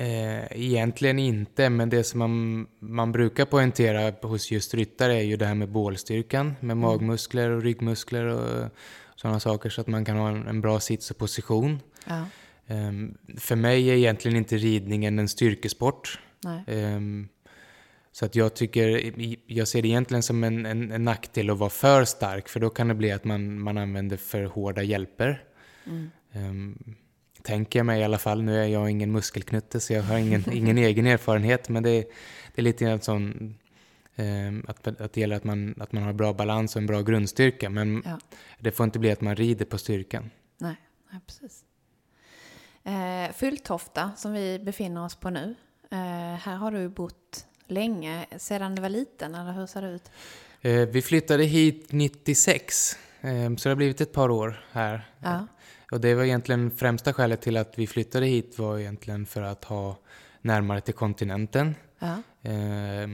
Eh, 0.00 0.44
egentligen 0.50 1.18
inte, 1.18 1.70
men 1.70 1.88
det 1.90 2.04
som 2.04 2.18
man, 2.18 2.66
man 2.78 3.12
brukar 3.12 3.44
poängtera 3.44 4.12
hos 4.22 4.50
just 4.50 4.74
ryttare 4.74 5.14
är 5.14 5.22
ju 5.22 5.36
det 5.36 5.46
här 5.46 5.54
med 5.54 5.68
bålstyrkan, 5.68 6.46
med 6.46 6.72
mm. 6.74 6.78
magmuskler 6.78 7.50
och 7.50 7.62
ryggmuskler 7.62 8.24
och 8.24 8.70
sådana 9.16 9.40
saker 9.40 9.70
så 9.70 9.80
att 9.80 9.86
man 9.86 10.04
kan 10.04 10.16
ha 10.16 10.28
en, 10.28 10.46
en 10.46 10.60
bra 10.60 10.80
sits 10.80 11.10
och 11.10 11.18
position. 11.18 11.80
Ja. 12.04 12.24
Eh, 12.66 12.92
för 13.38 13.56
mig 13.56 13.90
är 13.90 13.94
egentligen 13.94 14.36
inte 14.36 14.56
ridningen 14.56 15.18
en 15.18 15.28
styrkesport. 15.28 16.20
Eh, 16.66 17.00
så 18.12 18.24
att 18.24 18.34
jag 18.36 18.54
tycker, 18.54 19.12
jag 19.46 19.68
ser 19.68 19.82
det 19.82 19.88
egentligen 19.88 20.22
som 20.22 20.44
en, 20.44 20.66
en, 20.66 20.92
en, 20.92 21.04
nackdel 21.04 21.50
att 21.50 21.58
vara 21.58 21.70
för 21.70 22.04
stark 22.04 22.48
för 22.48 22.60
då 22.60 22.70
kan 22.70 22.88
det 22.88 22.94
bli 22.94 23.12
att 23.12 23.24
man, 23.24 23.60
man 23.60 23.78
använder 23.78 24.16
för 24.16 24.44
hårda 24.44 24.82
hjälper. 24.82 25.44
Mm. 25.86 26.96
Tänker 27.42 27.78
jag 27.78 27.86
mig 27.86 28.00
i 28.00 28.04
alla 28.04 28.18
fall. 28.18 28.42
Nu 28.42 28.62
är 28.62 28.66
jag 28.66 28.90
ingen 28.90 29.12
muskelknutte 29.12 29.80
så 29.80 29.92
jag 29.92 30.02
har 30.02 30.18
ingen, 30.18 30.44
ingen 30.52 30.78
egen 30.78 31.06
erfarenhet 31.06 31.68
men 31.68 31.82
det, 31.82 32.00
det 32.54 32.60
är 32.60 32.62
lite 32.62 32.84
grann 32.84 33.00
sån 33.00 33.54
um, 34.16 34.64
att, 34.68 34.86
att 35.00 35.12
det 35.12 35.20
gäller 35.20 35.36
att 35.36 35.44
man, 35.44 35.74
att 35.78 35.92
man 35.92 36.02
har 36.02 36.12
bra 36.12 36.32
balans 36.32 36.76
och 36.76 36.80
en 36.82 36.86
bra 36.86 37.02
grundstyrka 37.02 37.70
men 37.70 38.02
ja. 38.04 38.18
det 38.58 38.72
får 38.72 38.84
inte 38.84 38.98
bli 38.98 39.10
att 39.10 39.20
man 39.20 39.36
rider 39.36 39.64
på 39.64 39.78
styrkan. 39.78 40.30
Nej, 40.58 40.76
nej 41.10 41.20
precis. 41.26 41.64
Eh, 42.84 43.32
Fulltofta 43.32 44.12
som 44.16 44.32
vi 44.32 44.58
befinner 44.58 45.04
oss 45.04 45.14
på 45.14 45.30
nu. 45.30 45.54
Eh, 45.90 45.98
här 46.38 46.56
har 46.56 46.70
du 46.70 46.88
bott 46.88 47.46
länge, 47.66 48.26
sedan 48.38 48.74
du 48.74 48.82
var 48.82 48.88
liten, 48.88 49.34
eller 49.34 49.52
hur 49.52 49.66
ser 49.66 49.82
det 49.82 49.88
ut? 49.88 50.10
Eh, 50.60 50.88
vi 50.88 51.02
flyttade 51.02 51.44
hit 51.44 51.92
96, 51.92 52.96
eh, 53.20 53.30
så 53.56 53.68
det 53.68 53.70
har 53.70 53.76
blivit 53.76 54.00
ett 54.00 54.12
par 54.12 54.30
år 54.30 54.64
här. 54.72 55.10
Ja. 55.18 55.46
Och 55.90 56.00
det 56.00 56.14
var 56.14 56.24
egentligen 56.24 56.70
främsta 56.70 57.12
skälet 57.12 57.42
till 57.42 57.56
att 57.56 57.78
vi 57.78 57.86
flyttade 57.86 58.26
hit 58.26 58.58
var 58.58 58.78
egentligen 58.78 59.26
för 59.26 59.42
att 59.42 59.64
ha 59.64 59.98
närmare 60.42 60.80
till 60.80 60.94
kontinenten. 60.94 61.74
Ja. 61.98 62.22
Eh, 62.50 63.08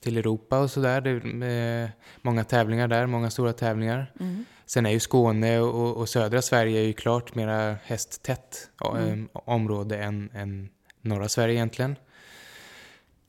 till 0.00 0.16
Europa 0.16 0.58
och 0.58 0.70
sådär. 0.70 1.00
Det 1.00 1.46
är 1.46 1.92
många 2.22 2.44
tävlingar 2.44 2.88
där, 2.88 3.06
många 3.06 3.30
stora 3.30 3.52
tävlingar. 3.52 4.12
Mm. 4.20 4.44
Sen 4.66 4.86
är 4.86 4.90
ju 4.90 5.00
Skåne 5.00 5.60
och, 5.60 5.96
och, 5.96 6.08
södra 6.08 6.42
Sverige 6.42 6.80
är 6.80 6.84
ju 6.84 6.92
klart 6.92 7.34
mera 7.34 7.76
hästtätt 7.84 8.70
mm. 8.96 9.28
område 9.32 9.98
än, 9.98 10.30
än 10.34 10.68
norra 11.00 11.28
Sverige 11.28 11.54
egentligen. 11.54 11.96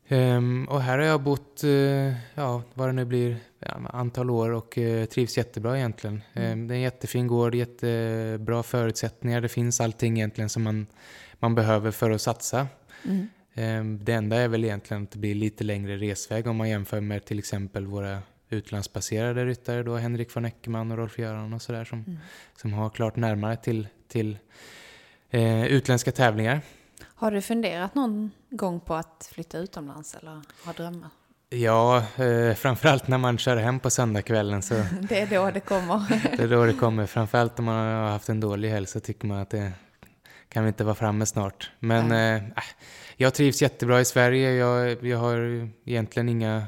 Um, 0.10 0.66
och 0.66 0.82
här 0.82 0.98
har 0.98 1.06
jag 1.06 1.22
bott, 1.22 1.62
uh, 1.64 2.14
ja, 2.36 2.64
vad 2.74 2.90
det 2.90 2.94
nu 2.94 3.06
blir, 3.06 3.38
ja, 3.60 3.82
antal 3.90 4.30
år 4.30 4.50
och 4.50 4.78
uh, 4.78 5.06
trivs 5.06 5.38
jättebra 5.38 5.78
egentligen. 5.78 6.22
Mm. 6.34 6.52
Um, 6.52 6.68
det 6.68 6.74
är 6.74 6.76
en 6.76 6.82
jättefin 6.82 7.28
gård, 7.28 7.56
jättebra 7.56 8.64
förutsättningar. 8.64 9.42
Det 9.42 9.50
finns 9.50 9.82
allting 9.82 10.18
egentligen 10.18 10.50
som 10.50 10.64
man, 10.64 10.88
man 11.40 11.56
behöver 11.56 11.92
för 11.92 12.12
att 12.12 12.22
satsa. 12.22 12.68
Mm. 13.04 13.28
Um, 13.56 14.04
det 14.04 14.14
enda 14.14 14.36
är 14.36 14.48
väl 14.48 14.64
egentligen 14.64 15.04
att 15.04 15.12
det 15.12 15.20
blir 15.20 15.36
lite 15.36 15.64
längre 15.64 15.98
resväg 15.98 16.48
om 16.48 16.56
man 16.56 16.70
jämför 16.70 17.02
med 17.02 17.26
till 17.26 17.40
exempel 17.40 17.86
våra 17.86 18.22
utlandsbaserade 18.50 19.46
ryttare 19.46 19.84
då, 19.84 19.96
Henrik 19.96 20.36
von 20.36 20.46
Eckermann 20.46 20.92
och 20.92 20.98
Rolf-Göran 20.98 21.54
och 21.54 21.62
sådär 21.62 21.86
som, 21.86 22.00
mm. 22.00 22.20
som 22.56 22.74
har 22.74 22.90
klart 22.90 23.16
närmare 23.16 23.56
till, 23.56 23.88
till 24.08 24.38
uh, 25.34 25.66
utländska 25.66 26.12
tävlingar. 26.12 26.62
Har 27.24 27.32
du 27.32 27.42
funderat 27.42 27.96
någon 27.96 28.32
gång 28.50 28.80
på 28.80 28.96
att 28.96 29.30
flytta 29.34 29.58
utomlands 29.58 30.16
eller 30.16 30.42
har 30.64 30.74
drömmar? 30.74 31.10
Ja, 31.50 32.04
eh, 32.18 32.54
framförallt 32.56 33.08
när 33.08 33.18
man 33.18 33.38
kör 33.38 33.58
hem 33.58 33.80
på 33.80 33.90
söndagskvällen. 33.90 34.62
Så 34.62 34.74
det 35.10 35.20
är 35.20 35.28
då 35.28 35.52
det 35.52 35.60
kommer. 35.60 36.02
det 36.38 36.44
är 36.44 36.48
då 36.48 36.66
det 36.66 36.74
kommer. 36.74 37.06
Framförallt 37.06 37.60
om 37.60 37.66
man 37.66 37.76
har 37.76 38.10
haft 38.10 38.30
en 38.30 38.40
dålig 38.40 38.70
helg 38.70 38.88
så 38.88 39.00
tycker 39.00 39.28
man 39.28 39.38
att 39.38 39.50
det 39.50 39.72
kan 40.50 40.64
vi 40.64 40.68
inte 40.68 40.84
vara 40.84 40.96
framme 40.96 41.26
snart. 41.26 41.72
Men 41.80 42.12
eh, 42.12 42.36
äh, 42.36 42.64
jag 43.18 43.34
trivs 43.34 43.62
jättebra 43.62 44.02
i 44.02 44.06
Sverige. 44.06 44.52
Jag, 44.52 45.06
jag 45.06 45.18
har 45.18 45.70
egentligen 45.86 46.30
inga, 46.30 46.64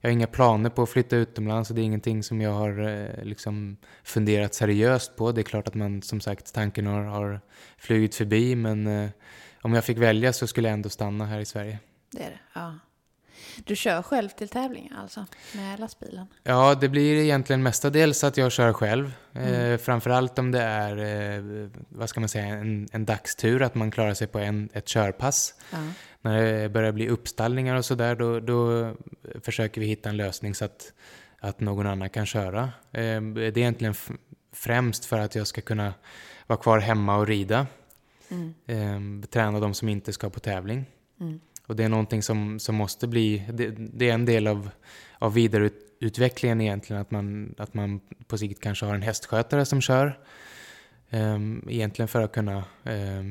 jag 0.00 0.10
har 0.10 0.12
inga 0.12 0.26
planer 0.26 0.70
på 0.70 0.82
att 0.82 0.90
flytta 0.90 1.16
utomlands 1.16 1.70
och 1.70 1.76
det 1.76 1.82
är 1.82 1.84
ingenting 1.84 2.22
som 2.22 2.40
jag 2.40 2.52
har 2.52 2.88
eh, 2.88 3.24
liksom 3.24 3.76
funderat 4.04 4.54
seriöst 4.54 5.16
på. 5.16 5.32
Det 5.32 5.40
är 5.40 5.42
klart 5.42 5.68
att 5.68 5.74
man 5.74 6.02
som 6.02 6.20
sagt, 6.20 6.54
tanken 6.54 6.86
har, 6.86 7.02
har 7.02 7.40
flugit 7.78 8.14
förbi 8.14 8.54
men 8.56 8.86
eh, 8.86 9.10
om 9.62 9.74
jag 9.74 9.84
fick 9.84 9.98
välja 9.98 10.32
så 10.32 10.46
skulle 10.46 10.68
jag 10.68 10.72
ändå 10.72 10.88
stanna 10.88 11.26
här 11.26 11.40
i 11.40 11.44
Sverige. 11.44 11.78
Det 12.10 12.22
är 12.22 12.30
det, 12.30 12.38
ja. 12.52 12.74
Du 13.64 13.76
kör 13.76 14.02
själv 14.02 14.28
till 14.28 14.48
tävlingar 14.48 14.96
alltså, 15.02 15.26
med 15.52 15.80
lastbilen? 15.80 16.26
Ja, 16.42 16.74
det 16.74 16.88
blir 16.88 17.16
egentligen 17.16 17.62
mestadels 17.62 18.24
att 18.24 18.36
jag 18.36 18.52
kör 18.52 18.72
själv. 18.72 19.12
Mm. 19.32 19.54
Eh, 19.54 19.78
framförallt 19.78 20.38
om 20.38 20.50
det 20.50 20.62
är, 20.62 20.96
eh, 20.96 21.68
vad 21.88 22.08
ska 22.08 22.20
man 22.20 22.28
säga, 22.28 22.44
en, 22.46 22.88
en 22.92 23.04
dagstur, 23.04 23.62
att 23.62 23.74
man 23.74 23.90
klarar 23.90 24.14
sig 24.14 24.26
på 24.26 24.38
en, 24.38 24.68
ett 24.72 24.86
körpass. 24.86 25.54
Ja. 25.70 25.78
När 26.20 26.42
det 26.42 26.68
börjar 26.68 26.92
bli 26.92 27.08
uppstallningar 27.08 27.76
och 27.76 27.84
sådär, 27.84 28.14
då, 28.14 28.40
då 28.40 28.92
försöker 29.42 29.80
vi 29.80 29.86
hitta 29.86 30.08
en 30.08 30.16
lösning 30.16 30.54
så 30.54 30.64
att, 30.64 30.92
att 31.40 31.60
någon 31.60 31.86
annan 31.86 32.10
kan 32.10 32.26
köra. 32.26 32.62
Eh, 32.92 33.20
det 33.20 33.42
är 33.42 33.58
egentligen 33.58 33.94
främst 34.52 35.04
för 35.04 35.18
att 35.18 35.34
jag 35.34 35.46
ska 35.46 35.60
kunna 35.60 35.94
vara 36.46 36.58
kvar 36.58 36.78
hemma 36.78 37.16
och 37.16 37.26
rida. 37.26 37.66
Mm. 38.28 39.22
Eh, 39.22 39.28
träna 39.28 39.60
de 39.60 39.74
som 39.74 39.88
inte 39.88 40.12
ska 40.12 40.30
på 40.30 40.40
tävling. 40.40 40.86
Mm. 41.20 41.40
Och 41.66 41.76
det 41.76 41.84
är 41.84 41.88
någonting 41.88 42.22
som, 42.22 42.58
som 42.58 42.74
måste 42.74 43.06
bli, 43.06 43.44
det, 43.52 43.70
det 43.70 44.10
är 44.10 44.14
en 44.14 44.24
del 44.24 44.46
av, 44.46 44.70
av 45.18 45.34
vidareutvecklingen 45.34 46.60
egentligen, 46.60 47.02
att 47.02 47.10
man, 47.10 47.54
att 47.58 47.74
man 47.74 48.00
på 48.26 48.38
sikt 48.38 48.62
kanske 48.62 48.86
har 48.86 48.94
en 48.94 49.02
hästskötare 49.02 49.64
som 49.64 49.80
kör. 49.80 50.18
Eh, 51.10 51.38
egentligen 51.68 52.08
för 52.08 52.22
att 52.22 52.32
kunna 52.32 52.64
eh, 52.84 53.24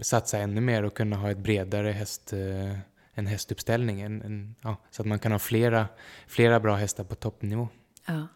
satsa 0.00 0.38
ännu 0.38 0.60
mer 0.60 0.82
och 0.82 0.94
kunna 0.94 1.16
ha 1.16 1.30
ett 1.30 1.38
bredare 1.38 1.90
häst, 1.90 2.32
eh, 2.32 2.78
en 3.14 3.26
hästuppställning. 3.26 4.00
En, 4.00 4.22
en, 4.22 4.54
ja, 4.60 4.76
så 4.90 5.02
att 5.02 5.08
man 5.08 5.18
kan 5.18 5.32
ha 5.32 5.38
flera, 5.38 5.88
flera 6.26 6.60
bra 6.60 6.76
hästar 6.76 7.04
på 7.04 7.14
toppnivå. 7.14 7.68
Ja. 8.06 8.26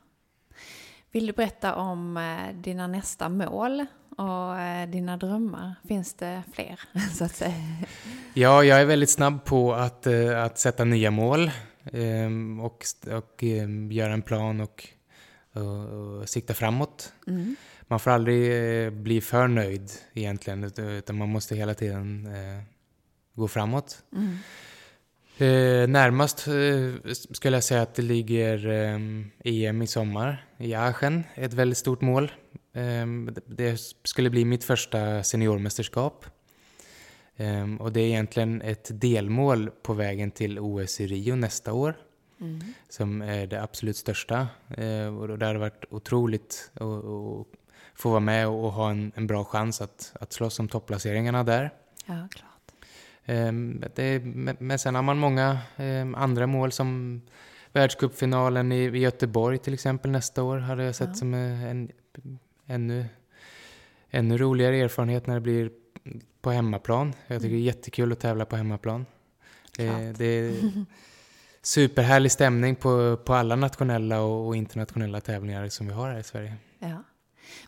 Vill 1.11 1.27
du 1.27 1.33
berätta 1.33 1.75
om 1.75 2.17
eh, 2.17 2.55
dina 2.55 2.87
nästa 2.87 3.29
mål 3.29 3.87
och 4.17 4.59
eh, 4.59 4.89
dina 4.89 5.17
drömmar? 5.17 5.75
Finns 5.89 6.15
det 6.15 6.43
fler, 6.53 6.81
så 7.15 7.25
att 7.25 7.35
säga? 7.35 7.55
Ja, 8.35 8.65
jag 8.65 8.81
är 8.81 8.85
väldigt 8.85 9.11
snabb 9.11 9.45
på 9.45 9.75
att, 9.75 10.07
eh, 10.07 10.43
att 10.43 10.59
sätta 10.59 10.85
nya 10.85 11.11
mål 11.11 11.51
ehm, 11.93 12.61
och, 12.61 12.85
och 13.13 13.43
ehm, 13.43 13.93
göra 13.93 14.13
en 14.13 14.23
plan 14.23 14.61
och, 14.61 14.89
och, 15.53 16.21
och 16.21 16.29
sikta 16.29 16.55
framåt. 16.55 17.13
Mm. 17.27 17.57
Man 17.89 18.01
får 18.01 18.11
aldrig 18.11 18.93
bli 18.93 19.21
för 19.21 19.49
nöjd 19.49 19.91
egentligen, 20.15 20.65
utan 20.79 21.17
man 21.19 21.29
måste 21.29 21.57
hela 21.57 21.75
tiden 21.75 22.29
gå 23.35 23.49
framåt. 23.49 24.03
Mm. 24.13 24.39
Eh, 25.39 25.89
närmast 25.89 26.47
eh, 26.49 27.13
skulle 27.13 27.57
jag 27.57 27.65
säga 27.65 27.83
att 27.83 27.95
det 27.95 28.03
ligger 28.03 28.69
eh, 28.69 29.01
EM 29.45 29.83
i 29.83 29.87
sommar 29.87 30.47
i 30.59 30.75
Aachen, 30.75 31.25
ett 31.35 31.53
väldigt 31.53 31.79
stort 31.79 32.01
mål. 32.01 32.33
Eh, 32.77 33.07
det 33.47 33.81
skulle 34.05 34.31
bli 34.31 34.45
mitt 34.45 34.65
första 34.65 35.23
seniormästerskap. 35.23 36.27
Eh, 37.37 37.75
och 37.79 37.93
det 37.93 38.01
är 38.01 38.07
egentligen 38.07 38.63
ett 38.63 39.01
delmål 39.01 39.71
på 39.83 39.93
vägen 39.93 40.31
till 40.31 40.59
OS 40.59 41.01
i 41.01 41.07
Rio 41.07 41.35
nästa 41.37 41.73
år. 41.73 41.95
Mm. 42.41 42.61
som 42.89 43.23
är 43.23 43.47
det 43.47 43.63
absolut 43.63 43.97
största. 43.97 44.49
Eh, 44.77 45.17
och 45.19 45.39
det 45.39 45.47
hade 45.47 45.59
varit 45.59 45.85
otroligt 45.91 46.71
att, 46.75 46.81
få 47.95 48.11
vara 48.11 48.21
med 48.21 48.49
och 48.49 48.73
ha 48.73 48.91
en, 48.91 49.13
en 49.15 49.27
bra 49.27 49.45
chans 49.45 49.81
att, 49.81 50.13
att 50.21 50.33
slåss 50.33 50.59
om 50.59 50.69
topplaceringarna 50.69 51.45
där. 51.45 51.71
Ja, 52.07 52.29
klart. 52.31 52.73
Ehm, 53.25 53.85
Det, 53.95 54.21
men 54.59 54.79
sen 54.79 54.95
har 54.95 55.03
man 55.03 55.19
många 55.19 55.59
ehm, 55.77 56.15
andra 56.15 56.47
mål 56.47 56.73
som 56.73 57.21
världscupfinalen 57.73 58.73
i, 58.73 58.99
Göteborg 58.99 59.59
till 59.59 59.75
exempel 59.75 60.11
nästa 60.11 60.43
år 60.43 60.59
hade 60.59 60.85
jag 60.85 60.95
sett 60.95 61.09
Ja. 61.09 61.15
som 61.15 61.35
en 61.35 61.91
ännu, 62.67 63.07
ännu 64.11 64.39
roligare 64.39 64.77
erfarenhet 64.77 65.27
när 65.27 65.35
det 65.35 65.41
blir 65.41 65.71
på 66.41 66.51
hemmaplan. 66.51 67.15
Jag 67.27 67.43
tycker 67.43 67.55
det 67.55 67.61
är 67.61 67.65
jättekul 67.65 68.13
att 68.13 68.21
tävla 68.21 68.45
på 68.45 68.57
hemmaplan. 68.57 69.07
Det, 69.77 70.19
det 70.19 70.25
är 70.25 70.55
superhärlig 71.63 72.33
stämning 72.33 72.77
på, 72.77 73.17
på 73.25 73.35
alla 73.35 73.57
nationella 73.57 74.21
och, 74.21 74.47
och 74.47 74.57
internationella 74.57 75.21
tävlingar 75.21 75.69
som 75.69 75.87
vi 75.87 75.93
har 75.93 76.11
här 76.11 76.19
i 76.19 76.23
Sverige. 76.23 76.57
Ja. 76.79 77.03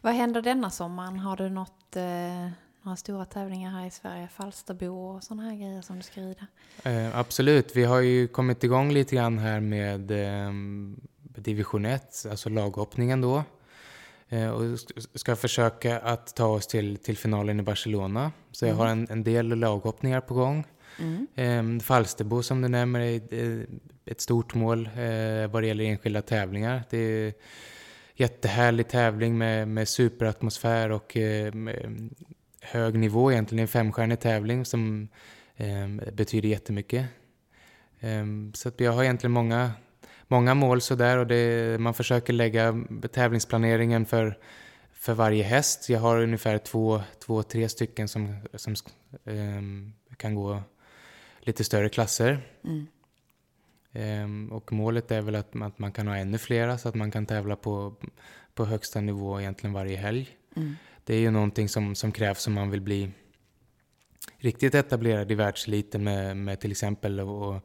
Vad 0.00 0.14
händer 0.14 0.42
denna 0.42 0.70
sommaren? 0.70 1.18
Har 1.18 1.36
du 1.36 1.48
något, 1.48 1.96
eh, 1.96 2.48
några 2.82 2.96
stora 2.96 3.24
tävlingar 3.24 3.70
här 3.70 3.86
i 3.86 3.90
Sverige? 3.90 4.28
Falsterbo 4.28 4.86
och 4.86 5.24
sådana 5.24 5.42
här 5.42 5.56
grejer 5.56 5.82
som 5.82 5.96
du 5.96 6.02
ska 6.02 6.20
rida? 6.20 6.46
Eh, 6.82 7.18
absolut, 7.18 7.76
vi 7.76 7.84
har 7.84 8.00
ju 8.00 8.28
kommit 8.28 8.64
igång 8.64 8.92
lite 8.92 9.16
grann 9.16 9.38
här 9.38 9.60
med 9.60 10.10
eh, 10.10 10.52
division 11.22 11.84
1, 11.84 12.26
alltså 12.30 12.48
laghoppningen 12.48 13.20
då. 13.20 13.44
Eh, 14.28 14.48
och 14.50 14.62
sk- 14.62 15.06
ska 15.18 15.36
försöka 15.36 15.98
att 15.98 16.36
ta 16.36 16.46
oss 16.46 16.66
till, 16.66 16.96
till 16.96 17.16
finalen 17.16 17.60
i 17.60 17.62
Barcelona. 17.62 18.32
Så 18.52 18.64
jag 18.64 18.68
Mm. 18.70 18.78
har 18.78 18.86
en, 18.86 19.06
en 19.10 19.24
del 19.24 19.48
laghoppningar 19.48 20.20
på 20.20 20.34
gång. 20.34 20.64
Mm. 20.98 21.26
Eh, 21.78 21.82
Falsterbo 21.82 22.42
som 22.42 22.62
du 22.62 22.68
nämner 22.68 23.00
är 23.00 23.34
eh, 23.58 23.62
ett 24.06 24.20
stort 24.20 24.54
mål 24.54 24.86
eh, 24.86 25.50
vad 25.50 25.62
det 25.62 25.66
gäller 25.66 25.84
enskilda 25.84 26.22
tävlingar. 26.22 26.82
Det 26.90 26.98
är 26.98 27.32
jättehärlig 28.14 28.88
tävling 28.88 29.38
med, 29.38 29.68
med 29.68 29.88
superatmosfär 29.88 30.90
och 30.90 31.16
eh, 31.16 31.52
med 31.54 32.10
hög 32.60 32.98
nivå 32.98 33.32
egentligen. 33.32 33.62
En 33.62 33.68
femstjärnig 33.68 34.20
tävling 34.20 34.64
som 34.64 35.08
eh, 35.56 36.12
betyder 36.12 36.48
jättemycket. 36.48 37.06
Eh, 38.00 38.24
så 38.54 38.68
att 38.68 38.80
jag 38.80 38.92
har 38.92 39.02
egentligen 39.04 39.32
många, 39.32 39.70
många 40.28 40.54
mål 40.54 40.80
sådär 40.80 41.18
och 41.18 41.26
det, 41.26 41.80
man 41.80 41.94
försöker 41.94 42.32
lägga 42.32 42.84
tävlingsplaneringen 43.12 44.06
för, 44.06 44.38
för 44.92 45.14
varje 45.14 45.42
häst. 45.42 45.88
Jag 45.88 46.00
har 46.00 46.20
ungefär 46.20 46.58
två, 46.58 47.02
två 47.26 47.42
tre 47.42 47.68
stycken 47.68 48.08
som, 48.08 48.36
som 48.54 48.74
eh, 49.24 49.62
kan 50.16 50.34
gå 50.34 50.62
lite 51.40 51.64
större 51.64 51.88
klasser. 51.88 52.40
Mm. 52.64 52.86
Ehm, 53.92 54.52
och 54.52 54.72
målet 54.72 55.10
är 55.10 55.20
väl 55.20 55.34
att, 55.34 55.62
att 55.62 55.78
man 55.78 55.92
kan 55.92 56.08
ha 56.08 56.16
ännu 56.16 56.38
flera 56.38 56.78
så 56.78 56.88
att 56.88 56.94
man 56.94 57.10
kan 57.10 57.26
tävla 57.26 57.56
på, 57.56 57.94
på 58.54 58.64
högsta 58.64 59.00
nivå 59.00 59.40
egentligen 59.40 59.74
varje 59.74 59.96
helg. 59.96 60.28
Mm. 60.56 60.76
Det 61.04 61.14
är 61.14 61.20
ju 61.20 61.30
någonting 61.30 61.68
som, 61.68 61.94
som 61.94 62.12
krävs 62.12 62.46
om 62.46 62.52
man 62.52 62.70
vill 62.70 62.80
bli 62.80 63.10
riktigt 64.38 64.74
etablerad 64.74 65.32
i 65.32 65.34
världseliten 65.34 66.04
med, 66.04 66.36
med 66.36 66.60
till 66.60 66.70
exempel 66.70 67.20
att 67.20 67.64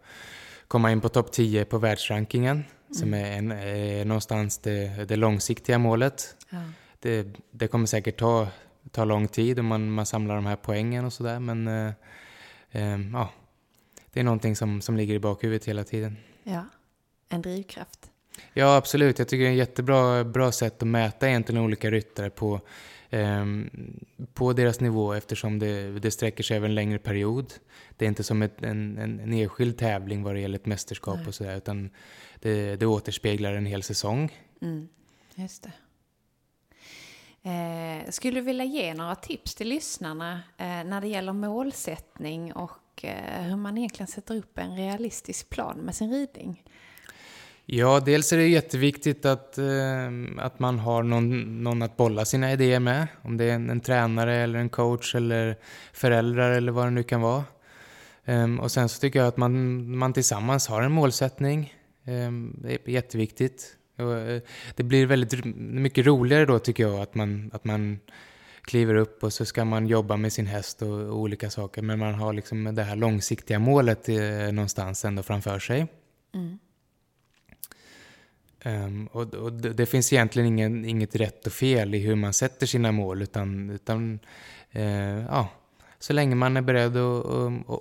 komma 0.74 0.91
in 0.91 1.01
på 1.01 1.09
topp 1.09 1.32
10 1.32 1.65
på 1.65 1.78
världsrankingen 1.78 2.63
som 2.91 3.13
är, 3.13 3.32
en, 3.38 3.51
är 3.51 4.05
någonstans 4.05 4.57
det, 4.57 5.05
det 5.07 5.15
långsiktiga 5.15 5.78
målet. 5.78 6.36
Ja. 6.49 6.57
Det, 6.99 7.28
det 7.51 7.67
kommer 7.67 7.86
säkert 7.86 8.19
ta, 8.19 8.47
ta 8.91 9.05
lång 9.05 9.28
tid 9.28 9.59
om 9.59 9.65
man, 9.65 9.91
man 9.91 10.05
samlar 10.05 10.36
de 10.36 10.45
här 10.45 10.55
poängen 10.55 11.05
och 11.05 11.13
sådär 11.13 11.39
men 11.39 11.67
eh, 11.67 11.93
eh, 12.71 12.99
ja, 13.13 13.30
det 14.13 14.19
är 14.19 14.24
någonting 14.24 14.55
som, 14.55 14.82
som 14.82 14.97
ligger 14.97 15.15
i 15.15 15.19
bakhuvudet 15.19 15.65
hela 15.65 15.84
tiden. 15.84 16.17
ja, 16.43 16.65
en 17.30 17.41
drivkraft. 17.41 18.09
Ja, 18.53 18.76
absolut. 18.76 19.19
Jag 19.19 19.28
tycker 19.28 19.43
det 19.43 19.49
är 19.49 19.51
ett 19.51 19.57
jättebra 19.57 20.24
bra 20.24 20.51
sätt 20.51 20.82
att 20.82 20.88
mäta 20.88 21.30
egentligen 21.30 21.63
olika 21.63 21.91
ryttare 21.91 22.30
på, 22.30 22.61
på 24.34 24.53
deras 24.53 24.80
nivå 24.80 25.14
eftersom 25.14 25.59
det, 25.59 25.99
det 25.99 26.11
sträcker 26.11 26.43
sig 26.43 26.57
över 26.57 26.70
en 26.70 26.76
längre 26.76 26.99
period. 26.99 27.53
Det 27.97 28.05
är 28.05 28.09
inte 28.09 28.24
som 28.24 28.41
ett, 28.41 28.64
en, 28.64 28.97
en, 28.97 29.20
en 29.20 29.34
enskild 29.34 29.78
tävling 29.78 30.24
vad 30.24 30.36
det 30.36 30.41
gäller 30.41 30.59
ett 30.59 30.66
mästerskap 30.66 31.18
Nej. 31.18 31.28
och 31.28 31.36
sådär 31.36 31.57
utan 31.57 31.89
det, 32.39 32.76
det 32.76 32.86
återspeglar 32.86 33.53
en 33.53 33.66
hel 33.66 33.84
säsong. 33.84 34.32
Mm. 34.61 34.88
Just 35.36 35.64
det. 35.64 35.72
Eh, 37.49 38.09
skulle 38.09 38.39
du 38.39 38.45
vilja 38.45 38.66
ge 38.66 38.93
några 38.93 39.16
tips 39.16 39.55
till 39.55 39.68
lyssnarna 39.68 40.41
eh, 40.57 40.84
när 40.84 41.01
det 41.01 41.07
gäller 41.07 41.34
målsättning 41.34 42.53
och 42.53 43.05
eh, 43.05 43.41
hur 43.41 43.55
man 43.55 43.78
egentligen 43.78 44.07
sätter 44.07 44.36
upp 44.36 44.57
en 44.57 44.76
realistisk 44.76 45.49
plan 45.49 45.78
med 45.78 45.95
sin 45.95 46.11
ridning? 46.11 46.64
Ja, 47.66 47.99
dels 47.99 48.34
är 48.34 48.38
det 48.38 48.47
jätteviktigt 48.47 49.26
att, 49.26 49.57
ehm, 49.57 50.39
att 50.39 50.59
man 50.59 50.80
har 50.80 51.03
någon, 51.03 51.64
någon 51.64 51.82
att 51.82 51.97
bolla 51.97 52.26
sina 52.26 52.53
idéer 52.53 52.80
med. 52.80 53.07
Om 53.22 53.38
det 53.38 53.45
är 53.45 53.55
en, 53.55 53.70
en 53.70 53.80
tränare 53.80 54.36
eller 54.36 54.59
en 54.59 54.70
coach 54.70 55.16
eller 55.16 55.57
föräldrar 55.93 56.51
eller 56.51 56.72
vad 56.72 56.86
det 56.86 56.91
nu 56.91 57.03
kan 57.03 57.22
vara. 57.22 57.43
Ehm, 58.26 58.59
och 58.59 58.72
sen 58.72 58.89
så 58.89 58.99
tycker 58.99 59.20
jag 59.20 59.28
att 59.28 59.38
man, 59.38 59.97
man 59.97 60.14
tillsammans 60.14 60.68
har 60.68 60.82
en 60.82 60.91
målsättning. 60.91 61.74
Ehm, 62.05 62.55
det 62.61 62.74
är 62.74 62.89
jätteviktigt. 62.89 63.78
Och, 63.97 64.14
eh, 64.14 64.41
det 64.76 64.84
blir 64.84 65.05
väldigt 65.05 65.45
mycket 65.55 66.05
roligare 66.05 66.45
då 66.45 66.59
tycker 66.59 66.84
jag 66.84 66.99
att 66.99 67.16
man, 67.16 67.51
att 67.53 67.66
man 67.66 67.99
kliver 68.61 68.95
upp 68.95 69.24
och 69.24 69.34
så 69.34 69.45
ska 69.45 69.66
man 69.66 69.88
jobba 69.88 70.18
med 70.18 70.34
sin 70.34 70.47
häst 70.47 70.82
och, 70.82 70.89
och 70.89 71.20
olika 71.20 71.49
saker. 71.49 71.82
Men 71.82 71.99
man 71.99 72.14
har 72.14 72.34
liksom 72.34 72.76
det 72.76 72.84
här 72.84 72.95
långsiktiga 72.95 73.59
målet 73.59 74.09
eh, 74.09 74.51
någonstans 74.51 75.05
ändå 75.05 75.24
framför 75.24 75.59
sig. 75.59 75.88
Mm. 76.34 76.59
Ehm, 78.64 79.07
och 79.07 79.34
och 79.34 79.53
det, 79.53 79.74
det 79.74 79.86
finns 79.86 80.14
egentligen 80.14 80.47
ingen, 80.47 80.86
inget 80.86 81.16
rätt 81.16 81.47
och 81.47 81.53
fel 81.53 81.95
i 81.95 81.99
hur 81.99 82.16
man 82.16 82.34
sätter 82.34 82.66
sina 82.66 82.91
mål 82.91 83.22
utan, 83.22 83.70
utan 83.70 84.20
eh, 84.72 85.26
ja, 85.26 85.49
så 85.99 86.14
länge 86.14 86.36
man 86.36 86.57
är 86.57 86.61
beredd 86.61 86.97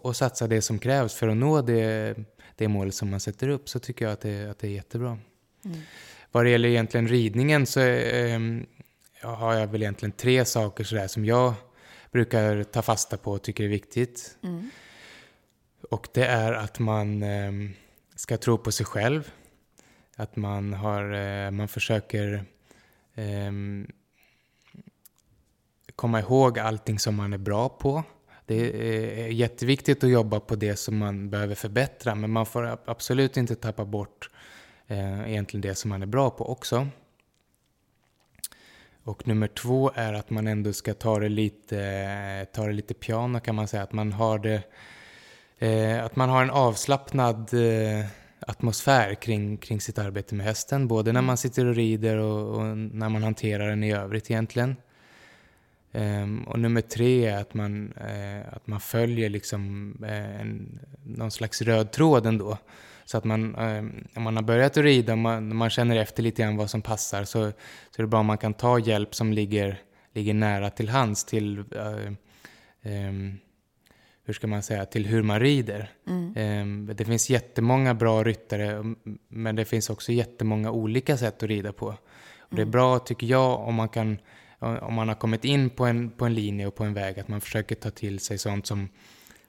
att, 0.06 0.16
satsa 0.16 0.46
det 0.46 0.62
som 0.62 0.78
krävs 0.78 1.14
för 1.14 1.28
att 1.28 1.36
nå 1.36 1.62
det, 1.62 2.16
det 2.56 2.68
mål 2.68 2.92
som 2.92 3.10
man 3.10 3.20
sätter 3.20 3.48
upp 3.48 3.68
så 3.68 3.78
tycker 3.78 4.04
jag 4.04 4.12
att 4.12 4.20
det, 4.20 4.50
att 4.50 4.58
det 4.58 4.66
är 4.66 4.70
jättebra. 4.70 5.18
Mm. 5.64 5.78
Vad 6.32 6.44
det 6.44 6.50
gäller 6.50 6.68
egentligen 6.68 7.08
ridningen 7.08 7.66
så 7.66 7.80
ja, 9.22 9.34
har 9.34 9.54
jag 9.54 9.66
väl 9.66 9.82
egentligen 9.82 10.12
tre 10.12 10.44
saker 10.44 10.84
sådär 10.84 11.06
som 11.06 11.24
jag 11.24 11.54
brukar 12.12 12.62
ta 12.62 12.82
fasta 12.82 13.16
på 13.16 13.32
och 13.32 13.42
tycker 13.42 13.64
är 13.64 13.68
viktigt. 13.68 14.36
Mm. 14.42 14.70
Och 15.90 16.08
det 16.14 16.24
är 16.24 16.52
att 16.52 16.78
man 16.78 17.22
ehm, 17.22 17.72
ska 18.16 18.36
tro 18.36 18.58
på 18.58 18.72
sig 18.72 18.86
själv. 18.86 19.30
Att 20.22 20.36
man, 20.36 20.72
har, 20.72 21.12
eh, 21.12 21.50
man 21.50 21.68
försöker 21.68 22.44
ehm, 23.14 23.86
komma 25.96 26.20
ihåg 26.20 26.58
allting 26.58 26.98
som 26.98 27.14
man 27.14 27.32
är 27.32 27.38
bra 27.38 27.68
på. 27.68 28.02
Det 28.46 28.54
är 28.54 29.18
eh, 29.18 29.32
jätteviktigt 29.32 30.04
att 30.04 30.10
jobba 30.10 30.40
på 30.40 30.56
det 30.56 30.76
som 30.76 30.98
man 30.98 31.30
behöver 31.30 31.54
förbättra 31.54 32.14
men 32.14 32.30
man 32.30 32.46
får 32.46 32.78
absolut 32.84 33.36
inte 33.36 33.54
tappa 33.54 33.84
bort 33.84 34.30
eh, 34.86 35.30
egentligen 35.30 35.60
det 35.60 35.74
som 35.74 35.88
man 35.88 36.02
är 36.02 36.06
bra 36.06 36.30
på 36.30 36.50
också. 36.50 36.88
Och 39.04 39.28
nummer 39.28 39.48
två 39.48 39.90
är 39.94 40.12
att 40.12 40.30
man 40.30 40.46
ändå 40.46 40.72
ska 40.72 40.94
ta 40.94 41.18
det 41.18 41.28
lite, 41.28 42.46
ta 42.52 42.66
det 42.66 42.72
lite 42.72 42.94
piano 42.94 43.40
kan 43.40 43.54
man 43.54 43.68
säga. 43.68 43.82
Att 43.82 43.92
man 43.92 44.12
har, 44.12 44.38
det, 44.38 44.62
eh, 45.58 46.04
att 46.04 46.16
man 46.16 46.28
har 46.28 46.42
en 46.42 46.50
avslappnad 46.50 47.54
eh, 47.54 48.06
atmosfär 48.46 49.14
kring, 49.14 49.56
kring 49.56 49.80
sitt 49.80 49.98
arbete 49.98 50.34
med 50.34 50.46
hästen. 50.46 50.88
Både 50.88 51.12
när 51.12 51.22
man 51.22 51.36
sitter 51.36 51.66
och 51.66 51.74
rider 51.74 52.16
och, 52.16 52.56
och 52.56 52.78
när 52.78 53.08
man 53.08 53.22
hanterar 53.22 53.68
den 53.68 53.84
i 53.84 53.92
övrigt 53.92 54.30
egentligen. 54.30 54.76
Ehm, 55.92 56.44
och 56.44 56.58
nummer 56.58 56.80
tre 56.80 57.26
är 57.26 57.40
att 57.40 57.54
man, 57.54 57.92
eh, 57.92 58.54
att 58.56 58.66
man 58.66 58.80
följer 58.80 59.30
liksom, 59.30 59.94
eh, 60.04 60.40
en, 60.40 60.78
någon 61.04 61.30
slags 61.30 61.62
röd 61.62 61.92
tråd 61.92 62.26
ändå. 62.26 62.58
Så 63.04 63.18
att 63.18 63.24
man, 63.24 63.54
eh, 63.54 63.84
om 64.16 64.22
man 64.22 64.36
har 64.36 64.42
börjat 64.42 64.76
att 64.76 64.84
rida 64.84 65.12
och 65.12 65.18
man, 65.18 65.56
man 65.56 65.70
känner 65.70 65.96
efter 65.96 66.22
lite 66.22 66.42
grann 66.42 66.56
vad 66.56 66.70
som 66.70 66.82
passar 66.82 67.24
så, 67.24 67.52
så 67.90 68.02
är 68.02 68.02
det 68.02 68.06
bra 68.06 68.20
om 68.20 68.26
man 68.26 68.38
kan 68.38 68.54
ta 68.54 68.78
hjälp 68.78 69.14
som 69.14 69.32
ligger, 69.32 69.80
ligger 70.14 70.34
nära 70.34 70.70
till 70.70 70.88
hands 70.88 71.24
till, 71.24 71.58
eh, 71.58 72.12
ehm, 72.82 73.38
hur 74.24 74.34
ska 74.34 74.46
man 74.46 74.62
säga, 74.62 74.86
till 74.86 75.06
hur 75.06 75.22
man 75.22 75.40
rider. 75.40 75.90
Mm. 76.08 76.32
Ehm, 76.36 76.90
det 76.94 77.04
finns 77.04 77.30
jättemånga 77.30 77.94
bra 77.94 78.24
ryttare 78.24 78.94
men 79.28 79.56
det 79.56 79.64
finns 79.64 79.90
också 79.90 80.12
jättemånga 80.12 80.70
olika 80.70 81.16
sätt 81.16 81.42
att 81.42 81.48
rida 81.48 81.72
på. 81.72 81.86
Och 81.86 82.56
det 82.56 82.56
är 82.56 82.62
Mm. 82.62 82.70
bra, 82.70 82.98
tycker 82.98 83.26
jag, 83.26 83.60
om 83.60 83.74
man 83.74 83.88
kan 83.88 84.18
om 84.58 84.94
man 84.94 85.08
har 85.08 85.14
kommit 85.14 85.44
in 85.44 85.70
på 85.70 85.86
en, 85.86 86.10
på 86.10 86.24
en 86.26 86.34
linje 86.34 86.66
och 86.66 86.74
på 86.74 86.84
en 86.84 86.94
väg, 86.94 87.18
att 87.20 87.28
man 87.28 87.40
försöker 87.40 87.74
ta 87.74 87.90
till 87.90 88.18
sig 88.18 88.38
sånt 88.38 88.66
som, 88.66 88.88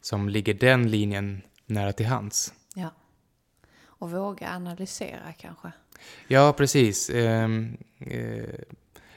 som 0.01 0.30
ligger 0.30 0.53
den 0.53 0.91
linjen 0.91 1.41
nära 1.65 1.93
till 1.93 2.05
hands. 2.05 2.53
Ja. 2.76 2.89
Och 3.86 4.11
våga 4.11 4.49
analysera 4.49 5.34
kanske. 5.38 5.71
Ja, 6.28 6.53
precis. 6.57 7.09
Ehm, 7.09 7.78
eh, 7.99 8.43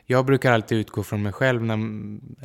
Jag 0.06 0.26
brukar 0.26 0.52
alltid 0.52 0.78
utgå 0.78 1.02
från 1.02 1.22
mig 1.22 1.32
själv 1.32 1.64
när, 1.64 1.76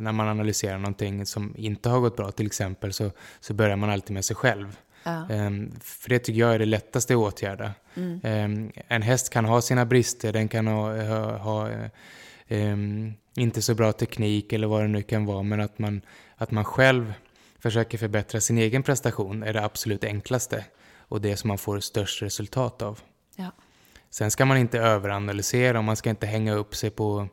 när 0.01 0.11
man 0.11 0.27
analyserar 0.27 0.77
någonting 0.77 1.25
som 1.25 1.53
inte 1.57 1.89
har 1.89 1.99
gått 1.99 2.17
bra 2.17 2.31
till 2.31 2.45
exempel, 2.45 2.93
så, 2.93 3.11
så 3.39 3.53
börjar 3.53 3.75
man 3.75 3.89
alltid 3.89 4.13
med 4.13 4.25
sig 4.25 4.35
själv. 4.35 4.77
Ja. 5.03 5.29
Ehm, 5.29 5.71
för 5.81 6.09
det 6.09 6.19
tycker 6.19 6.39
jag 6.39 6.53
är 6.55 6.59
det 6.59 6.65
lättaste 6.65 7.13
att 7.13 7.17
åtgärda. 7.17 7.71
Mm. 7.93 8.19
Ehm, 8.23 8.71
en 8.87 9.01
häst 9.01 9.29
kan 9.29 9.45
ha 9.45 9.61
sina 9.61 9.85
brister, 9.85 10.33
den 10.33 10.47
kan 10.47 10.67
ha, 10.67 11.03
ha, 11.03 11.37
ha 11.37 11.69
ehm, 12.47 13.13
inte 13.35 13.61
så 13.61 13.75
bra 13.75 13.91
teknik 13.91 14.53
eller 14.53 14.67
vad 14.67 14.81
det 14.81 14.87
nu 14.87 15.01
kan 15.01 15.25
vara, 15.25 15.43
men 15.43 15.61
att 15.61 15.79
man, 15.79 16.01
att 16.35 16.51
man 16.51 16.65
själv 16.65 17.13
försöker 17.59 17.97
förbättra 17.97 18.41
sin 18.41 18.57
egen 18.57 18.83
prestation 18.83 19.43
är 19.43 19.53
det 19.53 19.63
absolut 19.63 20.03
enklaste 20.03 20.65
och 20.97 21.21
det 21.21 21.37
som 21.37 21.47
man 21.47 21.57
får 21.57 21.79
störst 21.79 22.21
resultat 22.21 22.81
av. 22.81 22.99
Ja. 23.35 23.51
Sen 24.09 24.31
ska 24.31 24.45
man 24.45 24.57
inte 24.57 24.79
överanalysera 24.79 25.77
och 25.77 25.83
man 25.83 25.95
ska 25.95 26.09
inte 26.09 26.27
hänga 26.27 26.53
upp 26.53 26.75
sig 26.75 26.89
på, 26.89 27.27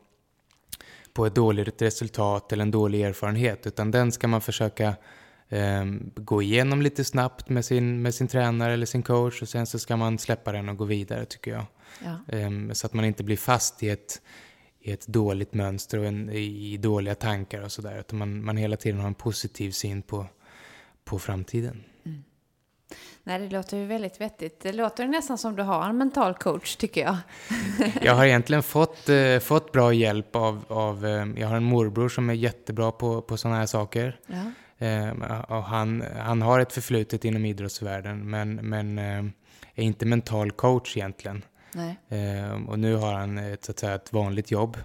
på 1.18 1.26
ett 1.26 1.34
dåligt 1.34 1.82
resultat 1.82 2.52
eller 2.52 2.62
en 2.62 2.70
dålig 2.70 3.02
erfarenhet, 3.02 3.66
utan 3.66 3.90
den 3.90 4.12
ska 4.12 4.28
man 4.28 4.40
försöka 4.40 4.96
eh, 5.48 5.84
gå 6.14 6.42
igenom 6.42 6.82
lite 6.82 7.04
snabbt 7.04 7.48
med 7.48 7.64
sin, 7.64 8.02
med 8.02 8.14
sin 8.14 8.28
tränare 8.28 8.72
eller 8.72 8.86
sin 8.86 9.02
coach 9.02 9.42
och 9.42 9.48
sen 9.48 9.66
så 9.66 9.78
ska 9.78 9.96
man 9.96 10.18
släppa 10.18 10.52
den 10.52 10.68
och 10.68 10.76
gå 10.76 10.84
vidare 10.84 11.24
tycker 11.24 11.50
jag. 11.50 11.64
Ja. 12.04 12.36
Eh, 12.38 12.50
så 12.72 12.86
att 12.86 12.92
man 12.92 13.04
inte 13.04 13.24
blir 13.24 13.36
fast 13.36 13.82
i 13.82 13.88
ett, 13.88 14.22
i 14.80 14.92
ett 14.92 15.06
dåligt 15.06 15.54
mönster 15.54 15.98
och 15.98 16.06
en, 16.06 16.30
i 16.30 16.76
dåliga 16.76 17.14
tankar 17.14 17.62
och 17.62 17.72
sådär, 17.72 18.00
utan 18.00 18.18
man, 18.18 18.44
man 18.44 18.56
hela 18.56 18.76
tiden 18.76 19.00
har 19.00 19.06
en 19.06 19.14
positiv 19.14 19.70
syn 19.70 20.02
på, 20.02 20.26
på 21.04 21.18
framtiden. 21.18 21.84
Nej, 23.28 23.38
det 23.38 23.48
låter 23.48 23.76
ju 23.76 23.86
väldigt 23.86 24.20
vettigt. 24.20 24.60
Det 24.60 24.72
låter 24.72 25.06
nästan 25.06 25.38
som 25.38 25.56
du 25.56 25.62
har 25.62 25.88
en 25.88 25.98
mental 25.98 26.34
coach, 26.34 26.76
tycker 26.76 27.00
jag. 27.00 27.16
Jag 28.02 28.14
har 28.14 28.24
egentligen 28.24 28.62
fått, 28.62 29.08
eh, 29.08 29.38
fått 29.38 29.72
bra 29.72 29.92
hjälp 29.92 30.36
av, 30.36 30.64
av 30.68 31.06
eh, 31.06 31.26
jag 31.36 31.48
har 31.48 31.56
en 31.56 31.64
morbror 31.64 32.08
som 32.08 32.30
är 32.30 32.34
jättebra 32.34 32.92
på, 32.92 33.22
på 33.22 33.36
sådana 33.36 33.58
här 33.58 33.66
saker. 33.66 34.20
Ja. 34.26 34.86
Eh, 34.86 35.08
och 35.48 35.62
han, 35.62 36.04
han 36.18 36.42
har 36.42 36.60
ett 36.60 36.72
förflutet 36.72 37.24
inom 37.24 37.44
idrottsvärlden 37.44 38.30
men, 38.30 38.54
men 38.54 38.98
eh, 38.98 39.24
är 39.74 39.82
inte 39.82 40.06
mental 40.06 40.50
coach 40.50 40.96
egentligen. 40.96 41.42
Nej. 41.72 41.98
Eh, 42.08 42.68
och 42.68 42.78
nu 42.78 42.94
har 42.94 43.14
han 43.14 43.38
ett, 43.38 43.64
så 43.64 43.70
att 43.70 43.78
säga, 43.78 43.94
ett 43.94 44.12
vanligt 44.12 44.50
jobb. 44.50 44.76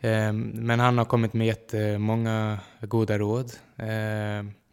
Eh, 0.00 0.32
men 0.32 0.80
han 0.80 0.98
har 0.98 1.04
kommit 1.04 1.32
med 1.32 1.46
jättemånga 1.46 2.58
goda 2.80 3.18
råd. 3.18 3.52
Eh, 3.76 4.65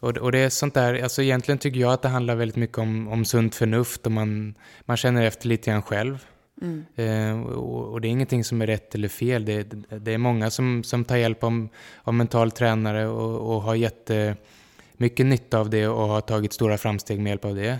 och, 0.00 0.18
och 0.18 0.32
det 0.32 0.38
är 0.38 0.48
sånt 0.48 0.74
där, 0.74 1.02
alltså 1.02 1.22
egentligen 1.22 1.58
tycker 1.58 1.80
jag 1.80 1.92
att 1.92 2.02
det 2.02 2.08
handlar 2.08 2.34
väldigt 2.34 2.56
mycket 2.56 2.78
om, 2.78 3.08
om 3.08 3.24
sunt 3.24 3.54
förnuft 3.54 4.06
och 4.06 4.12
man, 4.12 4.54
man 4.84 4.96
känner 4.96 5.22
efter 5.22 5.48
lite 5.48 5.70
grann 5.70 5.82
själv. 5.82 6.26
Mm. 6.62 6.84
Eh, 6.94 7.46
och, 7.46 7.92
och 7.92 8.00
det 8.00 8.08
är 8.08 8.10
ingenting 8.10 8.44
som 8.44 8.62
är 8.62 8.66
rätt 8.66 8.94
eller 8.94 9.08
fel. 9.08 9.44
Det, 9.44 9.62
det 9.98 10.12
är 10.12 10.18
många 10.18 10.50
som, 10.50 10.84
som 10.84 11.04
tar 11.04 11.16
hjälp 11.16 11.44
om, 11.44 11.68
av 12.02 12.14
mental 12.14 12.50
tränare 12.50 13.08
och, 13.08 13.54
och 13.54 13.62
har 13.62 13.74
jättemycket 13.74 15.26
nytta 15.26 15.58
av 15.58 15.70
det 15.70 15.88
och 15.88 16.08
har 16.08 16.20
tagit 16.20 16.52
stora 16.52 16.78
framsteg 16.78 17.20
med 17.20 17.30
hjälp 17.30 17.44
av 17.44 17.54
det. 17.54 17.78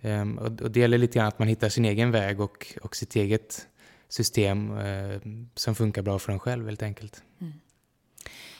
Eh, 0.00 0.30
och, 0.30 0.60
och 0.62 0.70
det 0.70 0.80
gäller 0.80 0.98
lite 0.98 1.18
grann 1.18 1.28
att 1.28 1.38
man 1.38 1.48
hittar 1.48 1.68
sin 1.68 1.84
egen 1.84 2.10
väg 2.10 2.40
och, 2.40 2.66
och 2.82 2.96
sitt 2.96 3.16
eget 3.16 3.66
system 4.08 4.78
eh, 4.78 5.20
som 5.54 5.74
funkar 5.74 6.02
bra 6.02 6.18
för 6.18 6.32
en 6.32 6.38
själv 6.38 6.66
helt 6.66 6.82
enkelt. 6.82 7.22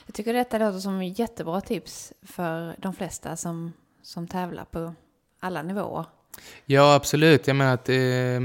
Jag 0.08 0.14
tycker 0.14 0.34
detta 0.34 0.58
låter 0.58 0.78
som 0.78 1.02
jättebra 1.02 1.60
tips 1.60 2.12
för 2.22 2.74
de 2.78 2.94
flesta 2.94 3.36
som, 3.36 3.72
som 4.02 4.28
tävlar 4.28 4.64
på 4.64 4.94
alla 5.40 5.62
nivåer. 5.62 6.04
Ja, 6.66 6.94
absolut. 6.94 7.46
Jag 7.46 7.56
menar 7.56 7.74
att 7.74 7.88
eh, 7.88 8.40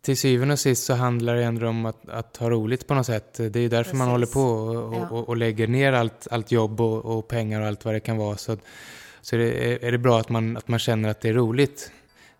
till 0.00 0.16
syvende 0.16 0.52
och 0.52 0.58
sist 0.58 0.84
så 0.84 0.94
handlar 0.94 1.36
det 1.36 1.44
ändå 1.44 1.68
om 1.68 1.86
att, 1.86 2.08
att 2.08 2.36
ha 2.36 2.50
roligt 2.50 2.86
på 2.86 2.94
något 2.94 3.06
sätt. 3.06 3.34
Det 3.34 3.56
är 3.56 3.60
ju 3.60 3.68
därför 3.68 3.96
man 3.96 4.06
Precis. 4.08 4.34
håller 4.34 4.46
på 4.46 4.78
och, 4.78 4.94
Ja. 4.94 5.08
och, 5.08 5.28
och 5.28 5.36
lägger 5.36 5.66
ner 5.68 5.92
allt, 5.92 6.28
allt 6.30 6.52
jobb 6.52 6.80
och, 6.80 7.04
och 7.18 7.28
pengar 7.28 7.60
och 7.60 7.66
allt 7.66 7.84
vad 7.84 7.94
det 7.94 8.00
kan 8.00 8.16
vara. 8.16 8.36
Så, 8.36 8.56
så 9.20 9.36
det 9.36 9.72
är, 9.72 9.84
är 9.84 9.92
det 9.92 9.98
bra 9.98 10.20
att 10.20 10.28
man, 10.28 10.56
att 10.56 10.68
man 10.68 10.78
känner 10.78 11.08
att 11.08 11.20
det 11.20 11.28
är 11.28 11.34
roligt. 11.34 11.92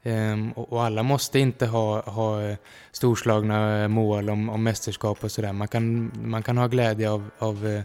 Ehm, 0.03 0.53
och, 0.53 0.73
och 0.73 0.83
alla 0.85 1.03
måste 1.03 1.39
inte 1.39 1.67
ha, 1.67 2.01
ha 2.01 2.57
storslagna 2.93 3.89
mål 3.89 4.31
om, 4.31 4.49
om 4.49 4.63
mästerskap 4.63 5.25
och 5.25 5.33
sådär. 5.33 5.53
Man 5.53 5.69
kan, 5.69 6.13
man 6.25 6.43
kan 6.43 6.59
ha 6.59 6.67
glädje 6.67 7.11
av, 7.11 7.31
av, 7.39 7.67
eh, 7.67 7.83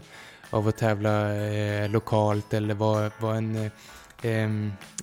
av 0.54 0.68
att 0.68 0.76
tävla 0.76 1.34
eh, 1.36 1.88
lokalt 1.90 2.54
eller 2.54 2.74
vara, 2.74 3.10
vara 3.20 3.36
en 3.36 3.70
eh, 4.22 4.50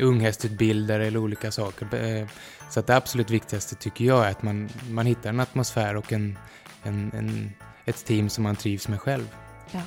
unghästutbildare 0.06 1.08
eller 1.08 1.20
olika 1.20 1.52
saker. 1.52 1.96
Eh, 1.96 2.28
Så 2.70 2.80
att 2.80 2.88
det 2.88 2.96
absolut 2.96 3.30
viktigaste 3.30 3.76
tycker 3.76 4.06
jag 4.06 4.26
är 4.26 4.32
att 4.32 4.44
man, 4.44 4.70
man 4.90 5.06
hittar 5.06 5.30
en 5.30 5.40
atmosfär 5.40 5.96
och 5.96 6.12
en, 6.14 6.38
en, 6.84 7.12
en, 7.14 7.52
ett 7.86 8.06
team 8.06 8.30
som 8.30 8.44
man 8.44 8.56
trivs 8.56 8.88
med 8.88 9.02
själv. 9.02 9.28
Ja. 9.72 9.82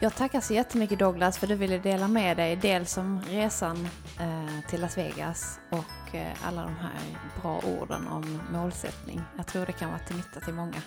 Jag 0.00 0.14
tackar 0.16 0.40
så 0.40 0.54
jättemycket 0.54 0.98
Douglas 0.98 1.38
för 1.38 1.46
att 1.46 1.48
du 1.48 1.54
ville 1.54 1.78
dela 1.78 2.08
med 2.08 2.36
dig 2.36 2.56
dels 2.56 2.98
om 2.98 3.20
resan 3.30 3.88
eh, 4.20 4.70
till 4.70 4.80
Las 4.80 4.98
Vegas 4.98 5.58
och 5.70 6.14
eh, 6.14 6.46
alla 6.48 6.62
de 6.62 6.76
här 6.76 7.00
bra 7.42 7.60
orden 7.80 8.06
om 8.08 8.40
målsättning. 8.52 9.20
Jag 9.36 9.46
tror 9.46 9.66
det 9.66 9.72
kan 9.72 9.88
vara 9.88 9.98
till 10.00 10.16
nytta 10.16 10.40
till 10.40 10.54
många. 10.54 10.82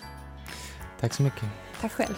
Tack 0.99 1.13
så 1.13 1.23
mycket. 1.23 1.43
Tack 1.81 1.91
själv. 1.91 2.15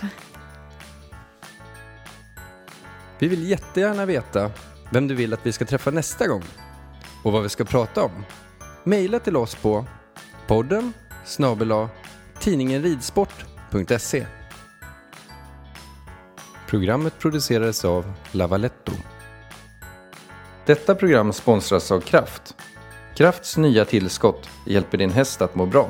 Vi 3.20 3.28
vill 3.28 3.50
jättegärna 3.50 4.06
veta 4.06 4.52
vem 4.92 5.08
du 5.08 5.16
vill 5.16 5.34
att 5.34 5.46
vi 5.46 5.52
ska 5.52 5.66
träffa 5.66 5.92
nästa 5.92 6.28
gång 6.28 6.44
och 7.24 7.32
vad 7.32 7.44
vi 7.44 7.50
ska 7.50 7.66
prata 7.66 8.04
om. 8.04 8.26
Maila 8.84 9.20
till 9.20 9.38
oss 9.38 9.56
på 9.56 9.86
podden 10.48 10.94
snabel 11.26 11.88
tidningenridsport.se 12.40 14.26
Programmet 16.68 17.20
producerades 17.20 17.86
av 17.86 18.14
Lavaletto. 18.32 18.92
Detta 20.66 20.96
program 20.96 21.34
sponsras 21.34 21.92
av 21.92 22.02
Kraft. 22.02 22.56
Krafts 23.16 23.58
nya 23.58 23.86
tillskott 23.86 24.50
hjälper 24.66 24.98
din 24.98 25.12
häst 25.12 25.42
att 25.42 25.56
må 25.56 25.66
bra. 25.66 25.90